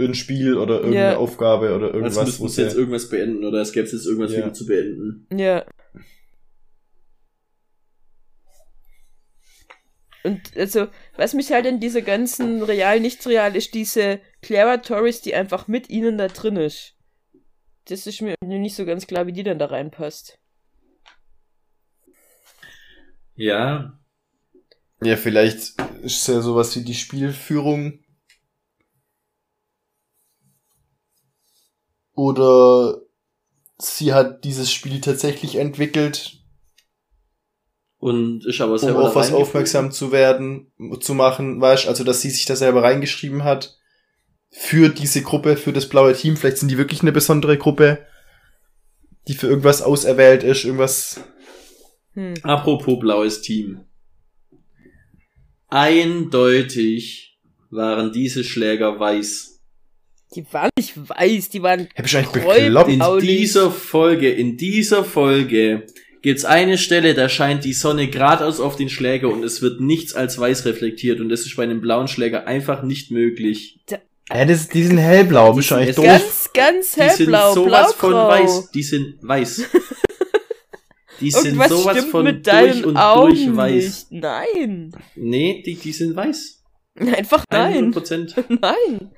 ein 0.04 0.14
Spiel 0.14 0.58
oder 0.58 0.76
irgendeine 0.76 1.12
Ja. 1.12 1.16
Aufgabe 1.16 1.74
oder 1.74 1.92
irgendwas. 1.94 2.16
müssten 2.26 2.42
wo 2.42 2.48
sie 2.48 2.62
jetzt 2.62 2.76
irgendwas 2.76 3.08
beenden 3.08 3.44
oder 3.44 3.60
es 3.60 3.72
gäbe 3.72 3.88
jetzt 3.88 4.06
irgendwas 4.06 4.32
Ja. 4.32 4.38
wieder 4.38 4.52
zu 4.52 4.66
beenden. 4.66 5.26
Ja. 5.36 5.64
Und 10.22 10.56
also, 10.56 10.88
was 11.16 11.34
mich 11.34 11.52
halt 11.52 11.66
in 11.66 11.78
dieser 11.78 12.02
ganzen 12.02 12.62
real, 12.62 12.98
nicht 13.00 13.24
real 13.26 13.54
ist, 13.54 13.74
diese 13.74 14.20
Clara 14.42 14.78
Torres, 14.78 15.22
die 15.22 15.34
einfach 15.34 15.68
mit 15.68 15.88
ihnen 15.88 16.18
da 16.18 16.26
drin 16.28 16.56
ist. 16.56 16.94
Das 17.88 18.06
ist 18.08 18.20
mir 18.20 18.34
nicht 18.42 18.74
so 18.74 18.84
ganz 18.84 19.06
klar, 19.06 19.26
wie 19.28 19.32
die 19.32 19.44
dann 19.44 19.60
da 19.60 19.66
reinpasst. 19.66 20.38
Ja, 23.36 23.98
ja, 25.02 25.16
vielleicht 25.16 25.78
ist 26.02 26.22
es 26.22 26.26
ja 26.26 26.40
sowas 26.40 26.74
wie 26.74 26.82
die 26.82 26.94
Spielführung. 26.94 28.00
Oder 32.16 33.02
sie 33.78 34.12
hat 34.12 34.42
dieses 34.42 34.72
Spiel 34.72 35.00
tatsächlich 35.00 35.56
entwickelt, 35.56 36.36
und 37.98 38.44
ist 38.44 38.60
aber 38.60 38.72
um 38.72 38.78
selber 38.78 39.04
auf 39.04 39.14
da 39.14 39.20
was 39.20 39.32
aufmerksam 39.32 39.90
zu 39.90 40.12
werden, 40.12 40.70
zu 41.00 41.14
machen, 41.14 41.60
weißt 41.60 41.88
also 41.88 42.04
dass 42.04 42.20
sie 42.20 42.30
sich 42.30 42.44
da 42.44 42.54
selber 42.54 42.82
reingeschrieben 42.82 43.42
hat 43.42 43.78
für 44.50 44.90
diese 44.90 45.22
Gruppe, 45.22 45.56
für 45.56 45.72
das 45.72 45.88
blaue 45.88 46.14
Team. 46.14 46.36
Vielleicht 46.36 46.58
sind 46.58 46.70
die 46.70 46.78
wirklich 46.78 47.02
eine 47.02 47.12
besondere 47.12 47.58
Gruppe, 47.58 48.06
die 49.28 49.34
für 49.34 49.48
irgendwas 49.48 49.82
auserwählt 49.82 50.42
ist, 50.42 50.64
irgendwas. 50.64 51.20
Hm. 52.12 52.34
Apropos 52.42 52.98
blaues 52.98 53.42
Team. 53.42 53.80
Eindeutig 55.68 57.40
waren 57.70 58.12
diese 58.12 58.44
Schläger 58.44 59.00
weiß. 59.00 59.55
Die 60.34 60.44
waren 60.52 60.70
nicht 60.78 60.94
weiß, 61.08 61.48
die 61.50 61.62
waren. 61.62 61.88
Hab 61.96 62.04
ich 62.06 62.14
Räub- 62.16 62.32
bekloppt? 62.32 62.90
In 62.90 63.20
dieser 63.20 63.70
Folge, 63.70 64.30
in 64.30 64.56
dieser 64.56 65.04
Folge 65.04 65.86
gibt's 66.22 66.44
eine 66.44 66.76
Stelle, 66.78 67.14
da 67.14 67.28
scheint 67.28 67.64
die 67.64 67.72
Sonne 67.72 68.08
geradeaus 68.08 68.58
auf 68.60 68.74
den 68.76 68.88
Schläger 68.88 69.28
und 69.28 69.44
es 69.44 69.62
wird 69.62 69.80
nichts 69.80 70.14
als 70.14 70.38
weiß 70.38 70.64
reflektiert 70.66 71.20
und 71.20 71.28
das 71.28 71.42
ist 71.46 71.56
bei 71.56 71.62
einem 71.62 71.80
blauen 71.80 72.08
Schläger 72.08 72.46
einfach 72.46 72.82
nicht 72.82 73.10
möglich. 73.12 73.78
Ja, 74.28 74.44
das, 74.44 74.66
die 74.68 74.82
sind 74.82 74.98
hellblau, 74.98 75.52
du 75.52 75.74
eigentlich 75.76 75.90
es 75.90 75.96
doof? 75.96 76.04
Ganz, 76.04 76.50
ganz 76.52 76.92
Die 76.94 77.00
sind 77.00 77.08
hellblau, 77.32 77.54
sowas 77.54 77.92
von 77.94 78.10
blaugrau. 78.10 78.28
weiß. 78.28 78.70
Die 78.72 78.82
sind 78.82 79.14
weiß. 79.22 79.62
Die 81.20 81.30
sind 81.30 81.44
Irgendwas 81.56 81.68
sowas 81.70 82.04
von 82.04 82.24
mit 82.24 82.46
durch 82.46 82.84
und 82.84 82.96
Augen 82.98 83.30
durch 83.34 83.56
weiß. 83.56 84.10
nicht. 84.10 84.22
Nein. 84.22 84.92
Nee, 85.14 85.62
die, 85.64 85.74
die 85.76 85.92
sind 85.92 86.14
weiß. 86.14 86.62
Einfach 86.98 87.42
nein. 87.50 87.94
100%. 87.94 88.44
Nein. 88.60 89.10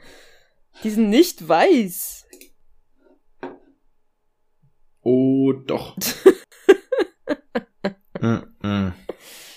Die 0.84 0.90
sind 0.90 1.10
nicht 1.10 1.46
weiß. 1.48 2.26
Oh, 5.02 5.52
doch. 5.52 5.96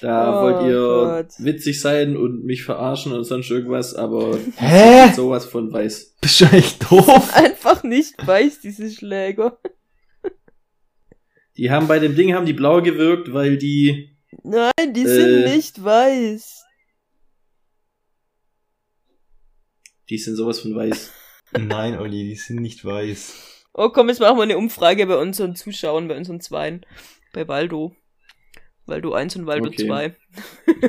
Da 0.01 0.39
Oh 0.39 0.43
wollt 0.43 0.63
ihr 0.67 0.79
Gott. 0.79 1.27
witzig 1.45 1.79
sein 1.79 2.17
und 2.17 2.43
mich 2.43 2.63
verarschen 2.63 3.11
und 3.11 3.23
sonst 3.23 3.51
irgendwas, 3.51 3.93
aber 3.93 4.35
Hä? 4.57 5.13
sowas 5.13 5.45
von 5.45 5.71
weiß. 5.71 6.15
Bist 6.21 6.41
du 6.41 6.45
eigentlich 6.45 6.79
doof? 6.79 7.31
Einfach 7.35 7.83
nicht 7.83 8.15
weiß, 8.25 8.61
diese 8.61 8.89
Schläger. 8.89 9.59
Die 11.57 11.69
haben 11.69 11.87
bei 11.87 11.99
dem 11.99 12.15
Ding 12.15 12.33
haben 12.33 12.47
die 12.47 12.53
blau 12.53 12.81
gewirkt, 12.81 13.31
weil 13.33 13.57
die 13.57 14.17
Nein, 14.43 14.71
die 14.93 15.05
sind 15.05 15.43
Äh. 15.45 15.53
nicht 15.55 15.83
weiß. 15.83 16.63
Die 20.11 20.17
sind 20.17 20.35
sowas 20.35 20.59
von 20.59 20.75
weiß. 20.75 21.11
Nein, 21.57 21.97
Olli, 21.97 22.25
die 22.25 22.35
sind 22.35 22.61
nicht 22.61 22.85
weiß. 22.85 23.65
Oh 23.73 23.89
komm, 23.89 24.09
jetzt 24.09 24.19
machen 24.19 24.37
wir 24.37 24.43
eine 24.43 24.57
Umfrage 24.57 25.07
bei 25.07 25.15
unseren 25.15 25.55
Zuschauern, 25.55 26.09
bei 26.09 26.17
unseren 26.17 26.41
Zweien. 26.41 26.85
Bei 27.33 27.47
Waldo. 27.47 27.95
Waldo 28.85 29.13
1 29.13 29.37
und 29.37 29.45
Waldo 29.45 29.69
Okay. 29.69 29.87
2. 29.87 30.15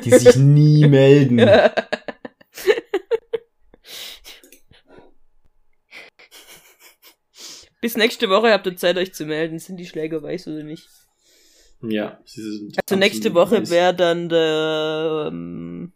Die 0.03 0.11
sich 0.11 0.35
nie 0.35 0.85
melden. 0.89 1.37
Bis 7.79 7.95
nächste 7.95 8.29
Woche 8.29 8.51
habt 8.51 8.65
ihr 8.65 8.75
Zeit, 8.75 8.97
euch 8.97 9.13
zu 9.13 9.25
melden. 9.25 9.59
Sind 9.59 9.77
die 9.77 9.85
Schläger 9.85 10.21
weiß 10.21 10.47
oder 10.47 10.63
nicht? 10.63 10.89
Ja, 11.81 12.19
sie 12.25 12.41
sind 12.41 12.77
Also 12.85 12.97
nächste 12.97 13.33
Woche 13.33 13.69
wäre 13.69 13.93
dann 13.93 14.27
der. 14.27 15.29
Ähm, 15.31 15.93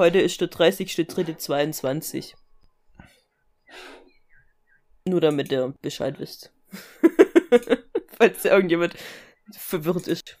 heute 0.00 0.18
ist 0.18 0.40
der 0.40 0.50
30.3.22. 0.50 2.34
Nur 5.06 5.20
damit 5.20 5.52
ihr 5.52 5.74
Bescheid 5.82 6.18
wisst. 6.18 6.52
Falls 8.18 8.44
irgendjemand 8.44 8.94
verwirrt 9.52 10.08
ist. 10.08 10.38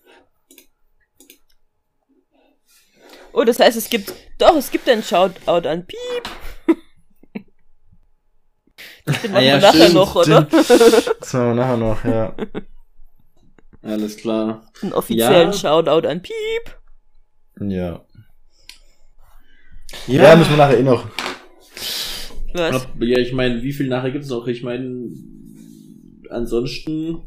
Oh, 3.32 3.44
das 3.44 3.60
heißt, 3.60 3.76
es 3.76 3.90
gibt. 3.90 4.12
Doch, 4.38 4.56
es 4.56 4.70
gibt 4.70 4.88
einen 4.88 5.02
Shoutout 5.02 5.68
an 5.68 5.86
Piep. 5.86 6.28
Den 9.22 9.30
Ah 9.30 9.34
machen 9.34 9.44
ja, 9.44 9.54
wir 9.54 9.60
nachher 9.60 9.80
stimmt, 9.82 9.94
noch, 9.94 10.14
oder? 10.16 10.42
Das 11.20 11.32
machen 11.32 11.48
wir 11.48 11.54
nachher 11.54 11.76
noch, 11.76 12.04
ja. 12.04 12.34
Alles 13.82 14.16
klar. 14.16 14.66
Einen 14.82 14.94
offiziellen 14.94 15.52
Ja. 15.52 15.52
Shoutout 15.52 16.08
an 16.08 16.22
Piep. 16.22 16.80
Ja. 17.60 18.04
Ja, 20.06 20.36
müssen 20.36 20.50
wir 20.50 20.56
nachher 20.56 20.78
eh 20.78 20.82
noch. 20.82 21.06
Was? 22.52 22.86
Ja, 23.00 23.18
ich 23.18 23.32
meine, 23.32 23.62
wie 23.62 23.72
viel 23.72 23.88
nachher 23.88 24.10
gibt's 24.10 24.28
noch? 24.28 24.46
Ich 24.46 24.62
meine, 24.62 25.08
ansonsten. 26.30 27.22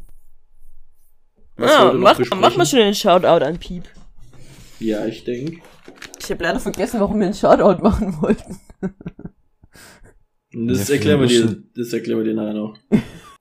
was 1.55 1.71
Ah, 1.71 1.93
mach, 1.93 2.19
mach 2.35 2.55
mal 2.55 2.65
schon 2.65 2.79
den 2.79 2.95
Shoutout 2.95 3.43
an 3.45 3.57
Piep. 3.57 3.83
Ja, 4.79 5.05
ich 5.05 5.23
denke. 5.23 5.61
Ich 6.19 6.29
habe 6.29 6.43
leider 6.43 6.59
vergessen, 6.59 6.99
warum 6.99 7.19
wir 7.19 7.27
einen 7.27 7.35
Shoutout 7.35 7.81
machen 7.81 8.21
wollten. 8.21 8.59
Das 10.53 10.87
Ja, 10.87 10.95
erklären 10.95 11.19
wir 11.21 11.27
dir, 11.27 11.63
das 11.75 11.93
erklären 11.93 12.19
wir 12.19 12.25
dir 12.25 12.33
nachher 12.35 12.53
noch. 12.53 12.77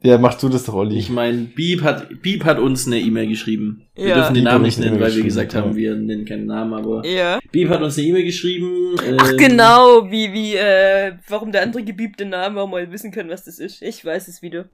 Ja, 0.04 0.18
mach 0.18 0.34
du 0.34 0.48
das 0.48 0.64
doch, 0.64 0.74
Olli. 0.74 0.98
Ich 0.98 1.10
meine, 1.10 1.38
Beep 1.54 1.82
hat, 1.82 2.22
Beep 2.22 2.44
hat 2.44 2.58
uns 2.58 2.86
eine 2.86 2.98
E-Mail 2.98 3.28
geschrieben. 3.28 3.86
Wir 3.94 4.08
Ja. 4.08 4.14
dürfen 4.16 4.34
den 4.34 4.42
Beep 4.44 4.52
Namen 4.52 4.64
nicht 4.64 4.78
nennen, 4.78 4.98
weil 4.98 5.14
wir 5.14 5.22
gesagt 5.22 5.54
haben, 5.54 5.76
wir 5.76 5.94
nennen 5.94 6.24
keinen 6.24 6.46
Namen, 6.46 6.74
aber 6.74 7.06
Ja. 7.06 7.38
Beep 7.52 7.68
hat 7.68 7.82
uns 7.82 7.96
eine 7.98 8.08
E-Mail 8.08 8.24
geschrieben. 8.24 8.96
Ach 9.18 9.30
ähm, 9.30 9.36
genau, 9.36 10.10
wie, 10.10 10.32
wie, 10.32 10.54
äh, 10.56 11.12
warum 11.28 11.52
der 11.52 11.62
andere 11.62 11.84
gebiebte 11.84 12.24
Name 12.24 12.60
auch 12.60 12.68
mal 12.68 12.90
wissen 12.90 13.12
kann, 13.12 13.28
was 13.28 13.44
das 13.44 13.58
ist. 13.60 13.80
Ich 13.82 14.04
weiß 14.04 14.26
es 14.28 14.42
wieder. 14.42 14.68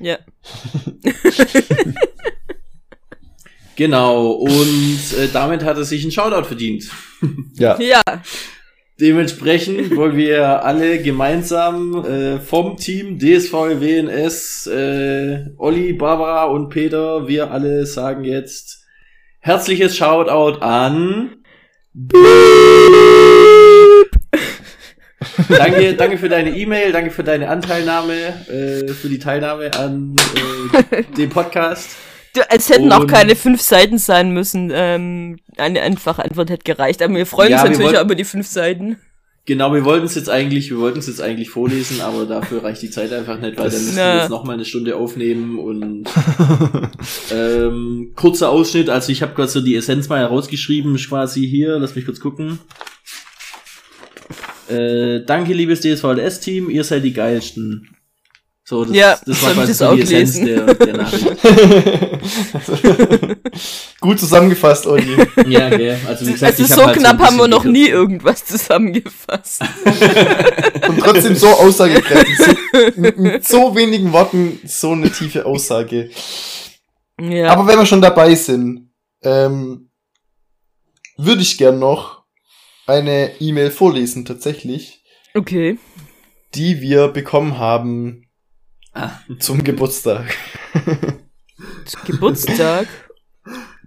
Ja. 0.00 0.18
Genau, 3.76 4.30
und 4.30 4.98
äh, 5.18 5.28
damit 5.34 5.62
hat 5.62 5.76
er 5.76 5.84
sich 5.84 6.02
einen 6.02 6.10
Shoutout 6.10 6.46
verdient. 6.46 6.84
ja. 7.58 7.78
Ja. 7.78 8.00
Dementsprechend 8.98 9.94
wollen 9.94 10.16
wir 10.16 10.64
alle 10.64 11.02
gemeinsam 11.02 12.04
äh, 12.04 12.38
vom 12.40 12.78
Team 12.78 13.18
DSV 13.18 13.52
WNS, 13.52 14.66
äh, 14.68 15.50
Olli, 15.58 15.92
Barbara 15.92 16.44
und 16.44 16.70
Peter, 16.70 17.28
wir 17.28 17.50
alle 17.50 17.84
sagen 17.84 18.24
jetzt 18.24 18.86
herzliches 19.40 19.96
Shoutout 19.96 20.60
an 20.60 21.36
danke, 25.48 25.94
danke 25.94 26.18
für 26.18 26.28
deine 26.28 26.56
E-Mail, 26.56 26.92
danke 26.92 27.10
für 27.10 27.24
deine 27.24 27.48
Anteilnahme, 27.48 28.14
äh, 28.48 28.88
für 28.88 29.08
die 29.08 29.18
Teilnahme 29.18 29.72
an 29.74 30.16
äh, 30.90 31.02
dem 31.16 31.30
Podcast. 31.30 31.96
Es 32.50 32.68
hätten 32.70 32.92
auch 32.92 33.00
Und- 33.00 33.06
keine 33.10 33.36
fünf 33.36 33.60
Seiten 33.60 33.98
sein 33.98 34.30
müssen. 34.30 34.70
Ähm, 34.74 35.38
eine 35.56 35.82
einfache 35.82 36.24
Antwort 36.24 36.50
hätte 36.50 36.64
gereicht. 36.64 37.02
Aber 37.02 37.14
wir 37.14 37.26
freuen 37.26 37.50
Ja, 37.50 37.62
uns 37.62 37.70
wir 37.70 37.78
natürlich 37.78 37.98
auch 37.98 38.04
über 38.04 38.14
die 38.14 38.24
fünf 38.24 38.46
Seiten. 38.46 38.98
Genau, 39.48 39.72
wir 39.72 39.84
wollten 39.84 40.06
es 40.06 40.16
jetzt 40.16 40.28
eigentlich, 40.28 40.70
wir 40.70 40.78
wollten 40.78 40.98
es 40.98 41.06
jetzt 41.06 41.20
eigentlich 41.20 41.50
vorlesen, 41.50 42.00
aber 42.00 42.26
dafür 42.26 42.64
reicht 42.64 42.82
die 42.82 42.90
Zeit 42.90 43.12
einfach 43.12 43.38
nicht, 43.38 43.56
weil 43.56 43.70
dann 43.70 43.80
müssen 43.80 43.96
wir 43.96 44.16
jetzt 44.16 44.28
noch 44.30 44.42
mal 44.42 44.54
eine 44.54 44.64
Stunde 44.64 44.96
aufnehmen 44.96 45.60
und 45.60 46.08
ähm, 47.32 48.10
kurzer 48.16 48.50
Ausschnitt. 48.50 48.90
Also 48.90 49.12
ich 49.12 49.22
habe 49.22 49.34
gerade 49.34 49.48
so 49.48 49.60
die 49.60 49.76
Essenz 49.76 50.08
mal 50.08 50.18
herausgeschrieben, 50.18 50.96
quasi 50.96 51.46
hier. 51.48 51.78
Lass 51.78 51.94
mich 51.94 52.04
kurz 52.06 52.18
gucken. 52.18 52.58
Äh, 54.68 55.20
danke, 55.24 55.52
liebes 55.54 55.80
DSVLS-Team, 55.80 56.68
ihr 56.68 56.82
seid 56.82 57.04
die 57.04 57.12
geilsten. 57.12 57.90
So, 58.68 58.84
das, 58.84 58.96
Ja, 58.96 59.16
das 59.24 59.42
war 59.42 59.50
ich 59.50 59.56
quasi 59.56 59.74
so 59.74 59.86
auch 59.86 59.94
die 59.94 60.02
Essenz 60.02 60.40
der, 60.40 60.74
der 60.74 60.96
Nachricht. 60.96 61.24
Gut 64.00 64.18
zusammengefasst, 64.18 64.88
Olli. 64.88 65.16
ja, 65.46 65.68
okay. 65.68 65.96
Also 66.04 66.26
wie 66.26 66.32
gesagt, 66.32 66.50
Also 66.52 66.64
ich 66.64 66.68
so 66.70 66.80
hab 66.80 66.88
halt 66.88 66.98
knapp 66.98 67.20
ein 67.20 67.26
haben 67.26 67.36
wir 67.36 67.46
noch 67.46 67.62
nie 67.62 67.86
irgendwas 67.86 68.44
zusammengefasst. 68.44 69.62
Und 70.88 70.98
trotzdem 70.98 71.36
so 71.36 71.46
aussagekräftig. 71.46 72.38
So, 72.38 73.00
mit, 73.00 73.18
mit 73.18 73.46
so 73.46 73.76
wenigen 73.76 74.12
Worten 74.12 74.58
so 74.64 74.90
eine 74.90 75.12
tiefe 75.12 75.46
Aussage. 75.46 76.10
ja. 77.20 77.52
Aber 77.52 77.68
wenn 77.68 77.78
wir 77.78 77.86
schon 77.86 78.02
dabei 78.02 78.34
sind, 78.34 78.90
ähm, 79.22 79.90
würde 81.16 81.42
ich 81.42 81.56
gern 81.56 81.78
noch 81.78 82.24
eine 82.88 83.30
E-Mail 83.40 83.70
vorlesen, 83.70 84.24
tatsächlich, 84.24 85.04
okay. 85.34 85.78
die 86.56 86.80
wir 86.80 87.06
bekommen 87.06 87.58
haben 87.58 88.25
Ah. 88.96 89.10
zum 89.40 89.62
Geburtstag. 89.62 90.34
Geburtstag. 92.06 92.88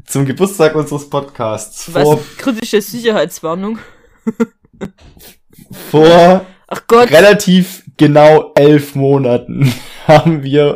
Zum 0.06 0.26
Geburtstag 0.26 0.76
unseres 0.76 1.10
Podcasts. 1.10 1.92
Was? 1.92 2.04
Vor, 2.04 2.20
Kritische 2.38 2.80
Sicherheitswarnung. 2.80 3.80
vor 5.90 6.46
Ach 6.68 6.82
Gott. 6.86 7.10
relativ 7.10 7.84
genau 7.98 8.52
elf 8.54 8.94
Monaten 8.94 9.74
haben 10.08 10.44
wir 10.44 10.76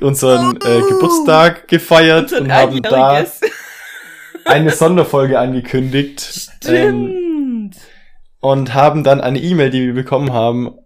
unseren 0.00 0.56
äh, 0.58 0.80
Geburtstag 0.88 1.66
gefeiert 1.66 2.32
und 2.32 2.52
haben 2.52 2.80
da 2.80 3.24
eine 4.44 4.70
Sonderfolge 4.70 5.40
angekündigt 5.40 6.48
ähm, 6.66 7.72
Stimmt. 7.72 7.76
und 8.38 8.74
haben 8.74 9.02
dann 9.02 9.20
eine 9.20 9.40
E-Mail, 9.40 9.70
die 9.70 9.86
wir 9.86 9.94
bekommen 9.94 10.32
haben, 10.32 10.76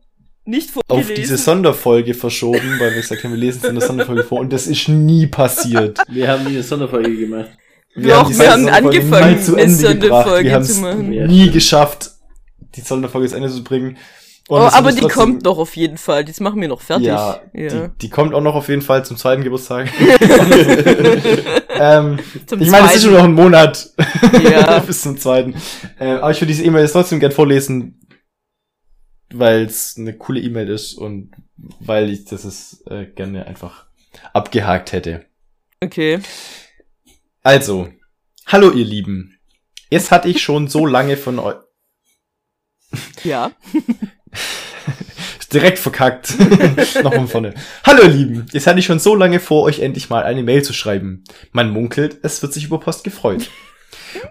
Nicht 0.46 0.70
auf 0.76 0.82
vorgelesen. 0.88 1.14
diese 1.16 1.36
Sonderfolge 1.36 2.14
verschoben, 2.14 2.76
weil 2.78 2.90
wir 2.94 3.00
gesagt 3.02 3.22
haben, 3.24 3.32
wir 3.32 3.38
lesen 3.38 3.60
es 3.62 3.68
in 3.68 3.74
der 3.78 3.86
Sonderfolge 3.86 4.22
vor 4.24 4.40
und 4.40 4.52
das 4.52 4.66
ist 4.66 4.88
nie 4.88 5.26
passiert. 5.26 5.98
Wir 6.08 6.28
haben 6.28 6.44
nie 6.44 6.50
eine 6.50 6.62
Sonderfolge 6.62 7.14
gemacht. 7.16 7.50
Doch, 7.96 8.26
diese 8.28 8.40
wir 8.42 8.52
haben 8.52 8.68
angefangen, 8.68 9.36
nie 9.36 9.42
zu 9.42 9.52
eine 9.54 9.62
Ende 9.62 9.96
gebracht. 9.96 9.98
Sonderfolge 10.26 10.44
Wir 10.48 10.54
haben 10.54 10.64
zu 10.64 10.72
es 10.72 10.80
machen. 10.80 11.08
Nie 11.08 11.50
geschafft, 11.50 12.10
die 12.76 12.80
Sonderfolge 12.82 13.28
zu 13.28 13.36
Ende 13.36 13.50
zu 13.50 13.64
bringen. 13.64 13.96
Und 14.48 14.60
Oh, 14.60 14.68
aber 14.70 14.92
die 14.92 15.00
trotzdem- 15.00 15.18
kommt 15.18 15.44
doch 15.46 15.58
auf 15.58 15.74
jeden 15.74 15.96
Fall. 15.98 16.24
Das 16.24 16.38
machen 16.38 16.60
wir 16.60 16.68
noch 16.68 16.80
fertig. 16.80 17.08
Ja, 17.08 17.40
Ja. 17.52 17.88
Die, 17.88 17.98
die 18.02 18.10
kommt 18.10 18.32
auch 18.32 18.40
noch 18.40 18.54
auf 18.54 18.68
jeden 18.68 18.82
Fall 18.82 19.04
zum 19.04 19.16
zweiten 19.16 19.42
Geburtstag. 19.42 19.88
ähm, 21.80 22.18
Zum 22.46 22.60
ich 22.60 22.70
meine, 22.70 22.86
es 22.86 22.96
ist 22.96 23.02
schon 23.04 23.12
noch 23.14 23.24
ein 23.24 23.32
Monat 23.34 23.90
Ja. 24.48 24.78
bis 24.86 25.02
zum 25.02 25.18
zweiten. 25.18 25.54
Äh, 25.98 26.10
aber 26.10 26.30
ich 26.30 26.36
würde 26.40 26.46
diese 26.52 26.62
E-Mail 26.64 26.82
jetzt 26.82 26.92
trotzdem 26.92 27.18
gern 27.20 27.32
vorlesen, 27.32 27.98
weil 29.30 29.64
es 29.64 29.96
eine 29.96 30.14
coole 30.14 30.40
E-Mail 30.40 30.68
ist 30.68 30.94
und 30.94 31.32
weil 31.56 32.10
ich 32.10 32.24
das 32.24 32.44
ist, 32.44 32.84
äh, 32.90 33.06
gerne 33.06 33.46
einfach 33.46 33.86
abgehakt 34.32 34.92
hätte. 34.92 35.26
Okay. 35.80 36.20
Also, 37.42 37.88
hallo 38.46 38.70
ihr 38.72 38.84
Lieben. 38.84 39.38
Jetzt 39.90 40.10
hatte 40.10 40.28
ich 40.28 40.42
schon 40.42 40.68
so 40.68 40.86
lange 40.86 41.16
von 41.16 41.38
euch 41.38 41.56
Ja. 43.24 43.52
direkt 45.52 45.78
verkackt. 45.78 46.38
Nochmal 46.96 47.12
von 47.12 47.28
vorne. 47.28 47.54
Hallo 47.84 48.02
ihr 48.02 48.08
Lieben, 48.08 48.46
jetzt 48.52 48.66
hatte 48.66 48.78
ich 48.78 48.84
schon 48.86 48.98
so 48.98 49.14
lange 49.14 49.40
vor, 49.40 49.62
euch 49.62 49.80
endlich 49.80 50.10
mal 50.10 50.22
eine 50.22 50.42
Mail 50.42 50.62
zu 50.62 50.72
schreiben. 50.72 51.24
Man 51.52 51.70
munkelt, 51.70 52.18
es 52.22 52.42
wird 52.42 52.52
sich 52.52 52.64
über 52.64 52.80
Post 52.80 53.04
gefreut. 53.04 53.50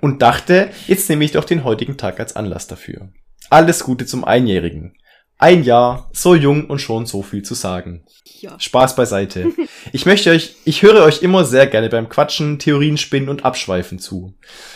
Und 0.02 0.22
dachte, 0.22 0.70
jetzt 0.88 1.10
nehme 1.10 1.26
ich 1.26 1.32
doch 1.32 1.46
den 1.46 1.64
heutigen 1.64 1.98
Tag 1.98 2.20
als 2.20 2.36
Anlass 2.36 2.68
dafür. 2.68 3.10
Alles 3.50 3.84
Gute 3.84 4.06
zum 4.06 4.24
Einjährigen. 4.24 4.98
Ein 5.38 5.64
Jahr, 5.64 6.10
so 6.14 6.34
jung 6.34 6.68
und 6.68 6.80
schon 6.80 7.06
so 7.06 7.22
viel 7.22 7.44
zu 7.44 7.56
sagen. 7.56 8.06
Ja. 8.40 8.60
Spaß 8.60 8.96
beiseite. 8.96 9.52
Ich 9.92 10.06
möchte 10.08 10.32
euch, 10.32 10.56
ich 10.66 10.82
höre 10.82 11.04
euch 11.04 11.22
immer 11.22 11.46
sehr 11.46 11.68
gerne 11.68 11.90
beim 11.90 12.10
Quatschen, 12.10 12.58
Theorien 12.58 12.98
spinnen 12.98 13.30
und 13.30 13.46
Abschweifen 13.46 14.00
zu. 14.00 14.34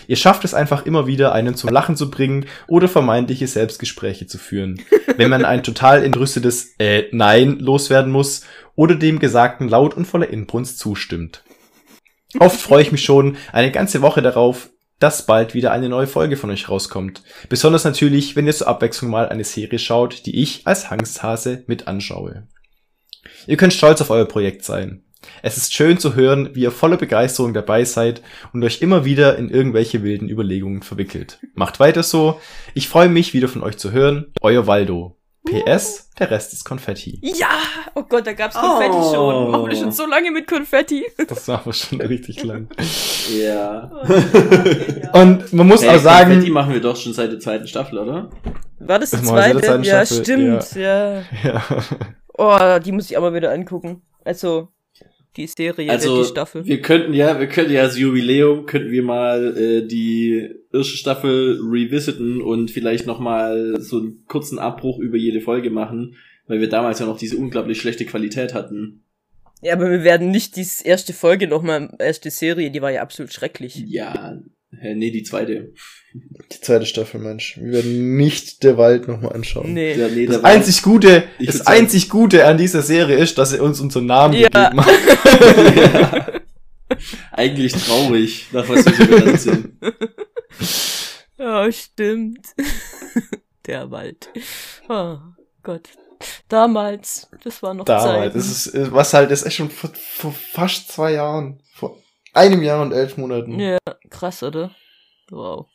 Ihr 0.07 0.15
schafft 0.15 0.45
es 0.45 0.53
einfach 0.53 0.85
immer 0.85 1.07
wieder, 1.07 1.33
einen 1.33 1.55
zum 1.55 1.71
Lachen 1.71 1.95
zu 1.97 2.11
bringen 2.11 2.45
oder 2.67 2.87
vermeintliche 2.87 3.47
Selbstgespräche 3.47 4.27
zu 4.27 4.37
führen. 4.37 4.79
Wenn 5.17 5.31
man 5.31 5.45
ein 5.45 5.63
total 5.63 6.03
entrüstetes 6.03 6.75
äh, 6.77 7.05
Nein 7.11 7.57
loswerden 7.59 8.11
muss 8.11 8.43
oder 8.75 8.95
dem 8.95 9.19
Gesagten 9.19 9.67
laut 9.67 9.95
und 9.95 10.05
voller 10.05 10.29
Inbrunst 10.29 10.77
zustimmt. 10.77 11.43
Oft 12.37 12.61
freue 12.61 12.83
ich 12.83 12.91
mich 12.91 13.03
schon 13.03 13.37
eine 13.51 13.71
ganze 13.71 14.01
Woche 14.01 14.21
darauf, 14.21 14.69
dass 14.99 15.25
bald 15.25 15.53
wieder 15.53 15.71
eine 15.71 15.89
neue 15.89 16.07
Folge 16.07 16.37
von 16.37 16.49
euch 16.49 16.69
rauskommt. 16.69 17.23
Besonders 17.47 17.83
natürlich, 17.83 18.35
wenn 18.35 18.47
ihr 18.47 18.53
zur 18.53 18.67
Abwechslung 18.67 19.09
mal 19.09 19.29
eine 19.29 19.43
Serie 19.43 19.79
schaut, 19.79 20.25
die 20.25 20.41
ich 20.41 20.67
als 20.67 20.89
Hangsthase 20.89 21.63
mit 21.67 21.87
anschaue. 21.87 22.47
Ihr 23.47 23.57
könnt 23.57 23.73
stolz 23.73 24.01
auf 24.01 24.09
euer 24.09 24.25
Projekt 24.25 24.63
sein. 24.63 25.03
Es 25.41 25.57
ist 25.57 25.73
schön 25.73 25.97
zu 25.97 26.15
hören, 26.15 26.55
wie 26.55 26.61
ihr 26.61 26.71
voller 26.71 26.97
Begeisterung 26.97 27.53
dabei 27.53 27.83
seid 27.83 28.21
und 28.53 28.63
euch 28.63 28.81
immer 28.81 29.03
wieder 29.05 29.37
in 29.37 29.49
irgendwelche 29.49 30.01
wilden 30.01 30.29
Überlegungen 30.29 30.81
verwickelt. 30.81 31.39
Macht 31.55 31.79
weiter 31.79 32.03
so. 32.03 32.39
Ich 32.73 32.87
freue 32.87 33.09
mich, 33.09 33.33
wieder 33.33 33.49
von 33.49 33.63
euch 33.63 33.77
zu 33.77 33.91
hören. 33.91 34.27
Euer 34.41 34.65
Waldo. 34.65 35.18
PS, 35.49 36.09
der 36.17 36.31
Rest 36.31 36.53
ist 36.53 36.63
Konfetti. 36.63 37.19
Ja! 37.21 37.49
Oh 37.95 38.03
Gott, 38.03 38.25
da 38.27 38.33
gab's 38.33 38.55
Konfetti 38.55 38.95
Oh. 38.95 39.13
schon. 39.13 39.51
Machen 39.51 39.69
wir 39.69 39.75
schon 39.75 39.91
so 39.91 40.05
lange 40.05 40.31
mit 40.31 40.47
Konfetti. 40.47 41.05
Das 41.27 41.47
war 41.47 41.59
aber 41.61 41.73
schon 41.73 42.01
richtig 42.01 42.43
lang. 42.43 42.67
Ja. 43.31 43.91
Und 45.13 45.53
man 45.53 45.67
muss 45.67 45.83
Hey, 45.83 45.95
auch 45.95 45.99
sagen, 46.01 46.31
Konfetti 46.31 46.51
machen 46.51 46.73
wir 46.73 46.81
doch 46.81 46.95
schon 46.95 47.13
seit 47.13 47.31
der 47.31 47.39
zweiten 47.39 47.67
Staffel, 47.67 47.99
oder? 47.99 48.29
War 48.79 48.97
das 48.99 49.11
die 49.11 49.21
zweite? 49.21 49.81
Ja, 49.83 50.05
Staffel, 50.05 50.23
stimmt, 50.23 50.75
ja. 50.75 51.19
ja, 51.43 51.63
Oh, 52.37 52.79
die 52.83 52.91
muss 52.91 53.09
ich 53.11 53.17
auch 53.17 53.21
mal 53.21 53.33
wieder 53.33 53.51
angucken. 53.51 54.01
Also, 54.25 54.69
die 55.37 55.47
Serie, 55.47 55.89
Also, 55.89 56.23
die 56.23 56.29
Staffel. 56.29 56.65
wir 56.65 56.81
könnten 56.81 57.13
ja, 57.13 57.39
wir 57.39 57.47
könnten 57.47 57.71
ja 57.71 57.81
als 57.83 57.97
Jubiläum, 57.97 58.65
könnten 58.65 58.91
wir 58.91 59.03
mal 59.03 59.55
äh, 59.57 59.87
die 59.87 60.49
erste 60.73 60.97
Staffel 60.97 61.59
revisiten 61.61 62.41
und 62.41 62.71
vielleicht 62.71 63.05
noch 63.05 63.19
mal 63.19 63.79
so 63.79 63.97
einen 63.99 64.25
kurzen 64.27 64.59
Abbruch 64.59 64.99
über 64.99 65.17
jede 65.17 65.41
Folge 65.41 65.69
machen, 65.69 66.15
weil 66.47 66.59
wir 66.59 66.69
damals 66.69 66.99
ja 66.99 67.05
noch 67.05 67.17
diese 67.17 67.37
unglaublich 67.37 67.79
schlechte 67.79 68.05
Qualität 68.05 68.53
hatten. 68.53 69.03
Ja, 69.61 69.73
aber 69.73 69.89
wir 69.89 70.03
werden 70.03 70.31
nicht 70.31 70.55
die 70.55 70.65
erste 70.83 71.13
Folge 71.13 71.47
nochmal, 71.47 71.93
erste 71.99 72.31
Serie, 72.31 72.71
die 72.71 72.81
war 72.81 72.91
ja 72.91 73.01
absolut 73.01 73.33
schrecklich. 73.33 73.83
Ja, 73.87 74.39
hä, 74.77 74.95
nee, 74.95 75.11
die 75.11 75.23
zweite. 75.23 75.73
die 76.13 76.59
zweite 76.61 76.85
Staffel, 76.85 77.19
Mensch. 77.19 77.57
Wir 77.61 77.71
werden 77.73 78.17
nicht 78.17 78.63
der 78.63 78.77
Wald 78.77 79.07
nochmal 79.07 79.33
anschauen. 79.33 79.73
Nee. 79.73 79.93
Ja, 79.95 80.07
nee, 80.07 80.25
Das 80.25 80.43
einzig 80.43 80.81
Gute, 80.81 81.23
Ich 81.39 81.47
das 81.47 81.57
sagen- 81.59 81.69
einzig 81.81 82.09
Gute 82.09 82.45
an 82.45 82.57
dieser 82.57 82.81
Serie 82.81 83.17
ist, 83.17 83.37
dass 83.37 83.51
sie 83.51 83.59
uns 83.59 83.79
unseren 83.79 84.05
Namen 84.07 84.33
Ja. 84.35 84.49
gegeben 84.49 84.85
hat. 84.85 86.41
Eigentlich 87.31 87.73
traurig, 87.73 88.47
nach 88.51 88.67
was 88.67 88.85
wir 88.85 88.93
so 88.93 89.05
benannt 89.05 89.39
sind. 89.41 89.73
Ja, 91.37 91.71
stimmt. 91.71 92.47
Der 93.65 93.89
Wald. 93.91 94.27
Oh 94.89 95.19
Gott. 95.63 95.87
Damals, 96.49 97.29
das 97.45 97.63
war 97.63 97.73
noch 97.73 97.85
Damals. 97.85 98.03
Zeiten. 98.33 98.37
Das 98.37 98.49
ist, 98.49 98.91
was 98.91 99.13
halt, 99.13 99.31
das 99.31 99.39
ist 99.41 99.45
echt 99.47 99.55
schon 99.55 99.69
vor, 99.69 99.89
vor 99.95 100.33
fast 100.33 100.91
zwei 100.91 101.13
Jahren. 101.13 101.61
Vor 101.73 101.97
einem 102.33 102.61
Jahr 102.61 102.81
und 102.81 102.91
elf 102.91 103.17
Monaten. 103.17 103.59
Ja, 103.59 103.77
krass, 104.09 104.43
oder? 104.43 104.71
Wow. 105.29 105.67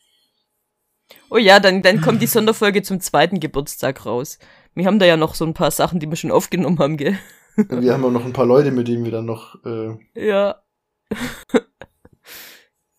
Oh 1.31 1.37
ja, 1.37 1.61
dann, 1.61 1.83
dann 1.83 2.01
kommt 2.01 2.23
die 2.23 2.27
Sonderfolge 2.29 2.83
zum 2.83 3.01
zweiten 3.01 3.41
Geburtstag 3.41 4.07
raus. 4.07 4.39
Wir 4.75 4.87
haben 4.87 4.99
da 4.99 5.07
ja 5.07 5.17
noch 5.17 5.35
so 5.35 5.45
ein 5.45 5.55
paar 5.55 5.71
Sachen, 5.71 6.01
die 6.01 6.09
wir 6.09 6.17
schon 6.17 6.33
aufgenommen 6.33 6.79
haben, 6.79 6.97
gell? 6.97 7.19
Wir 7.57 7.93
haben 7.93 8.05
auch 8.05 8.11
noch 8.11 8.25
ein 8.25 8.33
paar 8.33 8.47
Leute, 8.47 8.73
mit 8.73 8.89
denen 8.89 9.05
wir 9.05 9.13
dann 9.13 9.27
noch, 9.27 9.57
äh, 9.65 9.97
Ja. 10.15 10.63
ein 11.53 11.61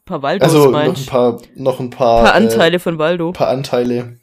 paar 0.06 0.22
Waldos, 0.22 0.48
also 0.54 0.70
noch 0.72 0.98
ein 0.98 1.06
paar, 1.06 1.42
noch 1.56 1.80
ein 1.80 1.88
Ein 1.88 1.90
paar, 1.90 2.24
paar 2.24 2.36
Anteile 2.36 2.80
von 2.80 2.98
Waldo. 2.98 3.32
Äh, 3.32 3.34
paar 3.34 3.50
Anteile. 3.50 4.20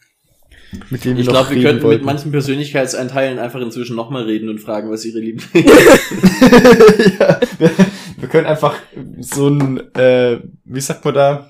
Mit 0.91 1.05
dem 1.05 1.18
Ich 1.18 1.27
wir 1.27 1.33
glaube, 1.33 1.51
wir 1.55 1.62
könnten 1.62 1.75
mit 1.77 1.83
wollten. 1.85 2.05
manchen 2.05 2.33
Persönlichkeitseinteilen 2.33 3.39
einfach 3.39 3.61
inzwischen 3.61 3.97
nochmal 3.97 4.25
reden 4.25 4.49
und 4.49 4.59
fragen, 4.59 4.91
was 4.91 5.05
ihre 5.05 5.18
Lieben. 5.20 5.43
ja, 5.55 7.41
wir, 7.59 7.70
wir 8.18 8.29
können 8.29 8.47
einfach 8.47 8.75
so 9.20 9.49
ein, 9.49 9.95
äh, 9.95 10.41
wie 10.64 10.81
sagt 10.81 11.05
man 11.05 11.14
da? 11.14 11.49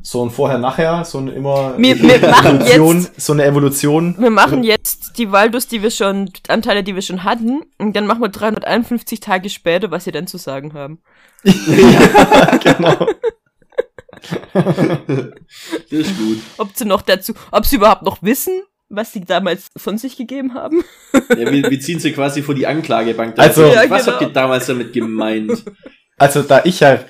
So 0.00 0.24
ein 0.24 0.30
Vorher-Nachher, 0.30 1.04
so 1.04 1.18
ein 1.18 1.28
immer 1.28 1.74
Wir- 1.76 2.00
wir 2.00 2.18
machen 2.30 2.62
Evolution, 2.62 3.00
jetzt- 3.02 3.20
so 3.20 3.32
eine 3.34 3.44
Evolution. 3.44 4.16
Wir 4.18 4.30
machen 4.30 4.62
jetzt 4.64 5.18
die 5.18 5.30
Waldus, 5.32 5.68
die 5.68 5.82
wir 5.82 5.90
schon, 5.90 6.30
Anteile, 6.48 6.82
die 6.82 6.94
wir 6.94 7.02
schon 7.02 7.24
hatten, 7.24 7.60
und 7.78 7.94
dann 7.94 8.06
machen 8.06 8.22
wir 8.22 8.30
351 8.30 9.20
Tage 9.20 9.50
später, 9.50 9.90
was 9.90 10.04
sie 10.04 10.10
dann 10.12 10.26
zu 10.26 10.38
sagen 10.38 10.72
haben. 10.72 11.00
ja, 11.44 12.56
genau. 12.56 13.06
das 14.52 15.90
ist 15.90 16.18
gut. 16.18 16.38
Ob 16.58 16.70
sie 16.74 16.84
noch 16.84 17.02
dazu, 17.02 17.32
ob 17.50 17.64
sie 17.66 17.76
überhaupt 17.76 18.02
noch 18.02 18.22
wissen, 18.22 18.62
was 18.88 19.12
sie 19.12 19.22
damals 19.22 19.70
von 19.76 19.96
sich 19.98 20.16
gegeben 20.16 20.54
haben. 20.54 20.84
Ja, 21.30 21.50
wir, 21.50 21.70
wir 21.70 21.80
ziehen 21.80 21.98
sie 21.98 22.12
quasi 22.12 22.42
vor 22.42 22.54
die 22.54 22.66
Anklagebank. 22.66 23.38
Also- 23.38 23.62
was 23.64 23.74
Ja, 23.74 23.90
was 23.90 24.04
genau. 24.04 24.12
habt 24.12 24.22
ihr 24.22 24.28
damals 24.32 24.66
damit 24.66 24.92
gemeint? 24.92 25.64
Also 26.18 26.42
da 26.42 26.60
ich 26.64 26.80
ja 26.80 27.02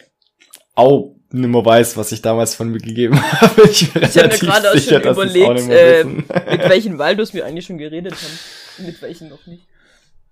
auch 0.75 1.17
nicht 1.31 1.49
mehr 1.49 1.65
weiß, 1.65 1.97
was 1.97 2.13
ich 2.13 2.23
damals 2.23 2.55
von 2.55 2.71
mir 2.71 2.79
gegeben 2.79 3.21
habe, 3.41 3.63
ich 3.69 3.83
Ich 3.95 4.17
habe 4.17 4.29
mir 4.29 4.39
gerade 4.39 4.71
auch 4.71 4.79
schon 4.79 5.03
auch 5.07 5.13
überlegt, 5.13 5.67
mehr 5.67 6.01
äh, 6.01 6.05
mit 6.05 6.69
welchen 6.69 6.99
Waldus 6.99 7.35
wir 7.35 7.45
eigentlich 7.47 7.67
schon 7.67 7.79
geredet 7.79 8.15
haben. 8.15 8.87
Mit 8.87 9.01
welchen 9.03 9.29
noch 9.29 9.45
nicht. 9.47 9.67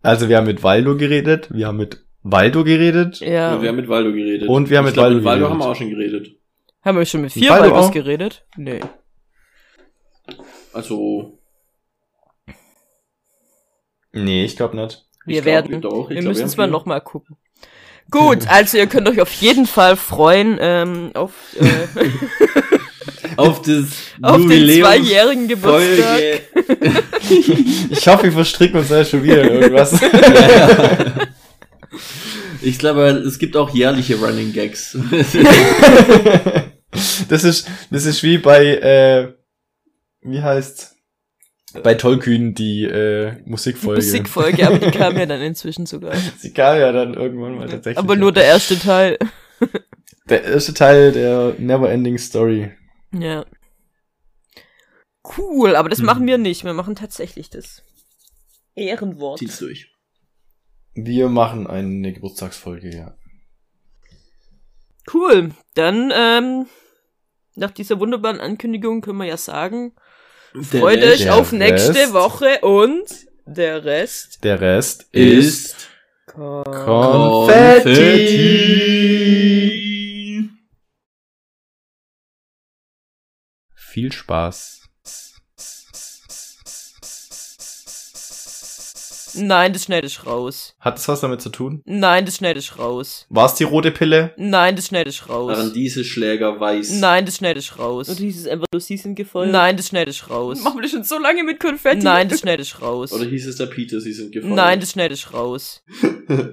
Also 0.03 0.29
wir 0.29 0.37
haben 0.39 0.47
mit 0.47 0.62
Waldo 0.62 0.97
geredet, 0.97 1.49
wir 1.51 1.66
haben 1.66 1.77
mit 1.79 2.05
Waldo 2.23 2.64
geredet 2.64 3.21
Ja. 3.21 3.55
Ja, 3.55 3.62
wir 3.62 3.68
haben 3.71 3.77
mit 3.77 3.89
Waldo 3.89 4.12
geredet. 4.12 4.49
und 4.49 4.71
wir 4.71 4.79
haben 4.79 4.85
Ich 4.87 4.91
mit 4.91 4.95
glaub, 4.95 5.05
Waldo 5.07 5.16
mit 5.16 5.25
Waldo 5.25 5.39
geredet. 5.47 5.51
haben 5.53 5.59
wir 5.59 5.71
auch 5.71 5.77
schon 5.77 5.91
geredet. 5.91 6.29
Haben 6.83 6.99
wir 6.99 7.05
schon 7.05 7.20
mit 7.22 7.33
vier 7.33 7.74
auch? 7.74 7.91
geredet? 7.91 8.45
Nee. 8.57 8.81
Also, 10.72 11.41
Nee, 14.12 14.45
ich 14.45 14.57
glaube 14.57 14.76
nicht. 14.76 15.05
Wir 15.24 15.39
ich 15.39 15.43
glaub, 15.43 15.55
werden. 15.55 15.81
Doch, 15.81 16.11
ich 16.11 16.16
wir 16.16 16.20
glaub, 16.22 16.33
müssen 16.33 16.47
es 16.47 16.57
mal 16.57 16.66
nochmal 16.66 17.01
gucken. 17.01 17.37
Gut, 18.11 18.47
also 18.49 18.78
ihr 18.78 18.87
könnt 18.87 19.09
euch 19.09 19.20
auf 19.20 19.33
jeden 19.33 19.66
Fall 19.66 19.97
freuen 19.97 20.59
ähm, 20.61 21.11
auf, 21.14 21.33
äh, 21.59 22.09
Auf 23.37 23.62
das 23.62 23.87
auf 24.22 24.39
den 24.39 24.68
zweijährigen 24.68 25.49
Geburtstag. 25.49 26.43
Folge. 26.53 27.03
Ich 27.91 28.07
hoffe, 28.09 28.24
wir 28.24 28.33
verstricken 28.33 28.81
uns 28.81 28.89
da 28.89 29.05
schon 29.05 29.22
wieder 29.22 29.43
in 29.43 29.62
irgendwas. 29.62 29.99
Ich 32.61 32.78
glaube, 32.78 33.03
es 33.26 33.39
gibt 33.39 33.57
auch 33.57 33.70
jährliche 33.70 34.16
Running 34.16 34.53
Gags. 34.53 34.99
Das 37.28 37.44
ist, 37.44 37.68
das 37.90 38.05
ist 38.05 38.22
wie 38.22 38.38
bei, 38.38 38.66
äh, 38.76 39.34
wie 40.22 40.42
heißt 40.42 40.96
bei 41.82 41.94
Tollkühn 41.94 42.55
die 42.55 42.84
äh, 42.84 43.40
Musikfolge. 43.44 44.03
Musikfolge, 44.03 44.66
aber 44.66 44.78
die 44.78 44.90
kam 44.90 45.16
ja 45.16 45.26
dann 45.26 45.40
inzwischen 45.40 45.86
sogar. 45.86 46.14
Sie 46.38 46.53
kam 46.53 46.78
ja 46.78 46.92
dann 46.92 47.14
irgendwann 47.14 47.57
mal 47.57 47.68
tatsächlich. 47.68 47.98
Aber 47.98 48.16
nur 48.16 48.32
der 48.32 48.44
erste 48.44 48.78
Teil. 48.78 49.18
der 50.28 50.44
erste 50.44 50.74
Teil 50.74 51.12
der 51.12 51.55
Neverending 51.59 52.18
Story. 52.18 52.72
Ja. 53.12 53.44
Cool, 55.36 55.76
aber 55.76 55.88
das 55.88 55.98
Hm. 55.98 56.07
machen 56.07 56.26
wir 56.26 56.38
nicht. 56.38 56.64
Wir 56.64 56.72
machen 56.72 56.96
tatsächlich 56.96 57.51
das 57.51 57.82
Ehrenwort. 58.74 59.38
Zieh's 59.38 59.59
durch. 59.59 59.92
Wir 60.94 61.28
machen 61.28 61.66
eine 61.66 62.12
Geburtstagsfolge, 62.12 62.94
ja. 62.94 63.16
Cool. 65.12 65.51
Dann, 65.74 66.12
ähm, 66.14 66.66
nach 67.61 67.71
dieser 67.71 68.01
wunderbaren 68.01 68.41
Ankündigung 68.41 69.03
können 69.03 69.19
wir 69.19 69.27
ja 69.27 69.37
sagen, 69.37 69.95
Der 70.55 70.81
freut 70.81 70.99
Rest 70.99 71.23
euch 71.23 71.31
auf 71.31 71.53
nächste 71.53 71.95
Rest. 71.95 72.13
Woche 72.13 72.61
und 72.63 73.05
der 73.47 73.85
Rest 73.85 74.43
Der 74.43 74.61
Rest 74.61 75.07
ist 75.13 75.77
ist 75.77 75.89
Konfetti. 76.27 76.81
Viel 83.75 84.13
Spaß. 84.13 84.80
Nein, 89.41 89.72
das 89.72 89.84
schneide 89.84 90.07
ich 90.07 90.26
raus. 90.26 90.74
Hat 90.78 90.97
das 90.97 91.09
was 91.09 91.20
damit 91.20 91.41
zu 91.41 91.51
tun? 91.51 91.82
Nein, 91.84 92.24
das 92.26 92.36
schneide 92.36 92.61
ich 92.61 92.78
raus. 92.78 93.26
War 93.28 93.47
es 93.47 93.55
die 93.55 93.64
rote 93.64 93.91
Pille? 93.91 94.32
Nein, 94.36 94.76
das 94.76 94.88
schneide 94.88 95.11
ich 95.11 95.28
raus. 95.28 95.57
waren 95.57 95.72
diese 95.72 96.05
Schläger 96.05 96.61
weiß. 96.61 97.01
Nein, 97.01 97.26
das 97.26 97.36
schneide 97.36 97.61
ich 97.61 97.78
raus. 97.78 98.09
Oder 98.09 98.18
hieß 98.18 98.41
es 98.41 98.47
einfach 98.47 98.66
nur 98.72 98.80
sie 98.80 98.97
sind 98.97 99.14
gefeuert? 99.14 99.51
Nein, 99.51 99.76
das 99.76 99.88
schneide 99.88 100.11
ich 100.11 100.28
raus. 100.28 100.61
Machen 100.62 100.78
wir 100.78 100.82
das 100.82 100.91
schon 100.91 101.05
so 101.05 101.18
lange 101.18 101.45
mit 101.45 101.61
Konfetti? 101.61 102.03
Nein, 102.03 102.28
das 102.28 102.41
schneide 102.41 102.62
ich 102.62 102.80
raus. 102.80 103.12
Oder 103.12 103.24
hieß 103.24 103.47
es 103.47 103.57
der 103.57 103.66
Peter, 103.66 104.01
sie 104.01 104.12
sind 104.12 104.32
gefallen. 104.32 104.55
Nein, 104.55 104.80
das 104.80 104.93
schneide 104.93 105.14
ich 105.14 105.32
raus. 105.32 105.82
das 106.28 106.51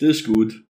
ist 0.00 0.26
gut. 0.26 0.62